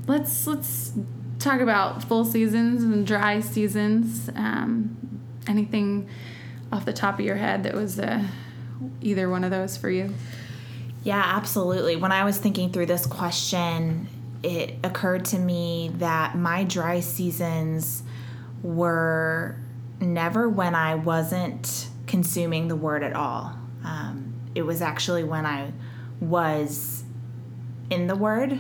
let's 0.07 0.47
let's 0.47 0.93
talk 1.39 1.61
about 1.61 2.05
full 2.05 2.25
seasons 2.25 2.83
and 2.83 3.07
dry 3.07 3.41
seasons. 3.41 4.31
Um, 4.35 4.97
anything 5.47 6.09
off 6.73 6.85
the 6.85 6.93
top 6.93 7.19
of 7.19 7.25
your 7.25 7.37
head 7.37 7.65
that 7.65 7.75
was 7.75 7.99
uh, 7.99 8.23
either 9.01 9.29
one 9.29 9.45
of 9.45 9.51
those 9.51 9.77
for 9.77 9.91
you? 9.91 10.15
Yeah, 11.03 11.23
absolutely. 11.25 11.97
When 11.97 12.13
I 12.13 12.25
was 12.25 12.39
thinking 12.39 12.71
through 12.73 12.87
this 12.87 13.07
question, 13.07 14.09
it 14.43 14.75
occurred 14.85 15.25
to 15.27 15.39
me 15.39 15.91
that 15.95 16.37
my 16.37 16.65
dry 16.65 17.01
seasons 17.01 18.03
were 18.63 19.57
never 20.01 20.49
when 20.49 20.75
I 20.75 20.95
wasn't 20.95 21.89
consuming 22.07 22.69
the 22.69 22.77
word 22.77 23.03
at 23.03 23.15
all. 23.15 23.57
Um, 23.85 24.35
it 24.55 24.63
was 24.63 24.83
actually 24.83 25.25
when 25.25 25.47
I 25.47 25.73
was 26.21 27.05
in 27.89 28.07
the 28.07 28.17
Word, 28.17 28.59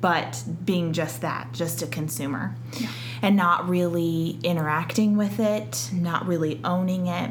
but 0.00 0.42
being 0.64 0.92
just 0.92 1.20
that, 1.20 1.52
just 1.52 1.82
a 1.82 1.86
consumer, 1.86 2.56
yeah. 2.78 2.88
and 3.22 3.36
not 3.36 3.68
really 3.68 4.38
interacting 4.42 5.16
with 5.16 5.38
it, 5.38 5.90
not 5.92 6.26
really 6.26 6.60
owning 6.64 7.06
it, 7.06 7.30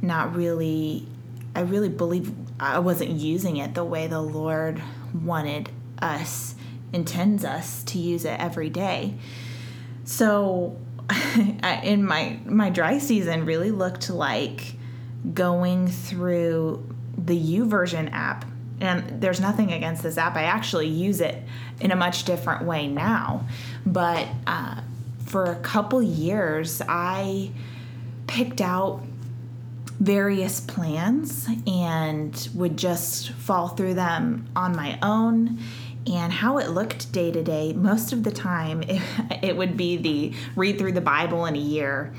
not 0.00 0.34
really. 0.34 1.06
I 1.54 1.60
really 1.60 1.88
believe 1.88 2.32
I 2.60 2.80
wasn't 2.80 3.12
using 3.12 3.56
it 3.56 3.74
the 3.74 3.84
way 3.84 4.06
the 4.06 4.20
Lord 4.20 4.82
wanted 5.14 5.70
us, 6.00 6.54
intends 6.92 7.44
us 7.44 7.82
to 7.84 7.98
use 7.98 8.26
it 8.26 8.38
every 8.38 8.68
day. 8.68 9.14
So, 10.04 10.76
in 11.82 12.04
my 12.04 12.38
my 12.44 12.70
dry 12.70 12.98
season, 12.98 13.46
really 13.46 13.70
looked 13.70 14.10
like 14.10 14.75
going 15.34 15.88
through 15.88 16.86
the 17.16 17.38
YouVersion 17.38 18.12
app 18.12 18.44
and 18.80 19.22
there's 19.22 19.40
nothing 19.40 19.72
against 19.72 20.02
this 20.02 20.18
app. 20.18 20.36
I 20.36 20.42
actually 20.42 20.88
use 20.88 21.20
it 21.20 21.42
in 21.80 21.90
a 21.92 21.96
much 21.96 22.24
different 22.24 22.64
way 22.64 22.86
now. 22.86 23.46
But 23.86 24.28
uh, 24.46 24.80
for 25.26 25.44
a 25.44 25.56
couple 25.56 26.02
years 26.02 26.80
i 26.88 27.50
picked 28.28 28.60
out 28.60 29.02
various 29.98 30.60
plans 30.60 31.48
and 31.66 32.48
would 32.54 32.76
just 32.76 33.30
fall 33.32 33.68
through 33.68 33.94
them 33.94 34.46
on 34.54 34.76
my 34.76 34.98
own. 35.02 35.58
And 36.06 36.32
how 36.32 36.58
it 36.58 36.70
looked 36.70 37.10
day 37.10 37.32
to 37.32 37.42
day 37.42 37.72
most 37.72 38.12
of 38.12 38.22
the 38.22 38.30
time 38.30 38.82
it, 38.84 39.02
it 39.42 39.56
would 39.56 39.76
be 39.76 39.96
the 39.96 40.34
read 40.54 40.78
through 40.78 40.92
the 40.92 41.00
bible 41.00 41.46
in 41.46 41.56
a 41.56 41.60
year 41.60 42.12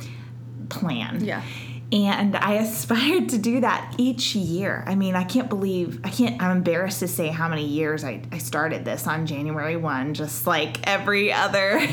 plan. 0.70 1.24
Yeah 1.24 1.43
and 1.91 2.36
I 2.36 2.54
aspired 2.63 3.30
to 3.30 3.38
do 3.38 3.62
that 3.62 3.95
each 3.97 4.36
year. 4.36 4.84
I 4.86 4.95
mean, 4.95 5.15
I 5.15 5.23
can't 5.23 5.50
believe, 5.50 6.00
I 6.04 6.10
can't, 6.10 6.41
I'm 6.41 6.58
embarrassed 6.58 7.00
to 7.00 7.08
say 7.08 7.28
how 7.28 7.47
many 7.47 7.65
years 7.65 8.04
I, 8.04 8.21
I 8.32 8.38
started 8.38 8.86
this 8.86 9.08
on 9.08 9.26
January 9.26 9.78
1, 9.78 10.13
just 10.13 10.47
like 10.47 10.86
every 10.88 11.32
other 11.32 11.80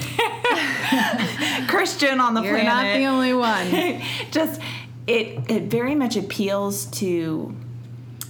Christian 1.69 2.21
on 2.21 2.35
the 2.35 2.43
You're 2.43 2.59
planet. 2.59 2.65
You're 2.65 2.65
not 2.65 2.97
the 2.99 3.07
only 3.07 3.35
one. 3.35 4.03
just, 4.31 4.61
it, 5.07 5.51
it 5.51 5.63
very 5.65 5.95
much 5.95 6.17
appeals 6.17 6.87
to 6.87 7.55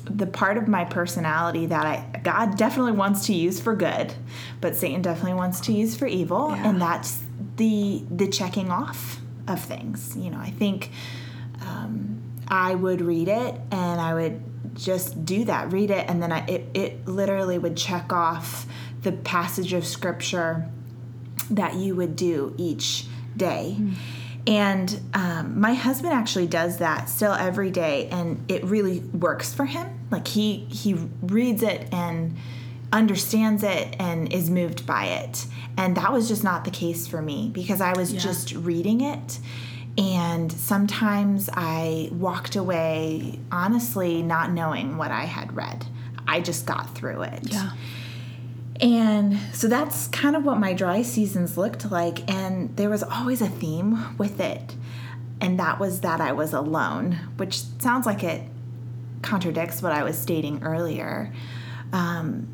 the 0.05 0.27
part 0.27 0.59
of 0.59 0.69
my 0.69 0.85
personality 0.85 1.65
that 1.67 1.87
I 1.87 2.21
God 2.23 2.59
definitely 2.59 2.93
wants 2.93 3.27
to 3.27 3.33
use 3.33 3.59
for 3.59 3.75
good, 3.75 4.13
but 4.61 4.77
Satan 4.77 5.01
definitely 5.01 5.35
wants 5.35 5.61
to 5.61 5.73
use 5.73 5.97
for 5.97 6.07
evil, 6.07 6.51
yeah. 6.51 6.69
and 6.69 6.81
that's 6.81 7.23
the 7.57 8.05
the 8.11 8.29
checking 8.29 8.71
off 8.71 9.21
of 9.49 9.61
things. 9.63 10.15
You 10.15 10.31
know, 10.31 10.39
I 10.39 10.51
think 10.51 10.91
um, 11.67 12.23
I 12.49 12.75
would 12.75 13.01
read 13.01 13.29
it 13.29 13.55
and 13.71 14.01
I 14.01 14.15
would 14.15 14.43
just 14.75 15.25
do 15.25 15.45
that, 15.45 15.73
read 15.73 15.91
it, 15.91 16.09
and 16.09 16.23
then 16.23 16.33
I, 16.33 16.45
it, 16.47 16.69
it 16.75 17.07
literally 17.07 17.59
would 17.59 17.77
check 17.77 18.13
off 18.13 18.67
the 19.03 19.13
passage 19.13 19.73
of 19.73 19.87
scripture 19.87 20.69
that 21.51 21.75
you 21.75 21.95
would 21.95 22.17
do 22.17 22.55
each 22.59 23.07
day. 23.37 23.77
Mm. 23.79 23.95
And 24.47 25.01
um, 25.15 25.61
my 25.61 25.75
husband 25.75 26.13
actually 26.13 26.47
does 26.47 26.79
that 26.79 27.09
still 27.09 27.33
every 27.33 27.71
day, 27.71 28.09
and 28.09 28.45
it 28.51 28.65
really 28.65 29.01
works 29.01 29.55
for 29.55 29.65
him. 29.65 29.89
Like 30.11 30.29
he 30.29 30.67
he 30.67 30.95
reads 31.23 31.63
it 31.63 31.89
and 31.93 32.37
understands 32.93 33.63
it 33.63 33.97
and 33.99 34.33
is 34.33 34.51
moved 34.51 34.87
by 34.87 35.07
it. 35.07 35.47
And 35.77 35.97
that 35.97 36.13
was 36.13 36.29
just 36.29 36.45
not 36.45 36.65
the 36.65 36.71
case 36.71 37.07
for 37.07 37.21
me 37.21 37.51
because 37.53 37.81
I 37.81 37.97
was 37.97 38.13
yeah. 38.13 38.21
just 38.21 38.55
reading 38.55 39.01
it. 39.01 39.39
And 39.97 40.51
sometimes 40.51 41.49
I 41.53 42.09
walked 42.13 42.57
away 42.57 43.39
honestly 43.53 44.23
not 44.23 44.51
knowing 44.51 44.97
what 44.97 45.11
I 45.11 45.25
had 45.25 45.55
read. 45.55 45.87
I 46.27 46.41
just 46.41 46.67
got 46.67 46.95
through 46.95 47.23
it. 47.23 47.53
Yeah. 47.53 47.71
And 48.81 49.39
so 49.53 49.69
that's 49.69 50.09
kind 50.09 50.35
of 50.35 50.45
what 50.45 50.59
my 50.59 50.73
dry 50.73 51.03
seasons 51.03 51.57
looked 51.57 51.91
like. 51.93 52.29
And 52.29 52.77
there 52.77 52.91
was 52.91 53.05
always 53.05 53.41
a 53.41 53.49
theme 53.49 54.17
with 54.19 54.41
it. 54.41 54.75
And 55.41 55.59
that 55.61 55.79
was 55.79 56.01
that 56.01 56.21
I 56.21 56.33
was 56.33 56.53
alone, 56.53 57.19
which 57.37 57.63
sounds 57.79 58.07
like 58.07 58.25
it 58.25 58.43
contradicts 59.23 59.81
what 59.81 59.93
I 59.93 60.03
was 60.03 60.19
stating 60.19 60.63
earlier. 60.63 61.33
Um, 61.93 62.49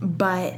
but 0.00 0.56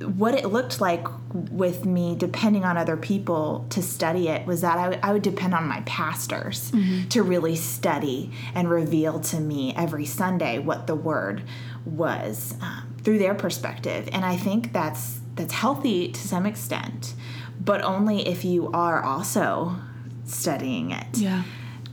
what 0.00 0.34
it 0.34 0.46
looked 0.46 0.80
like 0.80 1.06
with 1.32 1.86
me 1.86 2.14
depending 2.16 2.64
on 2.64 2.76
other 2.76 2.96
people 2.96 3.66
to 3.70 3.80
study 3.82 4.28
it 4.28 4.46
was 4.46 4.60
that 4.60 4.76
I, 4.76 4.82
w- 4.84 5.00
I 5.02 5.12
would 5.12 5.22
depend 5.22 5.54
on 5.54 5.66
my 5.66 5.80
pastors 5.86 6.70
mm-hmm. 6.70 7.08
to 7.08 7.22
really 7.22 7.56
study 7.56 8.30
and 8.54 8.70
reveal 8.70 9.20
to 9.20 9.40
me 9.40 9.74
every 9.74 10.04
Sunday 10.04 10.58
what 10.58 10.86
the 10.86 10.94
word 10.94 11.42
was 11.86 12.54
um, 12.60 12.94
through 13.02 13.18
their 13.18 13.34
perspective. 13.34 14.08
And 14.12 14.24
I 14.24 14.36
think 14.36 14.72
that's 14.72 15.20
that's 15.34 15.52
healthy 15.52 16.12
to 16.12 16.20
some 16.20 16.46
extent, 16.46 17.14
but 17.60 17.82
only 17.82 18.26
if 18.26 18.44
you 18.44 18.70
are 18.72 19.02
also 19.02 19.76
studying 20.24 20.90
it 20.90 21.18
yeah. 21.18 21.42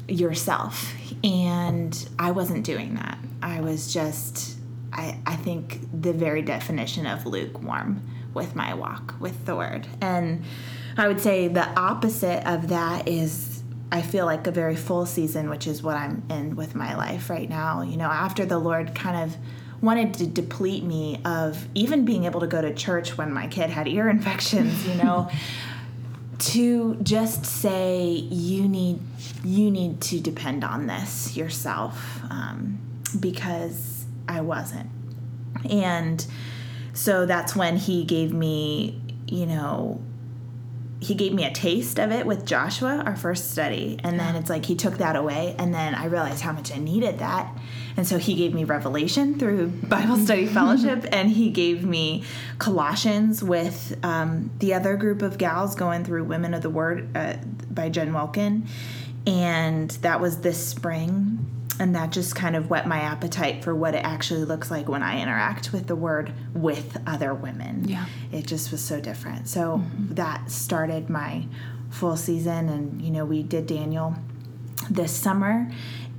yourself. 0.07 0.93
And 1.23 2.09
I 2.17 2.31
wasn't 2.31 2.65
doing 2.65 2.95
that. 2.95 3.17
I 3.41 3.61
was 3.61 3.93
just 3.93 4.52
I, 4.93 5.17
I 5.25 5.35
think 5.35 5.79
the 6.01 6.13
very 6.13 6.41
definition 6.41 7.05
of 7.05 7.25
lukewarm 7.25 8.01
with 8.33 8.55
my 8.55 8.73
walk 8.73 9.15
with 9.19 9.45
the 9.45 9.55
word. 9.55 9.87
And 10.01 10.43
I 10.97 11.07
would 11.07 11.19
say 11.19 11.47
the 11.47 11.67
opposite 11.79 12.47
of 12.47 12.69
that 12.69 13.07
is 13.07 13.63
I 13.91 14.01
feel 14.01 14.25
like 14.25 14.47
a 14.47 14.51
very 14.51 14.75
full 14.75 15.05
season, 15.05 15.49
which 15.49 15.67
is 15.67 15.83
what 15.83 15.95
I'm 15.95 16.23
in 16.29 16.55
with 16.55 16.73
my 16.73 16.95
life 16.95 17.29
right 17.29 17.49
now. 17.49 17.81
You 17.81 17.97
know, 17.97 18.09
after 18.09 18.45
the 18.45 18.57
Lord 18.57 18.95
kind 18.95 19.23
of 19.23 19.37
wanted 19.81 20.13
to 20.15 20.27
deplete 20.27 20.83
me 20.83 21.21
of 21.25 21.67
even 21.75 22.05
being 22.05 22.23
able 22.23 22.39
to 22.39 22.47
go 22.47 22.61
to 22.61 22.73
church 22.73 23.17
when 23.17 23.31
my 23.33 23.47
kid 23.47 23.69
had 23.69 23.87
ear 23.87 24.09
infections, 24.17 24.87
you 24.87 24.95
know, 24.95 25.29
to 26.39 26.95
just 27.03 27.45
say 27.45 28.05
you 28.07 28.67
need 28.67 28.99
you 29.43 29.69
need 29.69 30.01
to 30.01 30.19
depend 30.19 30.63
on 30.63 30.87
this 30.87 31.37
yourself 31.37 32.21
um, 32.29 32.79
because 33.19 33.92
I 34.27 34.41
wasn't. 34.41 34.89
And 35.69 36.25
so 36.93 37.25
that's 37.25 37.55
when 37.55 37.77
he 37.77 38.03
gave 38.03 38.33
me, 38.33 39.01
you 39.27 39.45
know, 39.45 40.01
he 41.03 41.15
gave 41.15 41.33
me 41.33 41.43
a 41.43 41.51
taste 41.51 41.99
of 41.99 42.11
it 42.11 42.25
with 42.25 42.45
Joshua, 42.45 43.03
our 43.05 43.15
first 43.15 43.51
study. 43.51 43.99
And 44.03 44.19
then 44.19 44.35
it's 44.35 44.49
like 44.49 44.65
he 44.65 44.75
took 44.75 44.99
that 44.99 45.15
away. 45.15 45.55
And 45.59 45.73
then 45.73 45.95
I 45.95 46.05
realized 46.05 46.41
how 46.41 46.53
much 46.53 46.73
I 46.73 46.77
needed 46.77 47.19
that. 47.19 47.55
And 47.97 48.07
so 48.07 48.17
he 48.17 48.35
gave 48.35 48.53
me 48.53 48.63
Revelation 48.63 49.37
through 49.37 49.67
Bible 49.83 50.17
Study 50.17 50.45
Fellowship. 50.47 51.05
and 51.11 51.29
he 51.29 51.49
gave 51.49 51.83
me 51.83 52.23
Colossians 52.57 53.43
with 53.43 53.97
um, 54.03 54.51
the 54.59 54.73
other 54.73 54.95
group 54.95 55.21
of 55.21 55.37
gals 55.37 55.75
going 55.75 56.05
through 56.05 56.23
Women 56.23 56.53
of 56.53 56.61
the 56.61 56.69
Word 56.69 57.09
uh, 57.15 57.35
by 57.69 57.89
Jen 57.89 58.13
Wilkin. 58.13 58.67
And 59.27 59.89
that 60.01 60.21
was 60.21 60.39
this 60.41 60.65
spring 60.65 61.42
and 61.83 61.95
that 61.95 62.11
just 62.11 62.33
kind 62.33 62.55
of 62.55 62.69
whet 62.69 62.87
my 62.87 63.01
appetite 63.01 63.61
for 63.61 63.75
what 63.75 63.93
it 63.93 64.05
actually 64.05 64.45
looks 64.45 64.71
like 64.71 64.87
when 64.87 65.03
I 65.03 65.21
interact 65.21 65.73
with 65.73 65.87
the 65.87 65.97
word 65.97 66.33
with 66.53 66.97
other 67.05 67.33
women. 67.33 67.83
Yeah. 67.89 68.05
It 68.31 68.47
just 68.47 68.71
was 68.71 68.81
so 68.81 69.01
different. 69.01 69.49
So 69.49 69.79
mm-hmm. 69.79 70.13
that 70.13 70.49
started 70.49 71.09
my 71.09 71.45
full 71.89 72.15
season 72.15 72.69
and 72.69 73.01
you 73.01 73.11
know, 73.11 73.25
we 73.25 73.43
did 73.43 73.67
Daniel 73.67 74.15
this 74.89 75.11
summer 75.11 75.69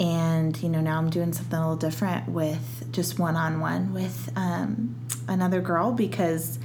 and 0.00 0.60
you 0.62 0.68
know 0.70 0.80
now 0.80 0.98
i'm 0.98 1.10
doing 1.10 1.32
something 1.32 1.58
a 1.58 1.60
little 1.60 1.76
different 1.76 2.26
with 2.28 2.90
just 2.92 3.18
one-on-one 3.18 3.92
with 3.92 4.32
um, 4.36 4.96
another 5.28 5.60
girl 5.60 5.92
because 5.92 6.58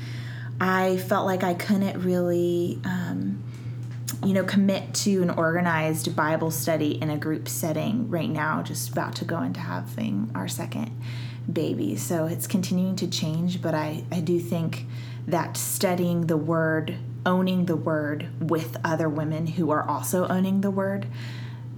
i 0.61 0.95
felt 0.97 1.25
like 1.25 1.43
i 1.43 1.53
couldn't 1.53 2.01
really 2.01 2.79
um, 2.85 3.43
you 4.23 4.33
know, 4.33 4.43
commit 4.43 4.93
to 4.93 5.21
an 5.21 5.29
organized 5.31 6.15
Bible 6.15 6.51
study 6.51 7.01
in 7.01 7.09
a 7.09 7.17
group 7.17 7.47
setting 7.47 8.09
right 8.09 8.29
now, 8.29 8.61
just 8.61 8.89
about 8.89 9.15
to 9.15 9.25
go 9.25 9.41
into 9.41 9.59
having 9.59 10.31
our 10.35 10.47
second 10.47 10.91
baby. 11.51 11.95
So 11.95 12.25
it's 12.25 12.47
continuing 12.47 12.95
to 12.97 13.07
change, 13.07 13.61
but 13.61 13.73
I, 13.73 14.03
I 14.11 14.19
do 14.19 14.39
think 14.39 14.85
that 15.27 15.57
studying 15.57 16.27
the 16.27 16.37
word, 16.37 16.95
owning 17.25 17.65
the 17.65 17.75
word 17.75 18.29
with 18.39 18.77
other 18.83 19.09
women 19.09 19.47
who 19.47 19.71
are 19.71 19.87
also 19.87 20.27
owning 20.27 20.61
the 20.61 20.71
word, 20.71 21.07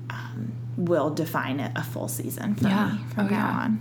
um, 0.09 0.53
will 0.77 1.09
define 1.09 1.59
it 1.59 1.71
a 1.75 1.83
full 1.83 2.07
season 2.07 2.55
for 2.55 2.67
yeah. 2.67 2.91
me 2.91 2.99
from 3.13 3.27
oh, 3.27 3.29
now 3.29 3.37
yeah. 3.37 3.59
on. 3.59 3.79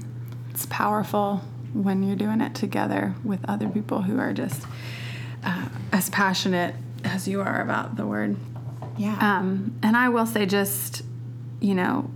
It's 0.50 0.66
powerful 0.66 1.42
when 1.72 2.02
you're 2.02 2.16
doing 2.16 2.40
it 2.40 2.54
together 2.54 3.14
with 3.24 3.40
other 3.48 3.68
people 3.68 4.02
who 4.02 4.18
are 4.18 4.32
just 4.32 4.66
uh, 5.44 5.68
as 5.92 6.10
passionate 6.10 6.74
as 7.04 7.28
you 7.28 7.40
are 7.40 7.60
about 7.60 7.96
the 7.96 8.06
word. 8.06 8.36
Yeah. 8.96 9.16
Um, 9.20 9.78
and 9.82 9.96
I 9.96 10.08
will 10.10 10.26
say, 10.26 10.46
just, 10.46 11.02
you 11.60 11.74
know, 11.74 12.10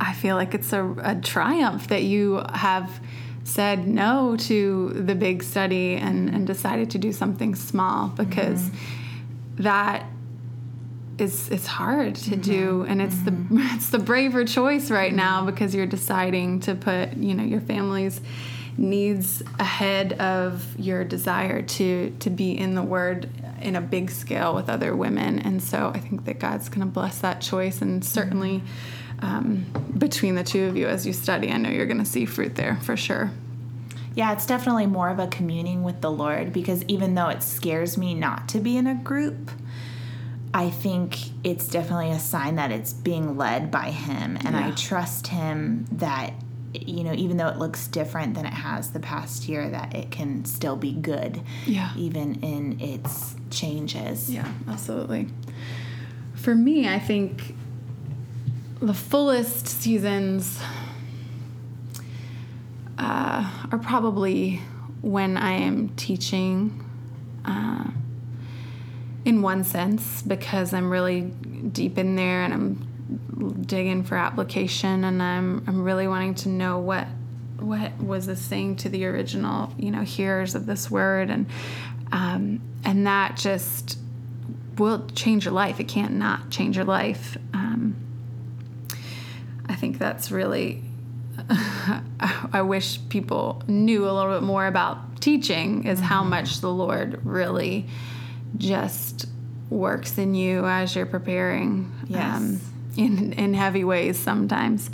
I 0.00 0.12
feel 0.12 0.36
like 0.36 0.54
it's 0.54 0.72
a, 0.72 0.94
a 1.02 1.14
triumph 1.14 1.88
that 1.88 2.02
you 2.02 2.42
have 2.52 3.00
said 3.44 3.86
no 3.86 4.36
to 4.36 4.88
the 4.90 5.14
big 5.14 5.42
study 5.42 5.94
and, 5.94 6.28
and 6.28 6.46
decided 6.46 6.90
to 6.90 6.98
do 6.98 7.12
something 7.12 7.54
small 7.54 8.08
because 8.08 8.62
mm-hmm. 8.62 9.62
that 9.62 10.06
is 11.18 11.48
it's 11.48 11.66
hard 11.66 12.14
to 12.14 12.32
mm-hmm. 12.32 12.40
do 12.40 12.86
and 12.88 13.00
it's 13.00 13.14
mm-hmm. 13.14 13.56
the 13.56 13.62
it's 13.74 13.90
the 13.90 13.98
braver 13.98 14.44
choice 14.44 14.90
right 14.90 15.14
now 15.14 15.38
mm-hmm. 15.38 15.46
because 15.46 15.74
you're 15.74 15.86
deciding 15.86 16.60
to 16.60 16.74
put 16.74 17.16
you 17.16 17.34
know 17.34 17.44
your 17.44 17.60
family's 17.60 18.20
needs 18.76 19.42
ahead 19.58 20.12
of 20.14 20.78
your 20.78 21.04
desire 21.04 21.62
to 21.62 22.10
to 22.18 22.28
be 22.28 22.58
in 22.58 22.74
the 22.74 22.82
word 22.82 23.30
in 23.60 23.76
a 23.76 23.80
big 23.80 24.10
scale 24.10 24.54
with 24.54 24.68
other 24.68 24.94
women. 24.94 25.38
And 25.38 25.62
so 25.62 25.92
i 25.94 25.98
think 25.98 26.24
that 26.24 26.38
god's 26.38 26.68
going 26.68 26.80
to 26.80 26.86
bless 26.86 27.18
that 27.18 27.40
choice. 27.40 27.82
And 27.82 28.04
certainly 28.04 28.62
um, 29.20 29.66
between 29.96 30.34
the 30.34 30.44
two 30.44 30.64
of 30.64 30.76
you 30.76 30.86
as 30.86 31.06
you 31.06 31.12
study 31.12 31.50
i 31.50 31.56
know 31.56 31.70
you're 31.70 31.86
going 31.86 31.98
to 31.98 32.04
see 32.04 32.24
fruit 32.26 32.54
there 32.54 32.76
for 32.82 32.96
sure. 32.96 33.30
Yeah 34.14 34.32
it's 34.32 34.46
definitely 34.46 34.86
more 34.86 35.10
of 35.10 35.18
a 35.18 35.26
communing 35.26 35.82
with 35.82 36.00
the 36.00 36.10
lord 36.10 36.52
because 36.52 36.82
even 36.84 37.14
though 37.14 37.28
it 37.28 37.42
scares 37.42 37.96
me 37.98 38.14
not 38.14 38.48
to 38.50 38.60
be 38.60 38.76
in 38.76 38.86
a 38.86 38.94
group 38.94 39.50
I 40.56 40.70
think 40.70 41.18
it's 41.44 41.68
definitely 41.68 42.12
a 42.12 42.18
sign 42.18 42.56
that 42.56 42.72
it's 42.72 42.94
being 42.94 43.36
led 43.36 43.70
by 43.70 43.90
him. 43.90 44.38
And 44.42 44.54
yeah. 44.54 44.68
I 44.68 44.70
trust 44.70 45.26
him 45.26 45.84
that 45.92 46.32
you 46.82 47.04
know, 47.04 47.12
even 47.12 47.36
though 47.36 47.48
it 47.48 47.58
looks 47.58 47.86
different 47.86 48.34
than 48.34 48.46
it 48.46 48.52
has 48.52 48.90
the 48.90 49.00
past 49.00 49.48
year, 49.48 49.68
that 49.70 49.94
it 49.94 50.10
can 50.10 50.44
still 50.44 50.76
be 50.76 50.92
good. 50.92 51.40
Yeah. 51.66 51.92
Even 51.96 52.36
in 52.42 52.80
its 52.80 53.34
changes. 53.50 54.30
Yeah, 54.30 54.50
absolutely. 54.68 55.28
For 56.34 56.54
me, 56.54 56.88
I 56.88 56.98
think 56.98 57.54
the 58.80 58.94
fullest 58.94 59.66
seasons 59.66 60.60
uh, 62.98 63.50
are 63.70 63.78
probably 63.78 64.60
when 65.02 65.36
I 65.36 65.52
am 65.52 65.90
teaching. 65.90 66.82
Uh, 67.44 67.90
in 69.26 69.42
one 69.42 69.64
sense, 69.64 70.22
because 70.22 70.72
I'm 70.72 70.88
really 70.88 71.22
deep 71.22 71.98
in 71.98 72.14
there 72.14 72.42
and 72.42 72.54
I'm 72.54 72.85
digging 73.62 74.02
for 74.02 74.16
application 74.16 75.04
and 75.04 75.22
I'm 75.22 75.64
I'm 75.66 75.82
really 75.82 76.08
wanting 76.08 76.34
to 76.36 76.48
know 76.48 76.78
what 76.78 77.06
what 77.58 77.98
was 77.98 78.26
this 78.26 78.40
saying 78.40 78.76
to 78.76 78.88
the 78.88 79.06
original 79.06 79.72
you 79.78 79.90
know 79.90 80.02
hearers 80.02 80.54
of 80.54 80.66
this 80.66 80.90
word 80.90 81.30
and 81.30 81.46
um, 82.12 82.60
and 82.84 83.06
that 83.06 83.36
just 83.36 83.98
will 84.78 85.06
change 85.14 85.44
your 85.44 85.54
life 85.54 85.80
it 85.80 85.88
can't 85.88 86.14
not 86.14 86.50
change 86.50 86.76
your 86.76 86.84
life 86.84 87.38
um, 87.54 87.96
I 89.68 89.74
think 89.74 89.98
that's 89.98 90.30
really 90.30 90.82
I 92.52 92.62
wish 92.62 92.98
people 93.08 93.62
knew 93.68 94.08
a 94.08 94.12
little 94.12 94.32
bit 94.32 94.42
more 94.42 94.66
about 94.66 95.20
teaching 95.20 95.84
is 95.84 96.00
how 96.00 96.20
mm-hmm. 96.20 96.30
much 96.30 96.60
the 96.60 96.70
Lord 96.70 97.24
really 97.24 97.86
just 98.56 99.26
works 99.70 100.18
in 100.18 100.34
you 100.34 100.64
as 100.64 100.94
you're 100.94 101.06
preparing 101.06 101.92
yes. 102.06 102.36
Um, 102.36 102.60
in 102.96 103.32
in 103.34 103.54
heavy 103.54 103.84
ways 103.84 104.18
sometimes. 104.18 104.90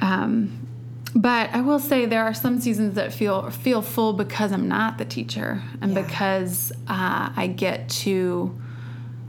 Um, 0.00 0.66
but 1.14 1.48
I 1.54 1.62
will 1.62 1.78
say 1.78 2.04
there 2.04 2.24
are 2.24 2.34
some 2.34 2.60
seasons 2.60 2.94
that 2.96 3.12
feel 3.12 3.50
feel 3.50 3.80
full 3.80 4.12
because 4.12 4.52
I'm 4.52 4.68
not 4.68 4.98
the 4.98 5.04
teacher 5.04 5.62
and 5.80 5.92
Yeah. 5.94 6.02
because 6.02 6.72
uh, 6.88 7.30
I 7.34 7.46
get 7.46 7.88
to 8.04 8.54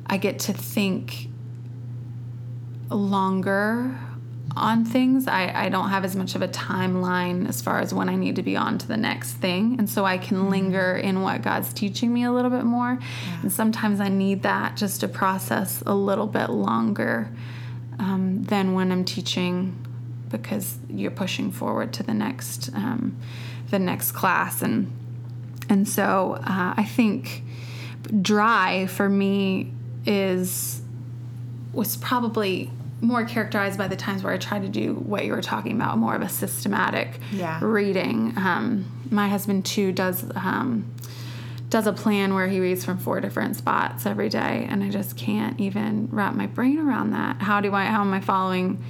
I 0.05 0.17
get 0.17 0.39
to 0.39 0.53
think 0.53 1.29
longer 2.89 3.97
on 4.55 4.85
things. 4.85 5.27
I, 5.27 5.65
I 5.65 5.69
don't 5.69 5.89
have 5.89 6.03
as 6.03 6.15
much 6.15 6.33
of 6.33 6.41
a 6.41 6.47
timeline 6.47 7.47
as 7.47 7.61
far 7.61 7.79
as 7.79 7.93
when 7.93 8.09
I 8.09 8.15
need 8.15 8.37
to 8.37 8.43
be 8.43 8.55
on 8.55 8.77
to 8.79 8.87
the 8.87 8.97
next 8.97 9.33
thing. 9.33 9.75
And 9.77 9.89
so 9.89 10.03
I 10.03 10.17
can 10.17 10.49
linger 10.49 10.95
in 10.95 11.21
what 11.21 11.41
God's 11.43 11.71
teaching 11.73 12.11
me 12.13 12.23
a 12.23 12.31
little 12.31 12.49
bit 12.49 12.63
more. 12.63 12.97
And 13.43 13.51
sometimes 13.51 13.99
I 13.99 14.09
need 14.09 14.43
that 14.43 14.75
just 14.75 15.01
to 15.01 15.07
process 15.07 15.83
a 15.85 15.93
little 15.93 16.27
bit 16.27 16.49
longer 16.49 17.29
um, 17.99 18.43
than 18.43 18.73
when 18.73 18.91
I'm 18.91 19.03
teaching 19.05 19.85
because 20.29 20.77
you're 20.89 21.11
pushing 21.11 21.51
forward 21.51 21.93
to 21.93 22.03
the 22.03 22.13
next 22.13 22.69
um, 22.73 23.17
the 23.69 23.79
next 23.79 24.11
class 24.11 24.61
and 24.61 24.91
and 25.69 25.87
so 25.87 26.37
uh, 26.43 26.73
I 26.77 26.83
think 26.83 27.43
dry 28.21 28.87
for 28.87 29.09
me 29.09 29.71
is 30.05 30.81
was 31.73 31.97
probably 31.97 32.71
more 33.01 33.25
characterized 33.25 33.77
by 33.77 33.87
the 33.87 33.95
times 33.95 34.23
where 34.23 34.33
I 34.33 34.37
try 34.37 34.57
to 34.59 34.67
do 34.69 34.93
what 34.95 35.23
you 35.25 35.31
were 35.31 35.41
talking 35.41 35.73
about, 35.73 35.97
more 35.99 36.15
of 36.15 36.21
a 36.23 36.29
systematic 36.29 37.19
Yeah. 37.31 37.59
reading. 37.61 38.33
Um, 38.37 38.85
my 39.11 39.27
husband 39.27 39.65
too 39.65 39.91
does 39.91 40.25
um, 40.35 40.91
does 41.69 41.85
a 41.87 41.93
plan 41.93 42.33
where 42.33 42.47
he 42.47 42.59
reads 42.59 42.85
from 42.85 42.97
four 42.97 43.19
different 43.19 43.55
spots 43.57 44.05
every 44.05 44.29
day, 44.29 44.65
and 44.69 44.83
I 44.83 44.89
just 44.89 45.17
can't 45.17 45.59
even 45.59 46.07
wrap 46.11 46.33
my 46.33 46.47
brain 46.47 46.79
around 46.79 47.11
that. 47.11 47.41
How 47.41 47.59
do 47.61 47.73
I? 47.73 47.85
How 47.85 48.01
am 48.01 48.13
I 48.13 48.21
following 48.21 48.83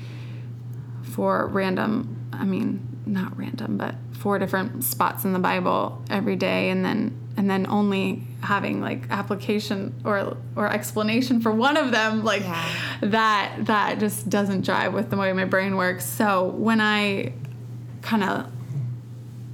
four 1.02 1.48
random? 1.48 2.30
I 2.34 2.46
mean, 2.46 2.86
not 3.06 3.38
random, 3.38 3.78
but 3.78 3.96
four 4.12 4.38
different 4.40 4.84
spots 4.84 5.26
in 5.26 5.34
the 5.34 5.40
Bible 5.40 6.04
every 6.10 6.36
day, 6.36 6.70
and 6.70 6.84
then 6.86 7.18
and 7.38 7.50
then 7.50 7.68
only 7.68 8.24
having 8.42 8.82
like 8.82 9.04
application 9.10 9.94
or 10.04 10.38
or 10.56 10.72
explanation 10.72 11.40
for 11.42 11.52
one 11.52 11.78
of 11.78 11.92
them 11.92 12.24
like 12.24 12.42
Yeah. 12.42 12.70
that 13.02 13.66
that 13.66 14.00
just 14.00 14.28
doesn't 14.30 14.66
jive 14.66 14.94
with 14.94 15.10
the 15.12 15.18
way 15.18 15.34
my 15.34 15.46
brain 15.46 15.76
works 15.76 16.06
so 16.06 16.46
when 16.50 16.80
i 16.80 17.34
kind 18.02 18.24
of 18.24 18.46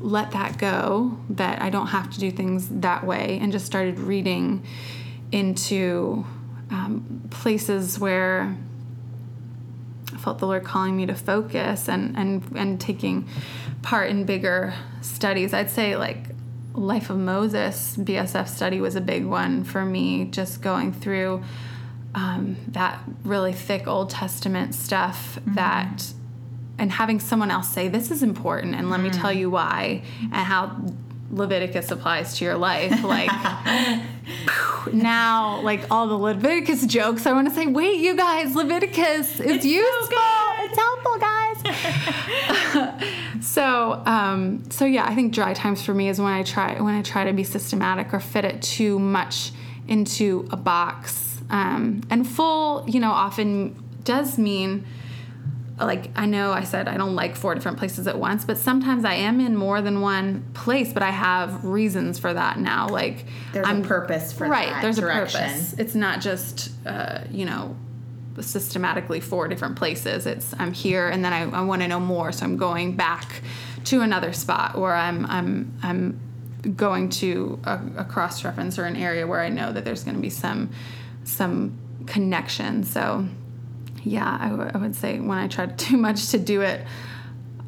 let 0.03 0.31
that 0.31 0.57
go 0.57 1.17
that 1.29 1.61
i 1.61 1.69
don't 1.69 1.87
have 1.87 2.11
to 2.11 2.19
do 2.19 2.29
things 2.29 2.67
that 2.69 3.05
way 3.05 3.39
and 3.41 3.51
just 3.51 3.65
started 3.65 3.97
reading 3.99 4.63
into 5.31 6.25
um, 6.69 7.21
places 7.29 7.99
where 7.99 8.55
I 10.13 10.17
felt 10.17 10.39
the 10.39 10.47
Lord 10.47 10.63
calling 10.63 10.95
me 10.95 11.05
to 11.05 11.15
focus 11.15 11.87
and 11.87 12.15
and 12.17 12.43
and 12.55 12.79
taking 12.79 13.27
part 13.81 14.09
in 14.09 14.25
bigger 14.25 14.73
studies. 15.01 15.53
I'd 15.53 15.69
say 15.69 15.95
like 15.95 16.29
Life 16.73 17.09
of 17.09 17.17
Moses 17.17 17.95
BSF 17.97 18.47
study 18.47 18.81
was 18.81 18.95
a 18.95 19.01
big 19.01 19.25
one 19.25 19.63
for 19.63 19.85
me. 19.85 20.25
Just 20.25 20.61
going 20.61 20.93
through 20.93 21.43
um, 22.15 22.57
that 22.69 22.99
really 23.23 23.53
thick 23.53 23.87
Old 23.87 24.09
Testament 24.09 24.75
stuff 24.75 25.39
that 25.47 26.13
and 26.77 26.91
having 26.91 27.19
someone 27.19 27.51
else 27.51 27.69
say 27.69 27.87
this 27.87 28.09
is 28.11 28.23
important 28.23 28.75
and 28.75 28.89
let 28.89 28.99
me 28.99 29.09
tell 29.09 29.31
you 29.31 29.49
why 29.49 30.01
and 30.21 30.33
how 30.33 30.75
Leviticus 31.31 31.89
applies 31.91 32.37
to 32.37 32.45
your 32.45 32.57
life. 32.57 32.91
Like 33.13 33.29
now 34.93 35.61
like 35.61 35.89
all 35.91 36.07
the 36.07 36.15
Leviticus 36.17 36.85
jokes 36.85 37.25
I 37.25 37.33
want 37.33 37.47
to 37.49 37.53
say 37.53 37.67
wait 37.67 37.99
you 37.99 38.15
guys 38.15 38.55
Leviticus 38.55 39.39
is 39.39 39.65
useful. 39.65 40.17
it's 40.59 40.77
helpful 40.77 41.17
guys. 41.19 41.63
So 43.41 44.01
um 44.05 44.63
so 44.71 44.85
yeah 44.85 45.05
I 45.05 45.13
think 45.15 45.33
dry 45.33 45.53
times 45.53 45.83
for 45.83 45.93
me 45.93 46.07
is 46.07 46.19
when 46.19 46.31
I 46.31 46.43
try 46.43 46.79
when 46.81 46.95
I 46.95 47.01
try 47.01 47.25
to 47.25 47.33
be 47.33 47.43
systematic 47.43 48.13
or 48.13 48.19
fit 48.19 48.45
it 48.45 48.61
too 48.61 48.99
much 48.99 49.51
into 49.87 50.47
a 50.51 50.57
box. 50.57 51.41
Um 51.49 52.01
and 52.09 52.27
full 52.27 52.85
you 52.87 52.99
know 52.99 53.11
often 53.11 53.75
does 54.03 54.37
mean 54.37 54.85
like 55.85 56.09
I 56.15 56.25
know 56.25 56.51
I 56.51 56.63
said 56.63 56.87
I 56.87 56.97
don't 56.97 57.15
like 57.15 57.35
four 57.35 57.55
different 57.55 57.77
places 57.77 58.07
at 58.07 58.17
once, 58.17 58.45
but 58.45 58.57
sometimes 58.57 59.05
I 59.05 59.15
am 59.15 59.39
in 59.39 59.55
more 59.55 59.81
than 59.81 60.01
one 60.01 60.45
place, 60.53 60.93
but 60.93 61.03
I 61.03 61.11
have 61.11 61.63
reasons 61.63 62.19
for 62.19 62.33
that 62.33 62.59
now. 62.59 62.87
Like 62.87 63.25
There's 63.51 63.67
I'm 63.67 63.83
a 63.83 63.87
purpose 63.87 64.33
for 64.33 64.47
right. 64.47 64.69
that 64.69 64.81
there's 64.81 64.97
direction. 64.97 65.41
a 65.41 65.43
purpose. 65.45 65.73
It's 65.73 65.95
not 65.95 66.21
just 66.21 66.71
uh, 66.85 67.23
you 67.31 67.45
know 67.45 67.75
systematically 68.39 69.19
four 69.19 69.47
different 69.47 69.75
places. 69.75 70.25
It's 70.25 70.53
I'm 70.57 70.73
here 70.73 71.07
and 71.09 71.23
then 71.23 71.33
I, 71.33 71.49
I 71.49 71.61
want 71.61 71.81
to 71.81 71.87
know 71.87 71.99
more, 71.99 72.31
so 72.31 72.45
I'm 72.45 72.57
going 72.57 72.95
back 72.95 73.41
to 73.85 74.01
another 74.01 74.33
spot, 74.33 74.75
or 74.75 74.93
I'm 74.93 75.25
I'm 75.25 75.77
I'm 75.83 76.19
going 76.75 77.09
to 77.09 77.59
a, 77.65 77.79
a 77.97 78.05
cross 78.05 78.43
reference 78.45 78.79
or 78.79 78.85
an 78.85 78.95
area 78.95 79.27
where 79.27 79.41
I 79.41 79.49
know 79.49 79.71
that 79.73 79.83
there's 79.85 80.03
going 80.03 80.15
to 80.15 80.21
be 80.21 80.29
some 80.29 80.71
some 81.23 81.77
connection. 82.05 82.83
So 82.83 83.27
yeah, 84.03 84.37
I, 84.39 84.49
w- 84.49 84.71
I 84.73 84.77
would 84.77 84.95
say 84.95 85.19
when 85.19 85.37
I 85.37 85.47
try 85.47 85.65
too 85.87 85.97
much 85.97 86.29
to 86.29 86.37
do 86.39 86.61
it 86.61 86.85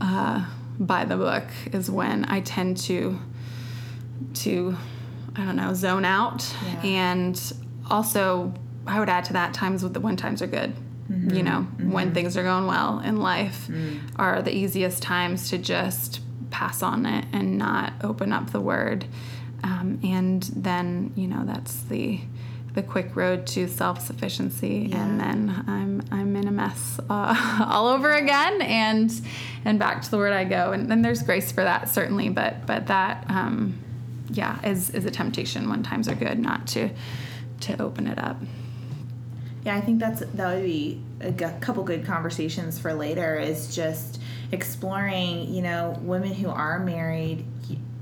uh, 0.01 0.45
by 0.79 1.05
the 1.05 1.15
book 1.17 1.45
is 1.71 1.89
when 1.89 2.25
I 2.25 2.41
tend 2.41 2.77
to 2.77 3.17
to 4.35 4.75
I 5.35 5.43
don't 5.45 5.55
know 5.57 5.73
zone 5.73 6.05
out, 6.05 6.53
Yeah. 6.65 6.81
and 6.83 7.53
also 7.89 8.53
I 8.87 8.99
would 8.99 9.09
add 9.09 9.25
to 9.25 9.33
that 9.33 9.53
times 9.53 9.83
with 9.83 9.93
the 9.93 9.99
when 9.99 10.15
times 10.15 10.41
are 10.41 10.47
good. 10.47 10.73
You 11.07 11.43
know, 11.43 11.67
when 11.79 12.15
things 12.15 12.35
are 12.35 12.41
going 12.41 12.65
well 12.65 12.99
in 12.99 13.17
life 13.17 13.69
are 14.15 14.41
the 14.41 14.51
easiest 14.55 15.03
times 15.03 15.51
to 15.51 15.59
just 15.59 16.19
pass 16.49 16.81
on 16.81 17.05
it 17.05 17.25
and 17.31 17.59
not 17.59 17.93
open 18.03 18.33
up 18.33 18.49
the 18.51 18.59
word. 18.59 19.05
Um, 19.63 19.99
and 20.03 20.41
then 20.55 21.11
you 21.15 21.27
know 21.27 21.43
that's 21.45 21.81
the 21.83 22.21
the 22.75 22.83
quick 22.83 23.15
road 23.15 23.47
to 23.47 23.67
self 23.67 24.01
sufficiency, 24.01 24.91
and 24.93 25.19
then 25.19 25.63
I'm 25.67 26.03
I'm 26.11 26.35
in 26.35 26.47
a 26.47 26.51
mess 26.51 26.99
uh, 27.09 27.65
all 27.69 27.87
over 27.87 28.13
again, 28.13 28.61
and 28.61 29.11
and 29.63 29.79
back 29.79 30.01
to 30.03 30.11
the 30.11 30.17
word 30.17 30.33
I 30.33 30.43
go. 30.43 30.71
And 30.73 30.91
then 30.91 31.01
there's 31.01 31.23
grace 31.23 31.51
for 31.51 31.63
that 31.63 31.89
certainly, 31.89 32.29
but 32.29 32.65
but 32.67 32.87
that 32.87 33.25
um, 33.29 33.79
yeah 34.29 34.59
is 34.63 34.89
is 34.91 35.05
a 35.05 35.11
temptation 35.11 35.69
when 35.69 35.83
times 35.83 36.07
are 36.07 36.15
good 36.15 36.37
not 36.37 36.67
to 36.67 36.89
to 37.61 37.81
open 37.81 38.07
it 38.07 38.19
up. 38.19 38.37
Yeah, 39.63 39.75
I 39.75 39.81
think 39.81 39.99
that's 39.99 40.19
that 40.19 40.53
would 40.55 40.63
be 40.63 41.01
a 41.21 41.31
g- 41.31 41.45
couple 41.61 41.83
good 41.83 42.05
conversations 42.05 42.77
for 42.77 42.93
later. 42.93 43.37
Is 43.39 43.73
just 43.75 44.21
exploring, 44.51 45.51
you 45.53 45.61
know, 45.61 45.97
women 46.01 46.33
who 46.33 46.49
are 46.49 46.77
married, 46.79 47.45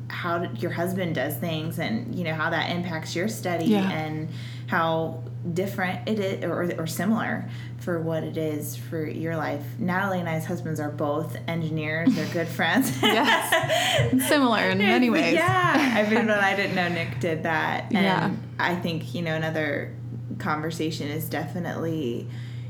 how 0.09 0.43
your 0.53 0.71
husband 0.71 1.15
does 1.15 1.35
things, 1.37 1.79
and 1.79 2.13
you 2.15 2.23
know 2.25 2.33
how 2.33 2.49
that 2.49 2.69
impacts 2.71 3.15
your 3.15 3.27
study, 3.29 3.65
Yeah. 3.65 3.89
and 3.89 4.27
how 4.73 5.21
different 5.53 6.07
it 6.09 6.19
is, 6.19 6.43
or, 6.45 6.73
or 6.81 6.87
similar 6.87 7.47
for 7.79 8.01
what 8.01 8.23
it 8.23 8.37
is 8.37 8.75
for 8.75 9.05
your 9.05 9.35
life. 9.37 9.61
Natalie 9.77 10.19
and 10.19 10.27
I's 10.27 10.45
husbands 10.45 10.79
are 10.79 10.89
both 10.89 11.37
engineers. 11.47 12.09
They're 12.15 12.33
good 12.33 12.47
friends. 12.59 12.91
Yes, 13.03 14.11
similar 14.27 14.69
in 14.71 14.79
many 14.79 15.11
ways. 15.11 15.35
Yeah, 15.35 15.93
I 15.95 16.09
mean, 16.09 16.25
but 16.25 16.39
I 16.39 16.55
didn't 16.55 16.75
know 16.75 16.89
Nick 16.89 17.19
did 17.19 17.43
that. 17.43 17.83
And 17.91 17.93
Yeah. 17.93 18.31
I 18.57 18.75
think, 18.75 19.13
you 19.13 19.21
know, 19.21 19.35
another 19.35 19.93
conversation 20.39 21.07
is 21.07 21.29
definitely, 21.29 22.27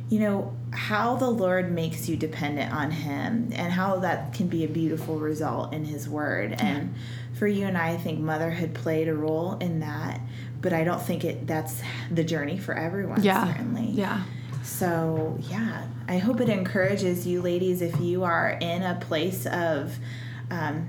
you 0.09 0.19
know, 0.19 0.53
how 0.71 1.15
the 1.15 1.29
Lord 1.29 1.71
makes 1.71 2.09
you 2.09 2.17
dependent 2.17 2.73
on 2.73 2.91
Him 2.91 3.51
and 3.53 3.71
how 3.71 3.99
that 3.99 4.33
can 4.33 4.47
be 4.47 4.65
a 4.65 4.67
beautiful 4.67 5.19
result 5.19 5.71
in 5.73 5.85
His 5.85 6.09
Word. 6.09 6.55
And 6.59 6.95
for 7.39 7.47
you 7.47 7.65
and 7.65 7.77
I, 7.77 7.91
I 7.91 7.97
think 7.97 8.19
motherhood 8.19 8.73
played 8.73 9.07
a 9.07 9.13
role 9.13 9.57
in 9.59 9.79
that. 9.79 10.19
But 10.63 10.73
I 10.73 10.83
don't 10.83 11.01
think 11.01 11.23
it 11.23 11.45
that's 11.45 11.81
the 12.09 12.23
journey 12.23 12.57
for 12.57 12.73
everyone, 12.73 13.21
Yeah, 13.21 13.45
certainly. 13.53 13.87
yeah. 13.91 14.23
So, 14.63 15.37
yeah, 15.49 15.85
I 16.07 16.17
hope 16.17 16.39
it 16.41 16.47
encourages 16.49 17.27
you, 17.27 17.41
ladies, 17.41 17.81
if 17.81 17.99
you 17.99 18.23
are 18.23 18.57
in 18.61 18.81
a 18.81 18.95
place 18.95 19.45
of 19.45 19.95
um, 20.49 20.87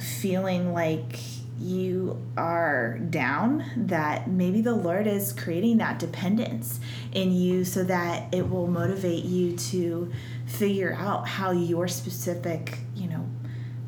feeling 0.00 0.72
like 0.72 1.18
you 1.58 2.22
are 2.36 2.98
down, 3.10 3.64
that 3.76 4.30
maybe 4.30 4.60
the 4.62 4.72
Lord 4.74 5.06
is 5.08 5.32
creating 5.32 5.78
that 5.78 5.98
dependence 5.98 6.78
in 7.12 7.32
you 7.32 7.64
so 7.64 7.82
that 7.84 8.32
it 8.32 8.48
will 8.48 8.68
motivate 8.68 9.24
you 9.24 9.56
to 9.56 10.10
figure 10.46 10.94
out 10.98 11.26
how 11.28 11.50
your 11.50 11.88
specific, 11.88 12.78
you 12.94 13.08
know, 13.08 13.26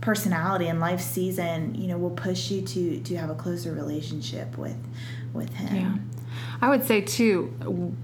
personality 0.03 0.67
and 0.67 0.81
life 0.81 1.01
season, 1.01 1.75
you 1.75 1.87
know, 1.87 1.97
will 1.97 2.11
push 2.11 2.51
you 2.51 2.61
to 2.61 3.01
to 3.01 3.17
have 3.17 3.31
a 3.31 3.35
closer 3.35 3.73
relationship 3.73 4.59
with 4.59 4.77
with 5.33 5.55
him. 5.55 5.75
Yeah. 5.75 5.97
I 6.61 6.69
would 6.69 6.85
say 6.85 7.01
too 7.01 7.97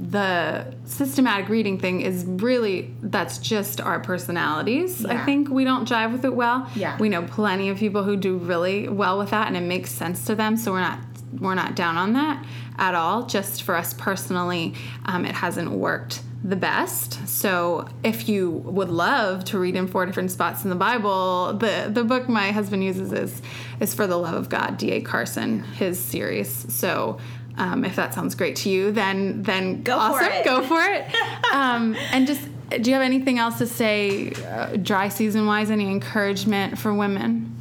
the 0.00 0.74
systematic 0.84 1.48
reading 1.48 1.78
thing 1.78 2.00
is 2.00 2.24
really 2.24 2.94
that's 3.02 3.38
just 3.38 3.80
our 3.80 4.00
personalities. 4.00 5.04
I 5.04 5.24
think 5.24 5.48
we 5.48 5.64
don't 5.64 5.88
jive 5.88 6.12
with 6.12 6.24
it 6.24 6.34
well. 6.34 6.68
Yeah. 6.74 6.96
We 6.98 7.08
know 7.08 7.22
plenty 7.22 7.68
of 7.68 7.78
people 7.78 8.04
who 8.04 8.16
do 8.16 8.36
really 8.36 8.88
well 8.88 9.18
with 9.18 9.30
that 9.30 9.48
and 9.48 9.56
it 9.56 9.60
makes 9.60 9.90
sense 9.90 10.24
to 10.26 10.34
them, 10.34 10.56
so 10.56 10.72
we're 10.72 10.80
not 10.80 11.00
we're 11.40 11.54
not 11.54 11.74
down 11.74 11.96
on 11.96 12.14
that 12.14 12.44
at 12.78 12.94
all. 12.94 13.26
Just 13.26 13.64
for 13.64 13.74
us 13.74 13.92
personally, 13.92 14.74
um, 15.04 15.24
it 15.24 15.34
hasn't 15.34 15.70
worked 15.70 16.22
the 16.42 16.56
best. 16.56 17.26
So 17.28 17.88
if 18.04 18.28
you 18.28 18.50
would 18.50 18.90
love 18.90 19.44
to 19.46 19.58
read 19.58 19.74
in 19.74 19.88
four 19.88 20.06
different 20.06 20.30
spots 20.30 20.64
in 20.64 20.70
the 20.70 20.76
Bible, 20.76 21.54
the 21.54 21.90
the 21.92 22.04
book 22.04 22.28
my 22.28 22.52
husband 22.52 22.84
uses 22.84 23.12
is 23.12 23.42
is 23.80 23.94
for 23.94 24.06
the 24.06 24.16
love 24.16 24.34
of 24.34 24.48
God, 24.48 24.76
D.A. 24.78 25.00
Carson, 25.00 25.62
his 25.64 25.98
series. 25.98 26.50
So 26.72 27.18
um, 27.56 27.84
if 27.84 27.96
that 27.96 28.14
sounds 28.14 28.34
great 28.34 28.56
to 28.56 28.70
you, 28.70 28.92
then 28.92 29.42
then 29.42 29.82
Go 29.82 29.96
for 29.96 30.22
awesome, 30.22 30.32
it. 30.32 30.44
go 30.44 30.62
for 30.62 30.80
it. 30.80 31.06
um, 31.52 31.96
and 32.12 32.26
just 32.26 32.42
do 32.70 32.90
you 32.90 32.94
have 32.94 33.02
anything 33.02 33.38
else 33.38 33.58
to 33.58 33.66
say, 33.66 34.30
uh, 34.46 34.76
dry 34.76 35.08
season 35.08 35.46
wise? 35.46 35.70
Any 35.70 35.90
encouragement 35.90 36.78
for 36.78 36.94
women? 36.94 37.56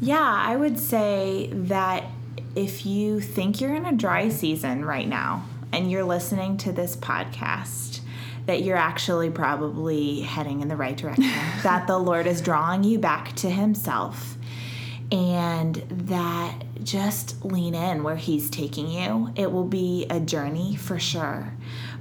Yeah, 0.00 0.20
I 0.20 0.56
would 0.56 0.78
say 0.78 1.48
that 1.52 2.04
if 2.54 2.84
you 2.84 3.20
think 3.20 3.60
you're 3.60 3.74
in 3.74 3.86
a 3.86 3.92
dry 3.92 4.28
season 4.28 4.84
right 4.84 5.08
now 5.08 5.44
and 5.74 5.90
you're 5.90 6.04
listening 6.04 6.56
to 6.58 6.72
this 6.72 6.94
podcast, 6.94 8.00
that 8.46 8.62
you're 8.62 8.76
actually 8.76 9.28
probably 9.28 10.20
heading 10.20 10.60
in 10.60 10.68
the 10.68 10.76
right 10.76 10.96
direction, 10.96 11.24
that 11.62 11.86
the 11.86 11.98
Lord 11.98 12.26
is 12.26 12.40
drawing 12.40 12.84
you 12.84 12.98
back 12.98 13.34
to 13.36 13.50
Himself, 13.50 14.36
and 15.10 15.74
that 15.90 16.54
just 16.82 17.44
lean 17.44 17.74
in 17.74 18.04
where 18.04 18.16
He's 18.16 18.48
taking 18.50 18.88
you. 18.88 19.32
It 19.34 19.50
will 19.50 19.64
be 19.64 20.06
a 20.08 20.20
journey 20.20 20.76
for 20.76 20.98
sure. 21.00 21.52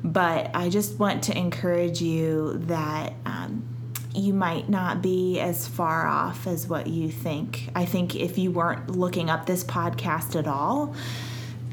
But 0.04 0.52
I 0.54 0.70
just 0.70 1.00
want 1.00 1.24
to 1.26 1.38
encourage 1.38 2.02
you 2.02 2.60
that. 2.68 3.14
Um, 3.26 3.70
you 4.16 4.32
might 4.32 4.70
not 4.70 5.02
be 5.02 5.40
as 5.40 5.68
far 5.68 6.06
off 6.06 6.46
as 6.46 6.68
what 6.68 6.86
you 6.86 7.10
think. 7.10 7.68
I 7.74 7.86
think 7.86 8.16
if 8.16 8.38
you 8.38 8.52
weren't 8.52 8.92
looking 8.92 9.32
up 9.32 9.48
this 9.48 9.64
podcast 9.64 10.36
at 10.36 10.46
all, 10.46 10.94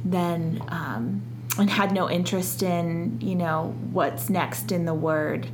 then 0.07 0.63
um, 0.69 1.21
and 1.61 1.71
had 1.71 1.93
no 1.93 2.11
interest 2.11 2.63
in 2.63 3.19
you 3.21 3.35
know 3.35 3.75
what's 3.93 4.31
next 4.31 4.73
in 4.73 4.85
the 4.85 4.95
Word, 4.95 5.49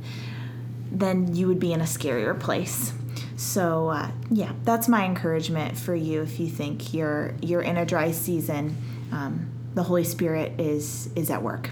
then 0.91 1.35
you 1.35 1.47
would 1.47 1.59
be 1.59 1.73
in 1.73 1.81
a 1.81 1.85
scarier 1.85 2.37
place. 2.39 2.93
So 3.35 3.89
uh, 3.89 4.11
yeah, 4.31 4.53
that's 4.63 4.87
my 4.87 5.05
encouragement 5.05 5.77
for 5.77 5.95
you. 5.95 6.21
If 6.21 6.39
you 6.39 6.47
think 6.47 6.93
you're 6.93 7.33
you're 7.41 7.61
in 7.61 7.77
a 7.77 7.85
dry 7.85 8.11
season, 8.11 8.75
um, 9.11 9.49
the 9.75 9.83
Holy 9.83 10.03
Spirit 10.03 10.59
is 10.59 11.09
is 11.15 11.29
at 11.29 11.43
work. 11.43 11.69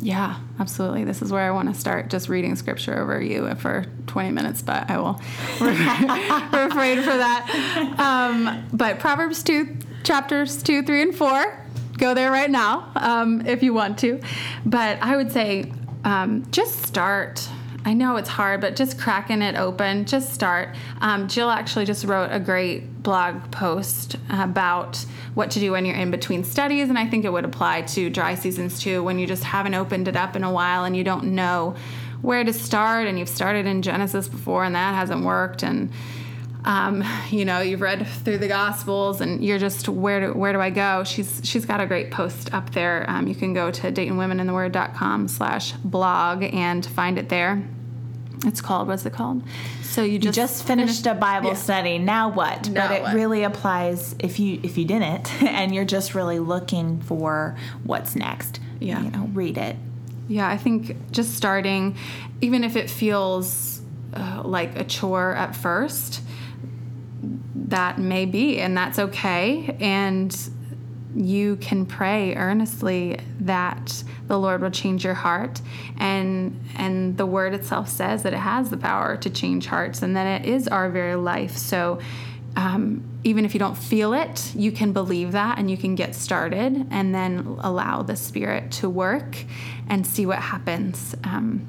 Yeah, 0.00 0.38
absolutely. 0.60 1.04
This 1.04 1.22
is 1.22 1.32
where 1.32 1.42
I 1.42 1.50
want 1.50 1.72
to 1.72 1.78
start 1.78 2.08
just 2.08 2.28
reading 2.28 2.54
scripture 2.56 3.00
over 3.00 3.20
you 3.20 3.52
for 3.56 3.84
20 4.06 4.30
minutes, 4.30 4.62
but 4.62 4.88
I 4.88 4.98
will 4.98 5.14
refrain 5.60 6.98
for 7.02 7.16
that. 7.16 7.96
Um, 7.98 8.64
but 8.72 9.00
Proverbs 9.00 9.42
2, 9.42 9.76
chapters 10.04 10.62
2, 10.62 10.84
3, 10.84 11.02
and 11.02 11.14
4, 11.14 11.66
go 11.98 12.14
there 12.14 12.30
right 12.30 12.50
now 12.50 12.90
um, 12.96 13.46
if 13.46 13.62
you 13.62 13.74
want 13.74 13.98
to. 13.98 14.20
But 14.64 14.98
I 15.02 15.16
would 15.16 15.30
say 15.32 15.72
um, 16.04 16.46
just 16.50 16.86
start. 16.86 17.48
I 17.84 17.94
know 17.94 18.16
it's 18.16 18.28
hard, 18.28 18.60
but 18.60 18.76
just 18.76 18.98
cracking 18.98 19.40
it 19.40 19.54
open, 19.54 20.04
just 20.04 20.34
start. 20.34 20.74
Um, 21.00 21.26
Jill 21.26 21.48
actually 21.48 21.86
just 21.86 22.04
wrote 22.04 22.30
a 22.30 22.40
great 22.40 23.02
blog 23.02 23.50
post 23.50 24.16
about 24.28 24.96
what 25.34 25.50
to 25.52 25.60
do 25.60 25.72
when 25.72 25.86
you're 25.86 25.96
in 25.96 26.10
between 26.10 26.44
studies, 26.44 26.88
and 26.88 26.98
I 26.98 27.06
think 27.06 27.24
it 27.24 27.32
would 27.32 27.44
apply 27.44 27.82
to 27.82 28.10
dry 28.10 28.34
seasons 28.34 28.80
too, 28.80 29.02
when 29.02 29.18
you 29.18 29.26
just 29.26 29.44
haven't 29.44 29.74
opened 29.74 30.08
it 30.08 30.16
up 30.16 30.36
in 30.36 30.44
a 30.44 30.52
while 30.52 30.84
and 30.84 30.96
you 30.96 31.04
don't 31.04 31.24
know 31.34 31.76
where 32.20 32.44
to 32.44 32.52
start, 32.52 33.06
and 33.06 33.18
you've 33.18 33.28
started 33.28 33.64
in 33.64 33.80
Genesis 33.80 34.28
before 34.28 34.64
and 34.64 34.74
that 34.74 34.94
hasn't 34.94 35.24
worked, 35.24 35.62
and 35.62 35.90
um, 36.68 37.02
you 37.30 37.44
know 37.44 37.60
you've 37.60 37.80
read 37.80 38.06
through 38.06 38.38
the 38.38 38.46
Gospels 38.46 39.20
and 39.20 39.44
you're 39.44 39.58
just 39.58 39.88
where 39.88 40.20
do 40.20 40.38
where 40.38 40.52
do 40.52 40.60
I 40.60 40.70
go? 40.70 41.02
She's 41.02 41.40
she's 41.42 41.64
got 41.66 41.80
a 41.80 41.86
great 41.86 42.12
post 42.12 42.54
up 42.54 42.70
there. 42.72 43.04
Um, 43.08 43.26
you 43.26 43.34
can 43.34 43.54
go 43.54 43.72
to 43.72 43.90
DaytonWomenInTheWord.com 43.90 45.26
slash 45.26 45.72
blog 45.72 46.44
and 46.44 46.86
find 46.86 47.18
it 47.18 47.28
there. 47.28 47.66
It's 48.46 48.60
called 48.60 48.86
what's 48.86 49.04
it 49.04 49.12
called? 49.12 49.42
So 49.82 50.04
you 50.04 50.20
just, 50.20 50.36
just 50.36 50.66
finished 50.66 51.06
a 51.06 51.14
Bible 51.14 51.48
yeah. 51.48 51.56
study. 51.56 51.98
Now 51.98 52.28
what? 52.28 52.68
Now 52.68 52.86
but 52.86 52.96
it 52.96 53.02
what? 53.02 53.14
really 53.14 53.42
applies 53.42 54.14
if 54.20 54.38
you 54.38 54.60
if 54.62 54.78
you 54.78 54.84
didn't 54.84 55.42
and 55.42 55.74
you're 55.74 55.84
just 55.84 56.14
really 56.14 56.38
looking 56.38 57.00
for 57.00 57.56
what's 57.82 58.14
next. 58.14 58.60
Yeah. 58.78 59.02
You 59.02 59.10
know, 59.10 59.28
read 59.32 59.58
it. 59.58 59.74
Yeah, 60.28 60.46
I 60.46 60.58
think 60.58 61.10
just 61.10 61.34
starting, 61.34 61.96
even 62.42 62.62
if 62.62 62.76
it 62.76 62.90
feels 62.90 63.80
uh, 64.12 64.42
like 64.44 64.78
a 64.78 64.84
chore 64.84 65.34
at 65.34 65.56
first, 65.56 66.20
that 67.68 67.98
may 67.98 68.24
be, 68.24 68.60
and 68.60 68.76
that's 68.76 68.98
okay. 68.98 69.76
And 69.80 70.36
you 71.14 71.56
can 71.56 71.86
pray 71.86 72.34
earnestly 72.34 73.18
that 73.40 74.04
the 74.26 74.38
Lord 74.38 74.60
will 74.62 74.70
change 74.70 75.04
your 75.04 75.14
heart, 75.14 75.60
and 75.98 76.60
and 76.76 77.16
the 77.16 77.26
Word 77.26 77.54
itself 77.54 77.88
says 77.88 78.22
that 78.22 78.32
it 78.32 78.38
has 78.38 78.70
the 78.70 78.76
power 78.76 79.16
to 79.18 79.30
change 79.30 79.66
hearts, 79.66 80.02
and 80.02 80.16
that 80.16 80.42
it 80.42 80.48
is 80.48 80.68
our 80.68 80.90
very 80.90 81.14
life. 81.14 81.56
So. 81.56 82.00
Um, 82.56 83.04
even 83.22 83.44
if 83.44 83.54
you 83.54 83.60
don't 83.60 83.76
feel 83.76 84.14
it, 84.14 84.52
you 84.56 84.72
can 84.72 84.92
believe 84.92 85.32
that 85.32 85.58
and 85.58 85.70
you 85.70 85.76
can 85.76 85.94
get 85.94 86.14
started 86.14 86.88
and 86.90 87.14
then 87.14 87.56
allow 87.60 88.02
the 88.02 88.16
Spirit 88.16 88.72
to 88.72 88.88
work 88.88 89.44
and 89.88 90.04
see 90.04 90.26
what 90.26 90.38
happens. 90.38 91.14
Um, 91.22 91.66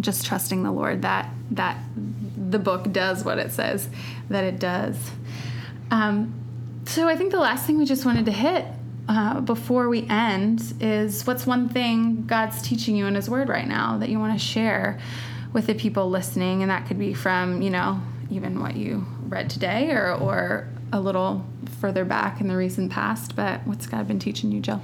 just 0.00 0.26
trusting 0.26 0.62
the 0.62 0.72
Lord 0.72 1.02
that 1.02 1.30
that 1.50 1.78
the 2.50 2.58
book 2.58 2.92
does 2.92 3.24
what 3.24 3.38
it 3.38 3.52
says 3.52 3.88
that 4.28 4.44
it 4.44 4.58
does. 4.58 4.96
Um, 5.90 6.34
so 6.86 7.08
I 7.08 7.16
think 7.16 7.30
the 7.30 7.38
last 7.38 7.66
thing 7.66 7.78
we 7.78 7.84
just 7.84 8.04
wanted 8.04 8.26
to 8.26 8.32
hit 8.32 8.66
uh, 9.08 9.40
before 9.40 9.88
we 9.88 10.06
end 10.08 10.74
is 10.80 11.26
what's 11.26 11.46
one 11.46 11.68
thing 11.68 12.24
God's 12.26 12.62
teaching 12.62 12.96
you 12.96 13.06
in 13.06 13.14
His 13.14 13.28
Word 13.28 13.48
right 13.48 13.68
now 13.68 13.98
that 13.98 14.08
you 14.08 14.18
want 14.18 14.38
to 14.38 14.44
share 14.44 14.98
with 15.52 15.66
the 15.66 15.74
people 15.74 16.10
listening, 16.10 16.62
and 16.62 16.70
that 16.70 16.86
could 16.86 16.98
be 16.98 17.14
from 17.14 17.62
you 17.62 17.70
know 17.70 18.00
even 18.30 18.60
what 18.60 18.76
you 18.76 19.06
read 19.28 19.50
today 19.50 19.90
or 19.90 20.12
or 20.14 20.68
a 20.92 21.00
little 21.00 21.44
further 21.80 22.04
back 22.04 22.40
in 22.40 22.48
the 22.48 22.56
recent 22.56 22.90
past. 22.90 23.36
But 23.36 23.66
what's 23.66 23.86
God 23.86 24.08
been 24.08 24.18
teaching 24.18 24.52
you, 24.52 24.60
Jill? 24.60 24.82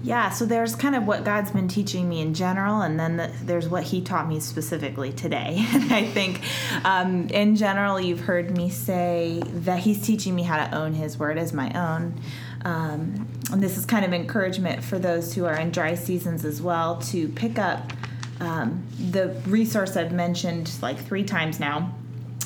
Yeah, 0.00 0.30
so 0.30 0.46
there's 0.46 0.76
kind 0.76 0.94
of 0.94 1.06
what 1.06 1.24
God's 1.24 1.50
been 1.50 1.66
teaching 1.66 2.08
me 2.08 2.20
in 2.20 2.32
general, 2.32 2.82
and 2.82 3.00
then 3.00 3.16
the, 3.16 3.32
there's 3.42 3.68
what 3.68 3.82
He 3.82 4.00
taught 4.00 4.28
me 4.28 4.38
specifically 4.38 5.12
today. 5.12 5.66
And 5.78 5.92
I 5.92 6.04
think 6.04 6.40
um, 6.84 7.28
in 7.28 7.56
general, 7.56 8.00
you've 8.00 8.20
heard 8.20 8.56
me 8.56 8.70
say 8.70 9.42
that 9.44 9.80
He's 9.80 10.04
teaching 10.04 10.34
me 10.34 10.44
how 10.44 10.64
to 10.64 10.74
own 10.74 10.94
His 10.94 11.18
word 11.18 11.36
as 11.36 11.52
my 11.52 11.72
own. 11.72 12.20
Um, 12.64 13.28
and 13.50 13.62
this 13.62 13.76
is 13.76 13.84
kind 13.84 14.04
of 14.04 14.12
encouragement 14.12 14.84
for 14.84 14.98
those 14.98 15.34
who 15.34 15.46
are 15.46 15.56
in 15.56 15.70
dry 15.70 15.94
seasons 15.94 16.44
as 16.44 16.62
well 16.62 16.98
to 17.02 17.28
pick 17.28 17.58
up 17.58 17.92
um, 18.40 18.84
the 19.10 19.28
resource 19.46 19.96
I've 19.96 20.12
mentioned 20.12 20.70
like 20.80 20.98
three 20.98 21.24
times 21.24 21.58
now. 21.58 21.94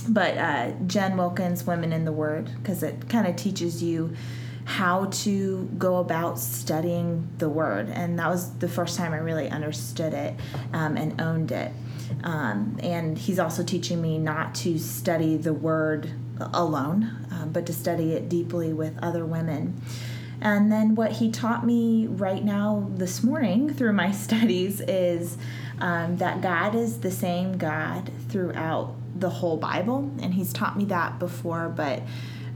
But 0.08 0.36
uh, 0.36 0.72
Jen 0.86 1.16
Wilkins, 1.16 1.64
Women 1.66 1.92
in 1.92 2.04
the 2.04 2.12
Word, 2.12 2.50
because 2.56 2.82
it 2.82 3.08
kind 3.08 3.26
of 3.26 3.36
teaches 3.36 3.82
you 3.82 4.16
how 4.64 5.06
to 5.06 5.68
go 5.78 5.96
about 5.96 6.38
studying 6.38 7.28
the 7.38 7.48
word. 7.48 7.88
And 7.88 8.18
that 8.18 8.28
was 8.28 8.52
the 8.58 8.68
first 8.68 8.96
time 8.96 9.12
i 9.12 9.18
really 9.18 9.48
understood 9.48 10.14
it 10.14 10.34
um, 10.72 10.96
and 10.96 11.20
owned 11.20 11.52
it. 11.52 11.72
Um, 12.24 12.78
and 12.82 13.18
he's 13.18 13.38
also 13.38 13.64
teaching 13.64 14.00
me 14.00 14.18
not 14.18 14.54
to 14.56 14.78
study 14.78 15.36
the 15.36 15.52
word 15.52 16.10
alone 16.52 17.10
um, 17.30 17.50
but 17.52 17.66
to 17.66 17.72
study 17.72 18.12
it 18.12 18.28
deeply 18.28 18.72
with 18.72 18.98
other 19.02 19.24
women. 19.24 19.80
And 20.40 20.72
then 20.72 20.96
what 20.96 21.12
he 21.12 21.30
taught 21.30 21.64
me 21.64 22.06
right 22.08 22.42
now 22.44 22.88
this 22.96 23.22
morning 23.22 23.72
through 23.72 23.92
my 23.92 24.10
studies 24.12 24.80
is 24.80 25.36
um, 25.78 26.18
that 26.18 26.40
god 26.40 26.74
is 26.74 27.00
the 27.00 27.10
same 27.10 27.58
god 27.58 28.10
throughout 28.28 28.94
the 29.14 29.30
whole 29.30 29.56
bible. 29.56 30.10
And 30.20 30.34
he's 30.34 30.52
taught 30.52 30.76
me 30.76 30.84
that 30.86 31.18
before 31.18 31.68
but 31.68 32.02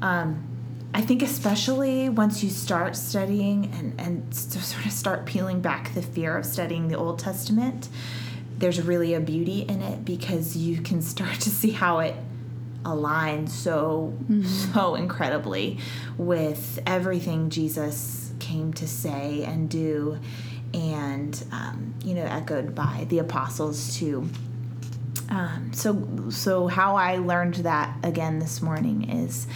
um, 0.02 0.55
I 0.95 1.03
think 1.03 1.22
especially 1.22 2.09
once 2.09 2.43
you 2.43 2.51
start 2.51 2.97
studying 2.97 3.72
and, 3.74 4.01
and 4.01 4.34
sort 4.34 4.87
of 4.87 4.93
start 4.93 5.26
peeling 5.26 5.61
back 5.61 5.95
the 5.95 6.03
fear 6.03 6.37
of 6.37 6.47
studying 6.47 6.89
the 6.89 6.97
Old 6.97 7.18
Testament, 7.18 7.89
there's 8.59 8.80
really 8.80 9.14
a 9.14 9.20
beauty 9.20 9.61
in 9.62 9.82
it 9.82 10.05
because 10.05 10.57
you 10.57 10.80
can 10.80 11.03
start 11.03 11.34
to 11.41 11.51
see 11.51 11.70
how 11.70 11.99
it 11.99 12.14
aligns 12.87 13.49
so 13.49 14.14
mm-hmm. 14.30 14.45
so 14.45 14.95
incredibly 14.95 15.78
with 16.16 16.78
everything 16.87 17.51
Jesus 17.51 18.32
came 18.39 18.72
to 18.74 18.87
say 18.87 19.43
and 19.45 19.68
do, 19.68 20.18
and 20.72 21.45
um, 21.53 21.95
you 22.05 22.14
know 22.14 22.24
echoed 22.24 22.74
by 22.74 23.07
the 23.09 23.18
apostles 23.18 23.99
too. 23.99 24.28
Um, 25.28 25.72
so 25.74 26.30
so 26.30 26.68
how 26.68 26.97
I 26.97 27.16
learned 27.16 27.57
that 27.57 27.99
again 28.05 28.39
this 28.39 28.62
morning 28.62 29.11
is 29.11 29.47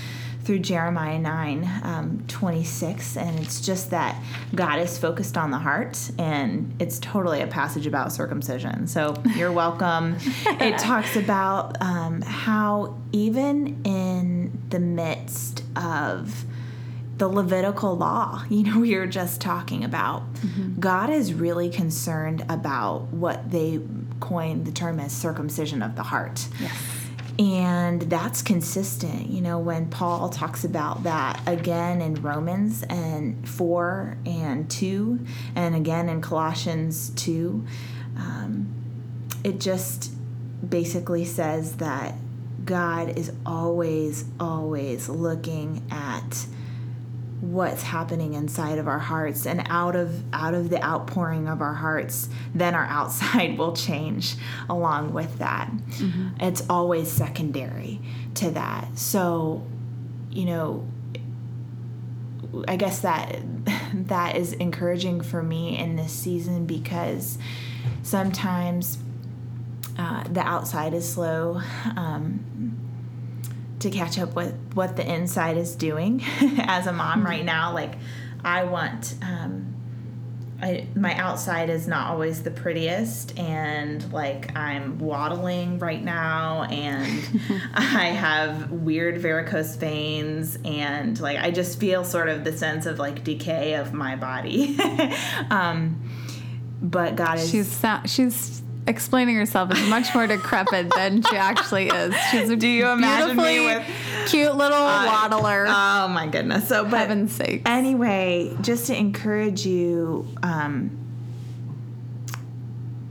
through 0.51 0.59
Jeremiah 0.59 1.17
9 1.17 1.81
um, 1.85 2.25
26. 2.27 3.17
And 3.17 3.39
it's 3.39 3.61
just 3.61 3.91
that 3.91 4.21
God 4.53 4.81
is 4.81 4.99
focused 4.99 5.39
on 5.39 5.53
the 5.53 5.59
heart, 5.59 6.11
and 6.19 6.75
it's 6.81 6.99
totally 6.99 7.41
a 7.41 7.47
passage 7.47 7.87
about 7.87 8.13
circumcision. 8.13 8.89
So 8.89 9.15
you're 9.37 9.53
welcome. 9.53 10.17
it 10.47 10.77
talks 10.79 11.15
about 11.15 11.81
um, 11.81 12.21
how, 12.23 12.99
even 13.13 13.81
in 13.85 14.61
the 14.71 14.81
midst 14.81 15.63
of 15.77 16.45
the 17.19 17.29
Levitical 17.29 17.97
law, 17.97 18.45
you 18.51 18.65
know, 18.65 18.81
we 18.81 18.97
were 18.97 19.07
just 19.07 19.41
talking 19.41 19.85
about. 19.85 20.35
Mm-hmm. 20.35 20.81
God 20.81 21.11
is 21.11 21.33
really 21.33 21.71
concerned 21.71 22.45
about 22.49 23.03
what 23.13 23.53
they 23.53 23.79
coined 24.19 24.67
the 24.67 24.73
term 24.73 24.99
as 24.99 25.13
circumcision 25.13 25.81
of 25.81 25.95
the 25.95 26.03
heart. 26.03 26.49
Yes. 26.61 27.00
And 27.41 28.03
that's 28.03 28.43
consistent, 28.43 29.31
you 29.31 29.41
know, 29.41 29.59
when 29.59 29.89
Paul 29.89 30.29
talks 30.29 30.63
about 30.63 31.05
that 31.05 31.41
again 31.47 32.03
in 32.03 32.17
Romans 32.17 32.83
and 32.83 33.49
4 33.49 34.19
and 34.27 34.71
2, 34.71 35.25
and 35.57 35.75
again 35.75 36.11
in 36.11 36.21
Colossians 36.21 37.09
2. 37.17 37.65
Um, 38.19 38.69
it 39.43 39.59
just 39.59 40.13
basically 40.69 41.25
says 41.25 41.77
that 41.77 42.15
God 42.67 43.17
is 43.17 43.33
always, 43.47 44.27
always 44.39 45.09
looking 45.09 45.83
at 45.91 46.45
what's 47.41 47.83
happening 47.83 48.35
inside 48.35 48.79
of 48.79 48.87
our 48.87 48.99
hearts. 48.99 49.47
And 49.47 49.63
out 49.67 49.97
of 49.97 50.23
out 50.33 50.55
of 50.55 50.71
the 50.71 50.83
outpouring 50.85 51.49
of 51.49 51.61
our 51.61 51.75
hearts 51.75 52.29
then 52.55 52.75
our 52.75 52.85
outside 52.91 53.59
will 53.59 53.75
change 53.75 54.37
along 54.69 55.13
with 55.13 55.39
that. 55.39 55.71
Mm-hmm. 55.71 56.41
it's 56.41 56.63
always 56.69 57.11
secondary 57.11 58.01
to 58.35 58.51
that. 58.53 58.99
So 58.99 59.67
you 60.31 60.45
know 60.45 60.87
i 62.69 62.77
guess 62.77 63.01
that 63.01 63.41
that 63.95 64.37
is 64.37 64.53
encouraging 64.55 65.21
for 65.21 65.43
me 65.43 65.77
in 65.77 65.97
this 65.97 66.13
season 66.13 66.67
because 66.67 67.37
sometimes 68.03 68.99
uh, 69.99 70.25
the 70.31 70.41
outside 70.41 70.95
is 70.95 71.07
slow. 71.07 71.61
Um, 71.97 72.70
to 73.81 73.91
catch 73.91 74.19
up 74.19 74.35
with 74.35 74.55
what 74.75 74.97
the 74.97 75.13
inside 75.13 75.57
is 75.57 75.75
doing 75.75 76.23
as 76.59 76.87
a 76.87 76.93
mom 76.93 77.25
right 77.25 77.45
now. 77.45 77.73
Like, 77.73 77.95
I 78.45 78.65
want, 78.65 79.15
um, 79.23 79.75
I, 80.63 80.87
my 80.95 81.15
outside 81.15 81.71
is 81.71 81.89
not 81.89 82.09
always 82.09 82.43
the 82.43 82.51
prettiest, 82.51 83.39
and 83.39 84.13
like 84.13 84.55
I'm 84.57 84.99
waddling 84.99 85.79
right 85.79 86.03
now, 86.03 86.65
and 86.65 87.41
I 87.75 88.07
have 88.09 88.71
weird 88.71 89.19
varicose 89.19 89.77
veins, 89.77 90.59
and 90.65 91.19
like 91.19 91.39
I 91.39 91.51
just 91.51 91.81
feel 91.81 92.05
sort 92.05 92.29
of 92.29 92.45
the 92.45 92.57
sense 92.57 92.85
of 92.85 92.99
like 92.99 93.25
decay 93.25 93.75
of 93.75 93.95
my 93.95 94.17
body. 94.17 94.79
um, 95.51 96.03
but 96.83 97.17
God 97.17 97.39
is. 97.39 97.51
She's 97.51 97.85
she's 98.07 98.63
explaining 98.91 99.37
herself 99.37 99.71
as 99.71 99.89
much 99.89 100.15
more 100.15 100.27
decrepit 100.27 100.93
than 100.95 101.23
she 101.23 101.37
actually 101.37 101.87
is. 101.87 102.15
She's 102.31 102.51
a 102.51 102.57
Do 102.57 102.69
you 102.69 102.89
imagine 102.89 103.37
me 103.37 103.65
with 103.65 103.87
cute 104.27 104.55
little 104.55 104.77
uh, 104.77 105.07
waddler? 105.07 105.65
Oh 105.69 106.09
my 106.09 106.27
goodness! 106.27 106.69
So, 106.69 106.85
but 106.85 106.99
heaven's 106.99 107.33
sake. 107.33 107.63
Anyway, 107.65 108.55
just 108.61 108.89
to 108.89 108.97
encourage 108.97 109.65
you, 109.65 110.29
um, 110.43 110.91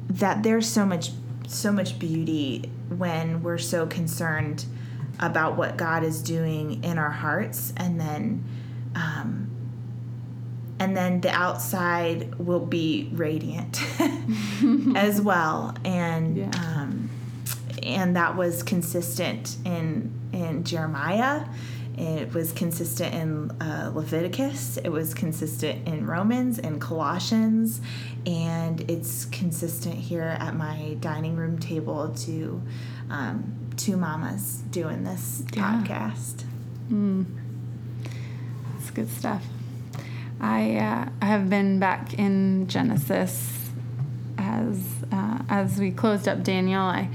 that 0.09 0.43
there's 0.43 0.67
so 0.67 0.85
much, 0.85 1.11
so 1.47 1.71
much 1.71 1.97
beauty 1.97 2.69
when 2.89 3.41
we're 3.41 3.57
so 3.57 3.87
concerned 3.87 4.65
about 5.19 5.55
what 5.55 5.77
God 5.77 6.03
is 6.03 6.21
doing 6.21 6.83
in 6.83 6.97
our 6.97 7.11
hearts, 7.11 7.73
and 7.77 7.99
then. 7.99 8.43
Um, 8.95 9.48
and 10.79 10.95
then 10.95 11.21
the 11.21 11.29
outside 11.29 12.35
will 12.35 12.65
be 12.65 13.09
radiant 13.13 13.81
as 14.95 15.21
well 15.21 15.75
and 15.83 16.37
yeah. 16.37 16.51
um, 16.55 17.09
and 17.83 18.15
that 18.15 18.35
was 18.35 18.63
consistent 18.63 19.57
in 19.65 20.11
in 20.33 20.63
Jeremiah 20.63 21.45
it 21.97 22.33
was 22.33 22.53
consistent 22.53 23.13
in 23.13 23.51
uh, 23.61 23.91
Leviticus 23.93 24.77
it 24.77 24.89
was 24.89 25.13
consistent 25.13 25.85
in 25.87 26.07
Romans 26.07 26.57
and 26.57 26.79
Colossians 26.79 27.81
and 28.25 28.89
it's 28.89 29.25
consistent 29.25 29.95
here 29.95 30.37
at 30.39 30.55
my 30.55 30.95
dining 31.01 31.35
room 31.35 31.59
table 31.59 32.09
to 32.09 32.61
um, 33.09 33.57
two 33.75 33.97
mamas 33.97 34.63
doing 34.71 35.03
this 35.03 35.43
yeah. 35.53 35.81
podcast 35.83 36.43
mm. 36.89 37.25
that's 38.73 38.91
good 38.91 39.09
stuff 39.09 39.43
I 40.39 40.77
uh, 40.77 41.25
have 41.25 41.49
been 41.49 41.79
back 41.79 42.13
in 42.13 42.67
Genesis 42.67 43.69
as 44.37 44.83
uh, 45.11 45.39
as 45.49 45.79
we 45.79 45.91
closed 45.91 46.27
up 46.27 46.43
Daniel. 46.43 46.81
I 46.81 47.09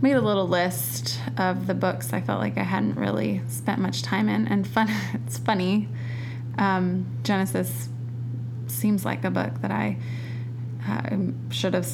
made 0.00 0.16
a 0.16 0.20
little 0.20 0.48
list 0.48 1.20
of 1.36 1.66
the 1.66 1.74
books 1.74 2.12
I 2.12 2.20
felt 2.20 2.40
like 2.40 2.56
I 2.56 2.62
hadn't 2.62 2.96
really 2.96 3.42
spent 3.48 3.80
much 3.80 4.02
time 4.02 4.28
in, 4.28 4.48
and 4.48 4.66
fun. 4.66 4.88
It's 5.26 5.38
funny. 5.38 5.88
Um, 6.58 7.06
Genesis 7.22 7.88
seems 8.66 9.04
like 9.04 9.24
a 9.24 9.30
book 9.30 9.60
that 9.60 9.70
I 9.70 9.98
uh, 10.88 11.16
should 11.50 11.74
have 11.74 11.88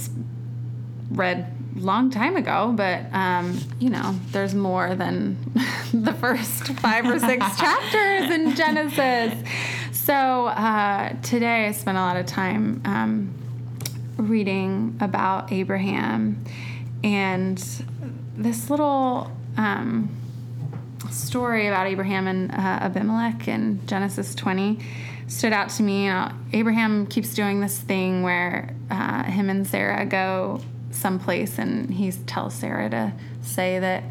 read 1.11 1.53
long 1.77 2.11
time 2.11 2.37
ago, 2.37 2.73
but 2.75 3.13
um, 3.13 3.59
you 3.79 3.91
know, 3.91 4.19
there's 4.31 4.55
more 4.55 4.95
than 4.95 5.37
the 5.93 6.13
first 6.15 6.69
five 6.75 7.07
or 7.07 7.19
six 7.19 7.45
chapters 7.59 8.31
in 8.31 8.55
Genesis. 8.55 9.35
So 10.07 10.47
uh, 10.47 11.21
today 11.23 11.67
I 11.67 11.73
spent 11.73 11.99
a 11.99 12.01
lot 12.01 12.17
of 12.17 12.27
time 12.27 12.81
um, 12.85 13.35
reading 14.17 14.97
about 15.01 15.51
Abraham 15.51 16.45
and 17.03 17.59
this 18.37 18.71
little 18.71 19.29
um, 19.57 20.17
story 21.11 21.67
about 21.67 21.89
Abraham 21.89 22.29
and 22.29 22.53
uh, 22.53 22.55
Abimelech 22.55 23.49
in 23.49 23.85
Genesis 23.89 24.37
20 24.37 24.79
stood 25.27 25.53
out 25.53 25.71
to 25.71 25.83
me. 25.83 26.09
Abraham 26.53 27.09
keeps 27.09 27.35
doing 27.35 27.59
this 27.59 27.77
thing 27.77 28.23
where 28.23 28.77
uh, 28.93 29.25
him 29.25 29.51
and 29.51 29.67
Sarah 29.67 30.07
go 30.07 30.61
someplace 30.93 31.59
and 31.59 31.93
he 31.93 32.13
tells 32.13 32.55
Sarah 32.55 32.89
to 32.91 33.13
say 33.43 33.81
that 33.81 34.05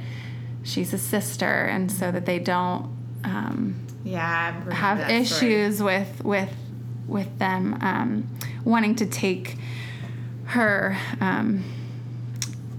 she's 0.62 0.93
a 0.93 0.98
sister 0.98 1.46
and 1.46 1.89
so 1.89 2.12
that 2.12 2.26
they 2.26 2.39
don't 2.39 2.93
um, 3.24 3.84
yeah 4.06 4.72
have 4.72 5.10
issues 5.10 5.78
story. 5.78 5.97
with 5.97 6.24
with 6.24 6.53
with 7.08 7.38
them 7.39 7.78
um, 7.82 8.30
wanting 8.64 8.95
to 8.95 9.06
take 9.06 9.58
her 10.45 10.97
um, 11.22 11.64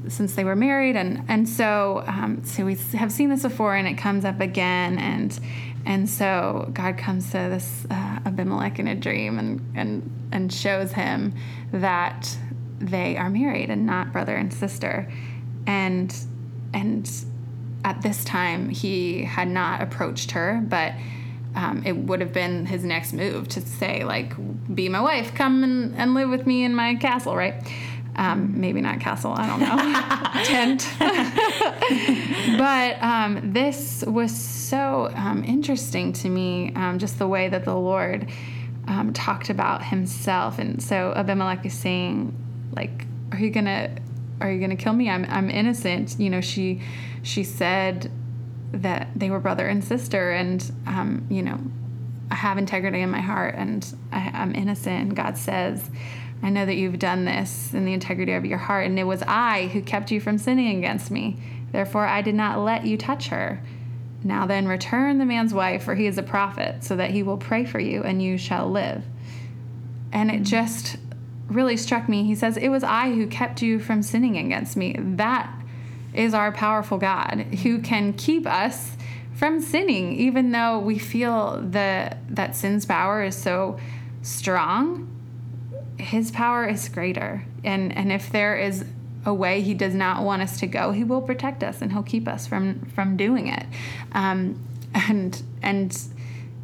since 0.09 0.35
they 0.35 0.45
were 0.45 0.57
married. 0.57 0.97
And 0.97 1.25
and 1.29 1.49
so 1.49 2.05
um, 2.07 2.43
so 2.45 2.65
we 2.65 2.77
have 2.95 3.13
seen 3.13 3.29
this 3.29 3.43
before 3.43 3.75
and 3.75 3.87
it 3.89 3.95
comes 3.95 4.25
up 4.25 4.41
again. 4.41 4.99
And 4.99 5.39
and 5.85 6.09
so 6.09 6.71
God 6.73 6.99
comes 6.99 7.31
to 7.31 7.39
this 7.39 7.87
uh, 7.91 8.21
Abimelech 8.25 8.79
in 8.79 8.89
a 8.89 8.95
dream 8.95 9.39
and 9.39 9.73
and 9.75 10.29
and 10.33 10.53
shows 10.53 10.93
him 10.93 11.35
that 11.73 12.37
they 12.79 13.17
are 13.17 13.31
married 13.31 13.71
and 13.71 13.87
not 13.87 14.13
brother 14.13 14.37
and 14.37 14.53
sister. 14.53 15.11
And 15.67 16.15
and 16.73 17.11
at 17.87 18.03
this 18.03 18.25
time 18.25 18.69
he 18.69 19.23
had 19.23 19.47
not 19.47 19.81
approached 19.81 20.33
her 20.33 20.61
but 20.69 20.93
um, 21.55 21.85
it 21.87 21.97
would 21.97 22.21
have 22.21 22.33
been 22.33 22.67
his 22.67 22.85
next 22.85 23.13
move 23.13 23.49
to 23.49 23.61
say 23.61 24.03
like 24.03 24.35
be 24.75 24.89
my 24.89 25.01
wife 25.01 25.35
come 25.35 25.63
and, 25.63 25.95
and 25.95 26.13
live 26.13 26.29
with 26.29 26.47
me 26.47 26.65
in 26.65 26.75
my 26.75 26.97
castle 26.97 27.37
right? 27.37 27.55
Um, 28.17 28.61
maybe 28.61 28.81
not 28.81 28.99
castle 28.99 29.35
i 29.37 29.47
don't 29.47 29.61
know. 29.61 30.45
Tent. 30.45 30.89
But 32.59 33.03
um, 33.03 33.53
this 33.53 34.03
was 34.07 34.35
so 34.35 35.11
um, 35.15 35.45
interesting 35.45 36.13
to 36.15 36.29
me 36.29 36.73
um, 36.75 36.99
just 36.99 37.19
the 37.19 37.29
way 37.29 37.49
that 37.49 37.65
the 37.65 37.75
lord 37.75 38.29
um, 38.89 39.13
talked 39.13 39.51
about 39.51 39.85
himself. 39.85 40.59
And 40.59 40.83
so 40.83 41.13
abimelech 41.15 41.65
is 41.67 41.75
saying 41.75 42.35
like 42.75 43.07
are 43.33 43.39
you 43.39 43.51
gonna 43.51 43.91
are 44.41 44.51
you 44.51 44.61
gonna 44.61 44.77
kill 44.77 44.93
me? 44.93 45.09
I'm, 45.09 45.25
I'm 45.29 45.51
innocent. 45.51 46.17
You 46.19 46.31
know 46.31 46.41
she 46.41 46.83
she 47.23 47.43
said 47.43 48.11
that 48.73 49.09
they 49.17 49.31
were 49.31 49.41
brother 49.41 49.67
and 49.67 49.83
sister 49.83 50.31
and 50.33 50.73
um, 50.87 51.27
you 51.31 51.43
know 51.43 51.59
i 52.31 52.35
have 52.35 52.59
integrity 52.59 53.01
in 53.01 53.11
my 53.11 53.21
heart 53.21 53.55
and 53.57 53.95
I, 54.13 54.31
i'm 54.35 54.55
innocent. 54.55 55.01
And 55.01 55.17
god 55.17 55.37
says 55.37 55.91
i 56.43 56.51
know 56.51 56.67
that 56.67 56.75
you've 56.75 56.99
done 56.99 57.25
this 57.25 57.73
in 57.75 57.85
the 57.85 57.93
integrity 57.93 58.33
of 58.33 58.45
your 58.45 58.59
heart 58.59 58.87
and 58.87 58.99
it 58.99 59.05
was 59.05 59.23
i 59.27 59.69
who 59.69 59.83
kept 59.83 60.11
you 60.11 60.21
from 60.21 60.39
sinning 60.39 60.79
against 60.79 61.11
me. 61.11 61.39
Therefore 61.73 62.07
i 62.07 62.23
did 62.23 62.35
not 62.35 62.59
let 62.59 62.87
you 62.87 62.97
touch 62.97 63.29
her. 63.29 63.61
Now 64.23 64.47
then 64.47 64.67
return 64.67 65.19
the 65.19 65.25
man's 65.25 65.55
wife 65.55 65.85
for 65.85 65.95
he 65.95 66.07
is 66.07 66.19
a 66.19 66.23
prophet 66.23 66.83
so 66.85 66.97
that 66.97 67.11
he 67.11 67.23
will 67.23 67.39
pray 67.39 67.65
for 67.65 67.79
you 67.79 68.03
and 68.03 68.23
you 68.23 68.39
shall 68.39 68.71
live. 68.71 69.05
And 70.13 70.31
it 70.31 70.43
just 70.43 70.97
really 71.49 71.77
struck 71.77 72.09
me. 72.09 72.25
He 72.25 72.35
says, 72.35 72.57
It 72.57 72.69
was 72.69 72.83
I 72.83 73.13
who 73.15 73.27
kept 73.27 73.63
you 73.63 73.79
from 73.79 74.03
sinning 74.03 74.37
against 74.37 74.77
me. 74.77 74.97
That 74.99 75.53
is 76.15 76.35
our 76.35 76.51
powerful 76.51 76.99
God 76.99 77.41
who 77.63 77.81
can 77.81 78.13
keep 78.13 78.47
us 78.47 78.97
from 79.35 79.61
sinning, 79.61 80.15
even 80.15 80.51
though 80.53 80.79
we 80.79 80.99
feel 80.99 81.61
the, 81.61 82.17
that 82.31 82.57
sin's 82.57 82.87
power 82.87 83.23
is 83.23 83.37
so 83.37 83.79
strong. 84.23 85.09
His 85.99 86.31
power 86.31 86.67
is 86.67 86.89
greater. 86.89 87.45
And, 87.63 87.95
and 87.97 88.11
if 88.11 88.31
there 88.31 88.57
is 88.57 88.85
a 89.27 89.35
way 89.35 89.61
he 89.61 89.75
does 89.75 89.95
not 89.95 90.23
want 90.23 90.41
us 90.41 90.59
to 90.61 90.67
go, 90.67 90.93
he 90.93 91.05
will 91.05 91.21
protect 91.21 91.63
us 91.63 91.83
and 91.83 91.93
he'll 91.93 92.03
keep 92.03 92.27
us 92.27 92.47
from, 92.47 92.81
from 92.95 93.17
doing 93.17 93.49
it. 93.49 93.67
Um, 94.13 94.63
and, 94.95 95.43
and 95.63 95.93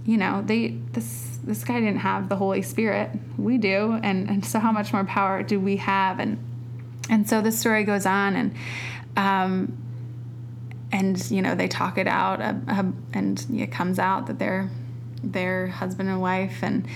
you 0.04 0.16
know, 0.16 0.42
they 0.44 0.78
this 0.92 1.38
this 1.44 1.64
guy 1.64 1.80
didn't 1.80 1.98
have 1.98 2.28
the 2.28 2.36
Holy 2.36 2.62
Spirit. 2.62 3.10
We 3.38 3.58
do, 3.58 3.98
and 4.02 4.28
and 4.28 4.44
so 4.44 4.58
how 4.58 4.72
much 4.72 4.92
more 4.92 5.04
power 5.04 5.42
do 5.42 5.60
we 5.60 5.76
have? 5.76 6.18
And 6.18 6.38
and 7.08 7.28
so 7.28 7.40
the 7.40 7.52
story 7.52 7.84
goes 7.84 8.06
on, 8.06 8.34
and 8.36 8.54
um, 9.16 9.76
and 10.90 11.30
you 11.30 11.40
know 11.40 11.54
they 11.54 11.68
talk 11.68 11.98
it 11.98 12.08
out, 12.08 12.40
uh, 12.40 12.54
uh, 12.68 12.84
and 13.12 13.46
it 13.52 13.70
comes 13.70 13.98
out 13.98 14.26
that 14.26 14.38
they're 14.38 14.70
they're 15.22 15.68
husband 15.68 16.08
and 16.08 16.20
wife, 16.20 16.58
and 16.62 16.86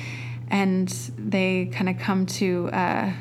and 0.49 0.89
they 1.17 1.67
kind 1.67 1.89
of 1.89 1.99
come 1.99 2.27
to 2.27 2.69
uh, 2.73 3.13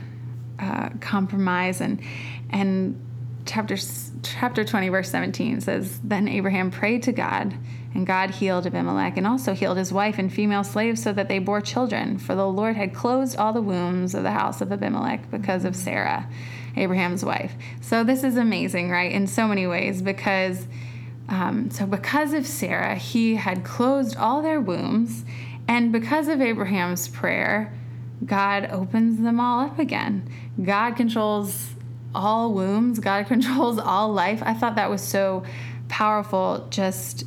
uh, 0.59 0.89
compromise, 0.99 1.79
and 1.79 2.01
and 2.49 2.99
chapter 3.45 3.77
chapter 4.23 4.63
20 4.63 4.89
verse 4.89 5.11
17 5.11 5.61
says 5.61 5.99
then 6.03 6.27
abraham 6.27 6.71
prayed 6.71 7.03
to 7.03 7.11
god 7.11 7.55
and 7.95 8.05
god 8.05 8.29
healed 8.29 8.67
abimelech 8.67 9.17
and 9.17 9.25
also 9.25 9.53
healed 9.53 9.77
his 9.77 9.91
wife 9.91 10.19
and 10.19 10.31
female 10.31 10.63
slaves 10.63 11.01
so 11.01 11.11
that 11.11 11.27
they 11.27 11.39
bore 11.39 11.61
children 11.61 12.19
for 12.19 12.35
the 12.35 12.45
lord 12.45 12.75
had 12.75 12.93
closed 12.93 13.35
all 13.37 13.53
the 13.53 13.61
wombs 13.61 14.13
of 14.13 14.21
the 14.21 14.31
house 14.31 14.61
of 14.61 14.71
abimelech 14.71 15.31
because 15.31 15.65
of 15.65 15.75
sarah 15.75 16.29
abraham's 16.77 17.23
wife. 17.23 17.53
So 17.81 18.03
this 18.03 18.23
is 18.23 18.37
amazing 18.37 18.89
right 18.89 19.11
in 19.11 19.27
so 19.27 19.47
many 19.47 19.67
ways 19.67 20.01
because 20.01 20.67
um, 21.27 21.71
so 21.71 21.85
because 21.85 22.33
of 22.33 22.45
sarah 22.45 22.95
he 22.95 23.35
had 23.35 23.63
closed 23.63 24.15
all 24.17 24.41
their 24.41 24.61
wombs 24.61 25.25
and 25.67 25.91
because 25.91 26.27
of 26.27 26.41
abraham's 26.41 27.07
prayer 27.07 27.73
god 28.25 28.69
opens 28.71 29.21
them 29.21 29.39
all 29.39 29.65
up 29.65 29.79
again. 29.79 30.29
God 30.63 30.95
controls 30.95 31.71
all 32.13 32.53
wombs, 32.53 32.99
God 32.99 33.25
controls 33.27 33.77
all 33.77 34.11
life. 34.11 34.41
I 34.43 34.53
thought 34.53 34.75
that 34.75 34.89
was 34.89 35.01
so 35.01 35.43
powerful 35.87 36.67
just 36.69 37.25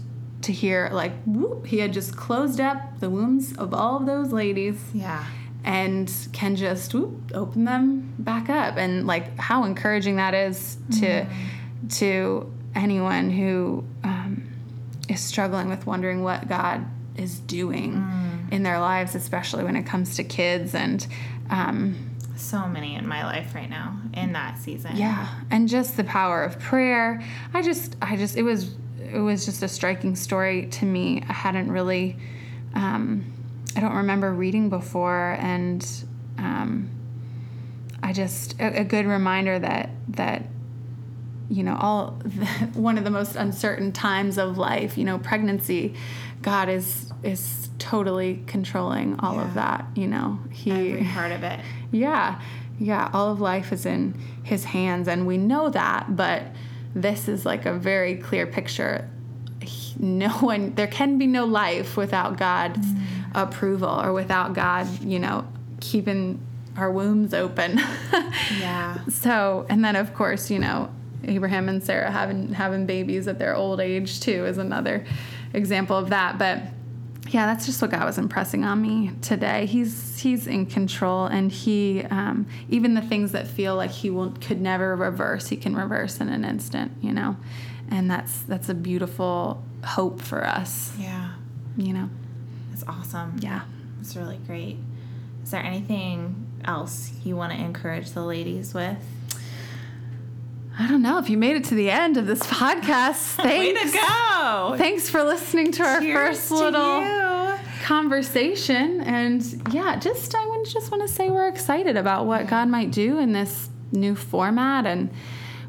to 0.49 0.53
hear 0.55 0.89
like 0.93 1.13
whoop, 1.25 1.67
he 1.67 1.79
had 1.79 1.93
just 1.93 2.17
closed 2.17 2.59
up 2.59 3.01
the 3.01 3.11
wombs 3.11 3.55
of 3.59 3.75
all 3.75 3.99
of 3.99 4.07
those 4.07 4.33
ladies. 4.33 4.83
Yeah. 4.95 5.25
And 5.63 6.11
can 6.33 6.57
just 6.57 6.95
whoop, 6.95 7.33
open 7.35 7.65
them 7.65 8.15
back 8.19 8.49
up. 8.49 8.79
And 8.79 9.07
like 9.07 9.39
how 9.39 9.65
encouraging 9.65 10.17
that 10.17 10.33
is 10.33 10.79
to 11.01 11.27
mm. 11.27 11.99
to 11.99 12.51
anyone 12.75 13.31
who 13.31 13.85
um, 14.03 14.49
is 15.09 15.21
struggling 15.21 15.69
with 15.69 15.87
wondering 15.87 16.23
what 16.23 16.49
God 16.49 16.87
is 17.15 17.41
doing 17.41 17.93
mm. 17.93 18.53
in 18.53 18.63
their 18.63 18.81
lives, 18.81 19.15
especially 19.15 19.65
when 19.65 19.77
it 19.77 19.83
comes 19.83 20.17
to 20.17 20.25
kids 20.25 20.75
and 20.75 21.07
um, 21.51 21.95
so 22.37 22.67
many 22.67 22.95
in 22.95 23.07
my 23.07 23.25
life 23.25 23.55
right 23.55 23.69
now 23.69 24.01
in 24.15 24.33
that 24.33 24.57
season. 24.57 24.97
Yeah. 24.97 25.29
And 25.51 25.69
just 25.69 25.99
the 25.99 26.05
power 26.05 26.43
of 26.43 26.59
prayer. 26.59 27.23
I 27.53 27.61
just 27.61 27.97
I 28.01 28.17
just 28.17 28.39
it 28.39 28.45
was 28.45 28.71
it 29.13 29.21
was 29.21 29.45
just 29.45 29.63
a 29.63 29.69
striking 29.69 30.17
story 30.17 30.67
to 30.67 30.85
me. 30.85 31.23
I 31.29 31.33
hadn't 31.33 31.71
really 31.71 32.17
um 32.75 33.33
I 33.77 33.81
don't 33.81 33.97
remember 33.97 34.33
reading 34.33 34.69
before 34.69 35.37
and 35.41 35.87
um 36.37 36.91
I 38.03 38.13
just 38.13 38.59
a, 38.61 38.81
a 38.81 38.85
good 38.85 39.07
reminder 39.07 39.59
that 39.59 39.91
that 40.09 40.45
you 41.49 41.63
know 41.63 41.77
all 41.81 42.11
one 42.75 42.99
of 42.99 43.05
the 43.05 43.11
most 43.11 43.37
uncertain 43.37 43.93
times 43.93 44.39
of 44.39 44.59
life, 44.59 44.97
you 44.99 45.05
know, 45.05 45.19
pregnancy, 45.19 45.95
God 46.43 46.69
is 46.69 47.13
is 47.23 47.71
totally 47.79 48.43
controlling 48.47 49.19
all 49.21 49.35
yeah. 49.35 49.49
of 49.49 49.55
that, 49.55 49.87
you 49.95 50.07
know. 50.07 50.39
He 50.51 50.71
Every 50.71 51.05
part 51.05 51.33
of 51.33 51.43
it. 51.43 51.61
Yeah. 51.91 52.41
Yeah, 52.79 53.11
all 53.13 53.33
of 53.33 53.41
life 53.41 53.73
is 53.73 53.87
in 53.87 54.15
his 54.45 54.63
hands 54.63 55.09
and 55.09 55.27
we 55.27 55.37
know 55.37 55.69
that, 55.71 56.15
but 56.15 56.43
this 56.95 57.29
is 57.29 57.45
like 57.47 57.67
a 57.67 57.73
very 57.73 58.17
clear 58.17 58.47
picture. 58.47 59.09
No 59.99 60.31
one 60.31 60.75
there 60.75 60.87
can 60.87 61.19
be 61.19 61.27
no 61.27 61.45
life 61.45 61.97
without 61.97 62.37
God's 62.37 62.87
mm. 62.87 63.03
approval 63.35 64.01
or 64.01 64.13
without 64.13 64.55
God, 64.55 64.87
you 65.03 65.19
know, 65.19 65.47
keeping 65.81 66.41
our 66.77 66.91
wombs 66.91 67.35
open. 67.35 67.81
yeah. 68.61 68.99
So, 69.09 69.67
and 69.69 69.85
then 69.85 69.97
of 69.97 70.15
course, 70.15 70.51
you 70.51 70.59
know, 70.59 70.91
Abraham 71.25 71.69
and 71.69 71.83
Sarah 71.83 72.11
having 72.11 72.53
having 72.53 72.87
babies 72.87 73.27
at 73.29 73.39
their 73.39 73.55
old 73.55 73.81
age 73.81 74.21
too 74.21 74.47
is 74.47 74.59
another 74.59 75.05
example 75.53 75.97
of 75.97 76.11
that, 76.11 76.39
but 76.39 76.63
yeah, 77.31 77.47
that's 77.47 77.67
just 77.67 77.81
what 77.83 77.91
God 77.91 78.05
was 78.05 78.19
impressing 78.19 78.65
on 78.65 78.81
me 78.81 79.13
today. 79.21 79.67
He's 79.67 80.19
He's 80.19 80.47
in 80.47 80.67
control, 80.67 81.27
and 81.27 81.53
He 81.53 82.05
um, 82.11 82.47
even 82.69 82.95
the 82.95 83.03
things 83.03 83.33
that 83.33 83.47
feel 83.47 83.77
like 83.77 83.91
He 83.91 84.11
will 84.11 84.31
could 84.41 84.61
never 84.61 84.97
reverse, 84.97 85.49
He 85.49 85.57
can 85.57 85.77
reverse 85.77 86.21
in 86.21 86.29
an 86.29 86.45
instant. 86.45 86.93
You 87.01 87.13
know, 87.13 87.37
and 87.91 88.11
that's 88.11 88.41
that's 88.43 88.69
a 88.69 88.75
beautiful 88.75 89.63
hope 89.85 90.21
for 90.23 90.45
us. 90.45 90.93
Yeah, 90.99 91.33
you 91.77 91.93
know, 91.93 92.09
that's 92.71 92.85
awesome. 92.89 93.37
Yeah, 93.41 93.63
it's 94.01 94.17
really 94.17 94.39
great. 94.47 94.79
Is 95.43 95.51
there 95.51 95.63
anything 95.63 96.47
else 96.65 97.13
you 97.25 97.37
want 97.37 97.53
to 97.53 97.59
encourage 97.59 98.11
the 98.13 98.23
ladies 98.23 98.75
with? 98.75 98.99
I 100.81 100.87
don't 100.87 101.03
know 101.03 101.19
if 101.19 101.29
you 101.29 101.37
made 101.37 101.57
it 101.57 101.65
to 101.65 101.75
the 101.75 101.91
end 101.91 102.17
of 102.17 102.27
this 102.27 102.39
podcast. 102.45 103.35
Thanks. 103.35 103.39
Way 103.43 103.75
to 103.75 103.99
go! 103.99 104.75
Thanks 104.79 105.11
for 105.11 105.25
listening 105.25 105.73
to 105.73 105.83
our 105.83 106.01
Cheers 106.01 106.39
first 106.39 106.51
little 106.53 107.59
conversation. 107.83 109.01
And 109.01 109.43
yeah, 109.73 109.99
just 109.99 110.37
I 110.37 110.47
would 110.47 110.67
just 110.67 110.93
want 110.93 111.07
to 111.07 111.13
say 111.13 111.31
we're 111.31 111.49
excited 111.49 111.97
about 111.97 112.27
what 112.27 112.47
God 112.47 112.69
might 112.69 112.93
do 112.93 113.19
in 113.19 113.33
this 113.33 113.71
new 113.91 114.15
format, 114.15 114.87
and 114.87 115.11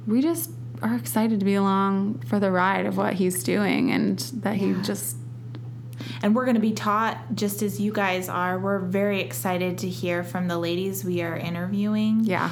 we 0.06 0.22
just 0.22 0.52
are 0.84 0.96
excited 0.96 1.40
to 1.40 1.46
be 1.46 1.56
along 1.56 2.20
for 2.20 2.40
the 2.40 2.52
ride 2.52 2.86
of 2.86 2.96
what 2.96 3.14
He's 3.14 3.44
doing, 3.44 3.90
and 3.92 4.20
that 4.44 4.58
yeah. 4.58 4.76
He 4.76 4.82
just 4.84 5.18
and 6.22 6.36
we're 6.36 6.46
going 6.46 6.56
to 6.56 6.62
be 6.62 6.74
taught 6.74 7.18
just 7.34 7.64
as 7.64 7.80
you 7.80 7.92
guys 7.92 8.30
are. 8.30 8.60
We're 8.60 8.80
very 8.80 9.22
excited 9.22 9.80
to 9.80 9.90
hear 9.90 10.24
from 10.24 10.48
the 10.48 10.58
ladies 10.60 11.04
we 11.04 11.24
are 11.24 11.36
interviewing. 11.36 12.26
Yeah 12.26 12.52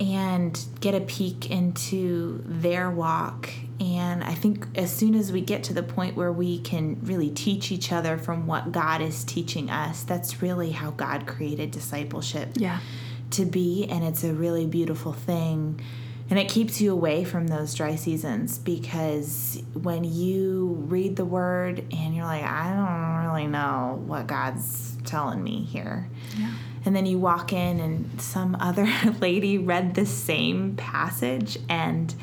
and 0.00 0.58
get 0.80 0.94
a 0.94 1.00
peek 1.02 1.50
into 1.50 2.42
their 2.46 2.90
walk. 2.90 3.50
And 3.78 4.24
I 4.24 4.32
think 4.32 4.66
as 4.74 4.90
soon 4.90 5.14
as 5.14 5.30
we 5.30 5.42
get 5.42 5.62
to 5.64 5.74
the 5.74 5.82
point 5.82 6.16
where 6.16 6.32
we 6.32 6.58
can 6.60 6.98
really 7.02 7.28
teach 7.28 7.70
each 7.70 7.92
other 7.92 8.16
from 8.16 8.46
what 8.46 8.72
God 8.72 9.02
is 9.02 9.24
teaching 9.24 9.70
us, 9.70 10.02
that's 10.02 10.40
really 10.40 10.70
how 10.70 10.90
God 10.90 11.26
created 11.26 11.70
discipleship 11.70 12.48
yeah. 12.54 12.80
to 13.32 13.44
be. 13.44 13.86
And 13.90 14.02
it's 14.02 14.24
a 14.24 14.32
really 14.32 14.66
beautiful 14.66 15.12
thing. 15.12 15.80
And 16.30 16.38
it 16.38 16.48
keeps 16.48 16.80
you 16.80 16.92
away 16.92 17.24
from 17.24 17.48
those 17.48 17.74
dry 17.74 17.96
seasons 17.96 18.58
because 18.58 19.62
when 19.74 20.04
you 20.04 20.84
read 20.88 21.16
the 21.16 21.24
word 21.24 21.84
and 21.92 22.14
you're 22.14 22.24
like, 22.24 22.44
I 22.44 22.72
don't 22.72 23.26
really 23.26 23.48
know 23.48 24.02
what 24.06 24.26
God's 24.26 24.96
telling 25.04 25.42
me 25.42 25.64
here. 25.64 26.08
Yeah 26.38 26.52
and 26.84 26.96
then 26.96 27.06
you 27.06 27.18
walk 27.18 27.52
in 27.52 27.80
and 27.80 28.20
some 28.20 28.56
other 28.60 28.88
lady 29.20 29.58
read 29.58 29.94
the 29.94 30.06
same 30.06 30.76
passage 30.76 31.58
and 31.68 32.14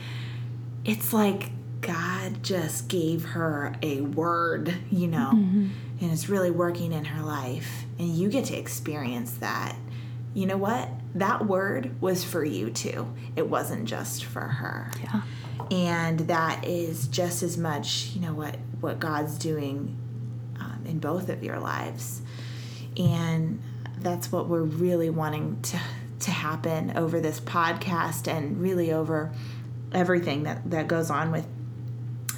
it's 0.86 1.14
like 1.14 1.52
god 1.82 2.44
just 2.44 2.88
gave 2.88 3.24
her 3.24 3.76
a 3.84 4.02
word 4.02 4.74
you 4.90 5.08
know 5.08 5.32
mm-hmm. 5.34 5.68
and 6.02 6.12
it's 6.12 6.28
really 6.30 6.52
working 6.52 6.92
in 6.94 7.06
her 7.06 7.24
life. 7.24 7.86
And 8.00 8.10
you 8.10 8.30
get 8.30 8.46
to 8.46 8.58
experience 8.58 9.32
that. 9.38 9.76
You 10.34 10.46
know 10.46 10.58
what? 10.58 10.90
That 11.16 11.48
word 11.48 12.00
was 12.02 12.24
for 12.24 12.44
you 12.44 12.70
too. 12.70 13.12
It 13.36 13.50
wasn't 13.50 13.86
just 13.86 14.24
for 14.26 14.42
her. 14.42 14.92
Yeah. 15.02 15.22
And 15.72 16.20
that 16.22 16.66
is 16.66 17.08
just 17.08 17.42
as 17.42 17.58
much 17.58 18.12
you 18.14 18.22
know 18.22 18.34
what 18.34 18.58
what 18.80 19.00
god's 19.00 19.38
doing 19.38 19.98
um, 20.60 20.84
in 20.86 21.00
both 21.00 21.30
of 21.30 21.44
your 21.44 21.60
lives. 21.60 22.22
And 22.98 23.62
that's 24.08 24.32
what 24.32 24.48
we're 24.48 24.62
really 24.62 25.10
wanting 25.10 25.62
to 25.62 25.80
to 26.20 26.32
happen 26.32 26.98
over 26.98 27.20
this 27.20 27.40
podcast 27.40 28.28
and 28.28 28.60
really 28.60 28.92
over 28.92 29.32
everything 29.92 30.44
that 30.44 30.70
that 30.72 30.88
goes 30.88 31.12
on 31.12 31.32
with 31.32 31.46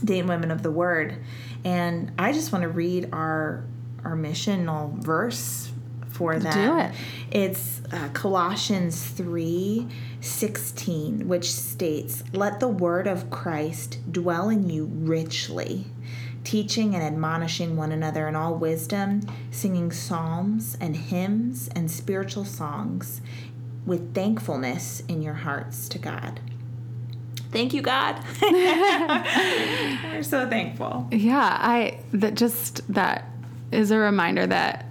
Dayton 0.04 0.28
Women 0.28 0.50
of 0.52 0.64
the 0.64 0.72
Word. 0.72 1.18
And 1.64 2.12
I 2.18 2.32
just 2.32 2.52
want 2.52 2.64
to 2.64 2.70
read 2.70 3.10
our 3.14 3.64
our 4.04 4.16
missional 4.16 4.98
verse 5.04 5.72
for 6.10 6.40
them. 6.40 6.54
Do 6.54 6.80
it. 6.80 6.92
It's 7.32 7.82
uh, 7.92 8.10
Colossians 8.14 9.06
3 9.06 9.88
16, 10.22 11.28
which 11.28 11.52
states, 11.52 12.24
Let 12.34 12.60
the 12.60 12.68
word 12.68 13.08
of 13.08 13.30
Christ 13.30 14.00
dwell 14.12 14.50
in 14.50 14.70
you 14.70 14.86
richly 14.86 15.86
teaching 16.50 16.96
and 16.96 17.04
admonishing 17.04 17.78
one 17.78 17.92
another 17.92 18.28
in 18.28 18.36
all 18.36 18.56
wisdom, 18.56 19.22
singing 19.52 19.92
psalms 19.92 20.76
and 20.82 20.96
hymns 20.96 21.70
and 21.76 21.92
spiritual 21.92 22.44
songs 22.44 23.22
with 23.86 24.16
thankfulness 24.16 25.04
in 25.08 25.22
your 25.22 25.36
hearts 25.36 25.88
to 25.88 26.00
God. 26.00 26.40
Thank 27.52 27.76
you, 27.76 27.84
God. 27.84 28.16
We're 28.42 30.24
so 30.24 30.50
thankful. 30.50 31.08
Yeah, 31.12 31.56
I 31.62 32.00
that 32.14 32.34
just 32.34 32.82
that 32.92 33.30
is 33.72 33.92
a 33.92 34.00
reminder 34.00 34.48
that 34.48 34.88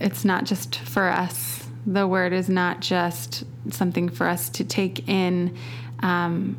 it's 0.00 0.24
not 0.24 0.42
just 0.42 0.80
for 0.80 1.04
us. 1.04 1.68
The 1.86 2.08
word 2.08 2.32
is 2.32 2.48
not 2.48 2.80
just 2.80 3.44
something 3.70 4.08
for 4.08 4.26
us 4.26 4.48
to 4.48 4.64
take 4.64 5.08
in 5.08 5.56
um, 6.00 6.56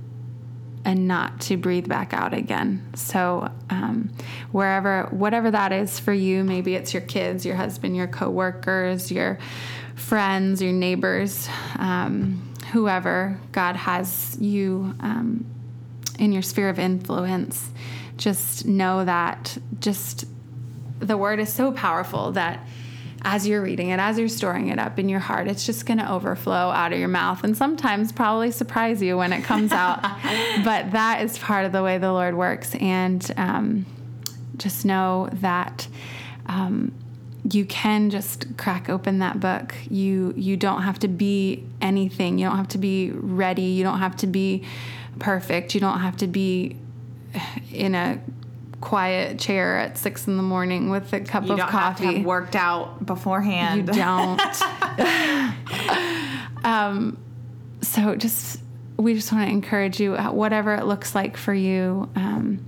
and 0.88 1.06
not 1.06 1.42
to 1.42 1.58
breathe 1.58 1.90
back 1.90 2.14
out 2.14 2.34
again. 2.34 2.82
So, 2.96 3.52
um, 3.70 4.10
wherever, 4.54 5.04
whatever 5.12 5.52
that 5.52 5.74
is 5.74 6.00
for 6.00 6.14
you, 6.14 6.46
maybe 6.46 6.76
it's 6.76 6.94
your 6.94 7.02
kids, 7.02 7.46
your 7.46 7.58
husband, 7.58 7.98
your 7.98 8.08
coworkers, 8.08 9.12
your 9.12 9.38
friends, 9.96 10.62
your 10.62 10.72
neighbors, 10.72 11.50
um, 11.78 12.54
whoever 12.72 13.38
God 13.52 13.76
has 13.76 14.38
you 14.40 14.96
um, 15.02 15.46
in 16.20 16.32
your 16.32 16.42
sphere 16.42 16.70
of 16.70 16.80
influence, 16.80 17.70
just 18.16 18.66
know 18.66 19.04
that 19.04 19.58
just 19.82 20.24
the 21.00 21.18
word 21.18 21.40
is 21.42 21.52
so 21.52 21.74
powerful 21.74 22.32
that 22.32 22.66
as 23.30 23.46
you're 23.46 23.62
reading 23.62 23.90
it, 23.90 24.00
as 24.00 24.18
you're 24.18 24.30
storing 24.30 24.70
it 24.70 24.80
up 24.80 24.98
in 24.98 25.10
your 25.10 25.20
heart, 25.20 25.50
it's 25.50 25.66
just 25.66 25.86
going 25.86 25.98
to 25.98 26.10
overflow 26.10 26.72
out 26.72 26.94
of 26.94 26.98
your 27.00 27.10
mouth 27.10 27.44
and 27.44 27.58
sometimes 27.58 28.14
probably 28.14 28.52
surprise 28.52 29.02
you 29.02 29.18
when 29.18 29.34
it 29.34 29.44
comes 29.44 29.74
out. 29.74 30.02
but 30.64 30.92
that 30.92 31.22
is 31.22 31.38
part 31.38 31.66
of 31.66 31.74
the 31.74 31.84
way 31.84 31.98
the 31.98 32.14
Lord 32.14 32.38
works. 32.38 32.74
And 32.76 33.30
um, 33.36 33.86
just 34.56 34.86
know 34.86 35.28
that. 35.34 35.90
Um, 36.46 36.94
you 37.52 37.66
can 37.66 38.10
just 38.10 38.58
crack 38.58 38.90
open 38.90 39.20
that 39.20 39.42
book. 39.42 39.76
You 39.90 40.34
you 40.38 40.56
don't 40.56 40.84
have 40.84 41.00
to 41.00 41.10
be 41.10 41.66
anything. 41.82 42.38
You 42.38 42.48
don't 42.48 42.58
have 42.58 42.70
to 42.70 42.78
be 42.78 43.12
ready. 43.12 43.64
You 43.64 43.84
don't 43.84 44.00
have 44.00 44.16
to 44.18 44.28
be 44.28 44.64
perfect. 45.20 45.76
You 45.76 45.82
don't 45.82 46.00
have 46.00 46.16
to 46.18 46.28
be 46.28 46.78
in 47.74 47.94
a 47.94 48.22
quiet 48.82 49.40
chair 49.40 49.78
at 49.78 49.98
six 49.98 50.28
in 50.28 50.38
the 50.38 50.44
morning 50.44 50.90
with 50.90 51.12
a 51.14 51.20
cup 51.20 51.46
you 51.46 51.54
of 51.54 51.60
coffee. 51.60 51.78
Have 51.78 51.98
to 51.98 52.18
have 52.18 52.26
worked 52.26 52.56
out 52.56 53.06
beforehand. 53.06 53.88
You 53.88 53.94
don't. 53.94 54.42
um, 56.66 57.18
so 57.82 58.16
just 58.16 58.62
we 58.98 59.14
just 59.14 59.32
want 59.32 59.48
to 59.48 59.52
encourage 59.52 60.00
you, 60.00 60.16
whatever 60.16 60.76
it 60.76 60.86
looks 60.86 61.16
like 61.16 61.38
for 61.38 61.54
you. 61.54 62.10
Um, 62.16 62.66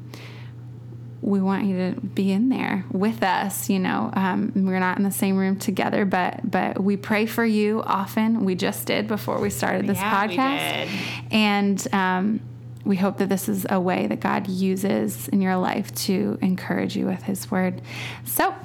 we 1.22 1.42
want 1.42 1.66
you 1.66 1.76
to 1.76 2.02
be 2.02 2.32
in 2.32 2.50
there 2.50 2.86
with 2.92 3.24
us. 3.24 3.70
You 3.70 3.80
know, 3.80 4.10
um, 4.14 4.52
we're 4.56 4.80
not 4.80 4.98
in 4.98 5.04
the 5.04 5.12
same 5.12 5.38
room 5.38 5.58
together, 5.58 6.06
but 6.06 6.50
but 6.50 6.82
we 6.82 6.98
pray 6.98 7.26
for 7.26 7.46
you 7.46 7.82
often. 7.84 8.46
We 8.46 8.56
just 8.56 8.88
did 8.88 9.08
before 9.08 9.40
we 9.40 9.50
started 9.50 9.88
this 9.88 9.98
yeah, 9.98 10.28
podcast, 10.28 10.90
and 11.32 11.88
um, 11.94 12.42
we 12.86 12.96
hope 12.96 13.18
that 13.18 13.30
this 13.30 13.50
is 13.50 13.66
a 13.70 13.80
way 13.80 14.08
that 14.08 14.20
God 14.20 14.48
uses 14.48 15.28
in 15.28 15.42
your 15.42 15.58
life 15.58 15.94
to 16.06 16.38
encourage 16.42 16.96
you 16.96 17.06
with 17.06 17.24
His 17.24 17.50
Word. 17.52 17.82
So. 18.26 18.56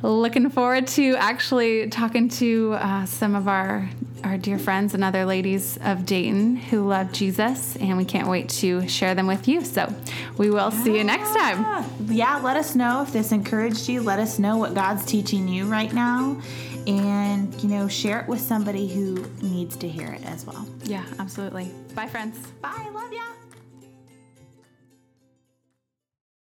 Looking 0.00 0.48
forward 0.48 0.86
to 0.88 1.16
actually 1.16 1.88
talking 1.88 2.28
to 2.28 2.74
uh, 2.74 3.04
some 3.04 3.34
of 3.34 3.48
our 3.48 3.90
our 4.24 4.36
dear 4.36 4.58
friends 4.58 4.94
and 4.94 5.04
other 5.04 5.24
ladies 5.24 5.78
of 5.82 6.04
Dayton 6.04 6.56
who 6.56 6.86
love 6.86 7.12
Jesus, 7.12 7.76
and 7.76 7.96
we 7.96 8.04
can't 8.04 8.28
wait 8.28 8.48
to 8.50 8.86
share 8.88 9.14
them 9.14 9.26
with 9.26 9.48
you. 9.48 9.64
So 9.64 9.92
we 10.36 10.50
will 10.50 10.70
see 10.70 10.96
you 10.96 11.04
next 11.04 11.34
time. 11.34 11.84
Yeah, 12.06 12.36
let 12.38 12.56
us 12.56 12.74
know 12.74 13.02
if 13.02 13.12
this 13.12 13.32
encouraged 13.32 13.88
you. 13.88 14.02
Let 14.02 14.18
us 14.18 14.38
know 14.38 14.56
what 14.56 14.74
God's 14.74 15.04
teaching 15.04 15.48
you 15.48 15.66
right 15.66 15.92
now, 15.92 16.40
and 16.88 17.62
you 17.62 17.68
know, 17.68 17.86
share 17.86 18.20
it 18.20 18.28
with 18.28 18.40
somebody 18.40 18.88
who 18.88 19.24
needs 19.42 19.76
to 19.76 19.88
hear 19.88 20.08
it 20.08 20.24
as 20.24 20.46
well. 20.46 20.66
Yeah, 20.84 21.04
absolutely. 21.18 21.70
Bye, 21.94 22.06
friends. 22.08 22.38
Bye. 22.62 22.88
Love 22.92 23.12
ya. 23.12 23.22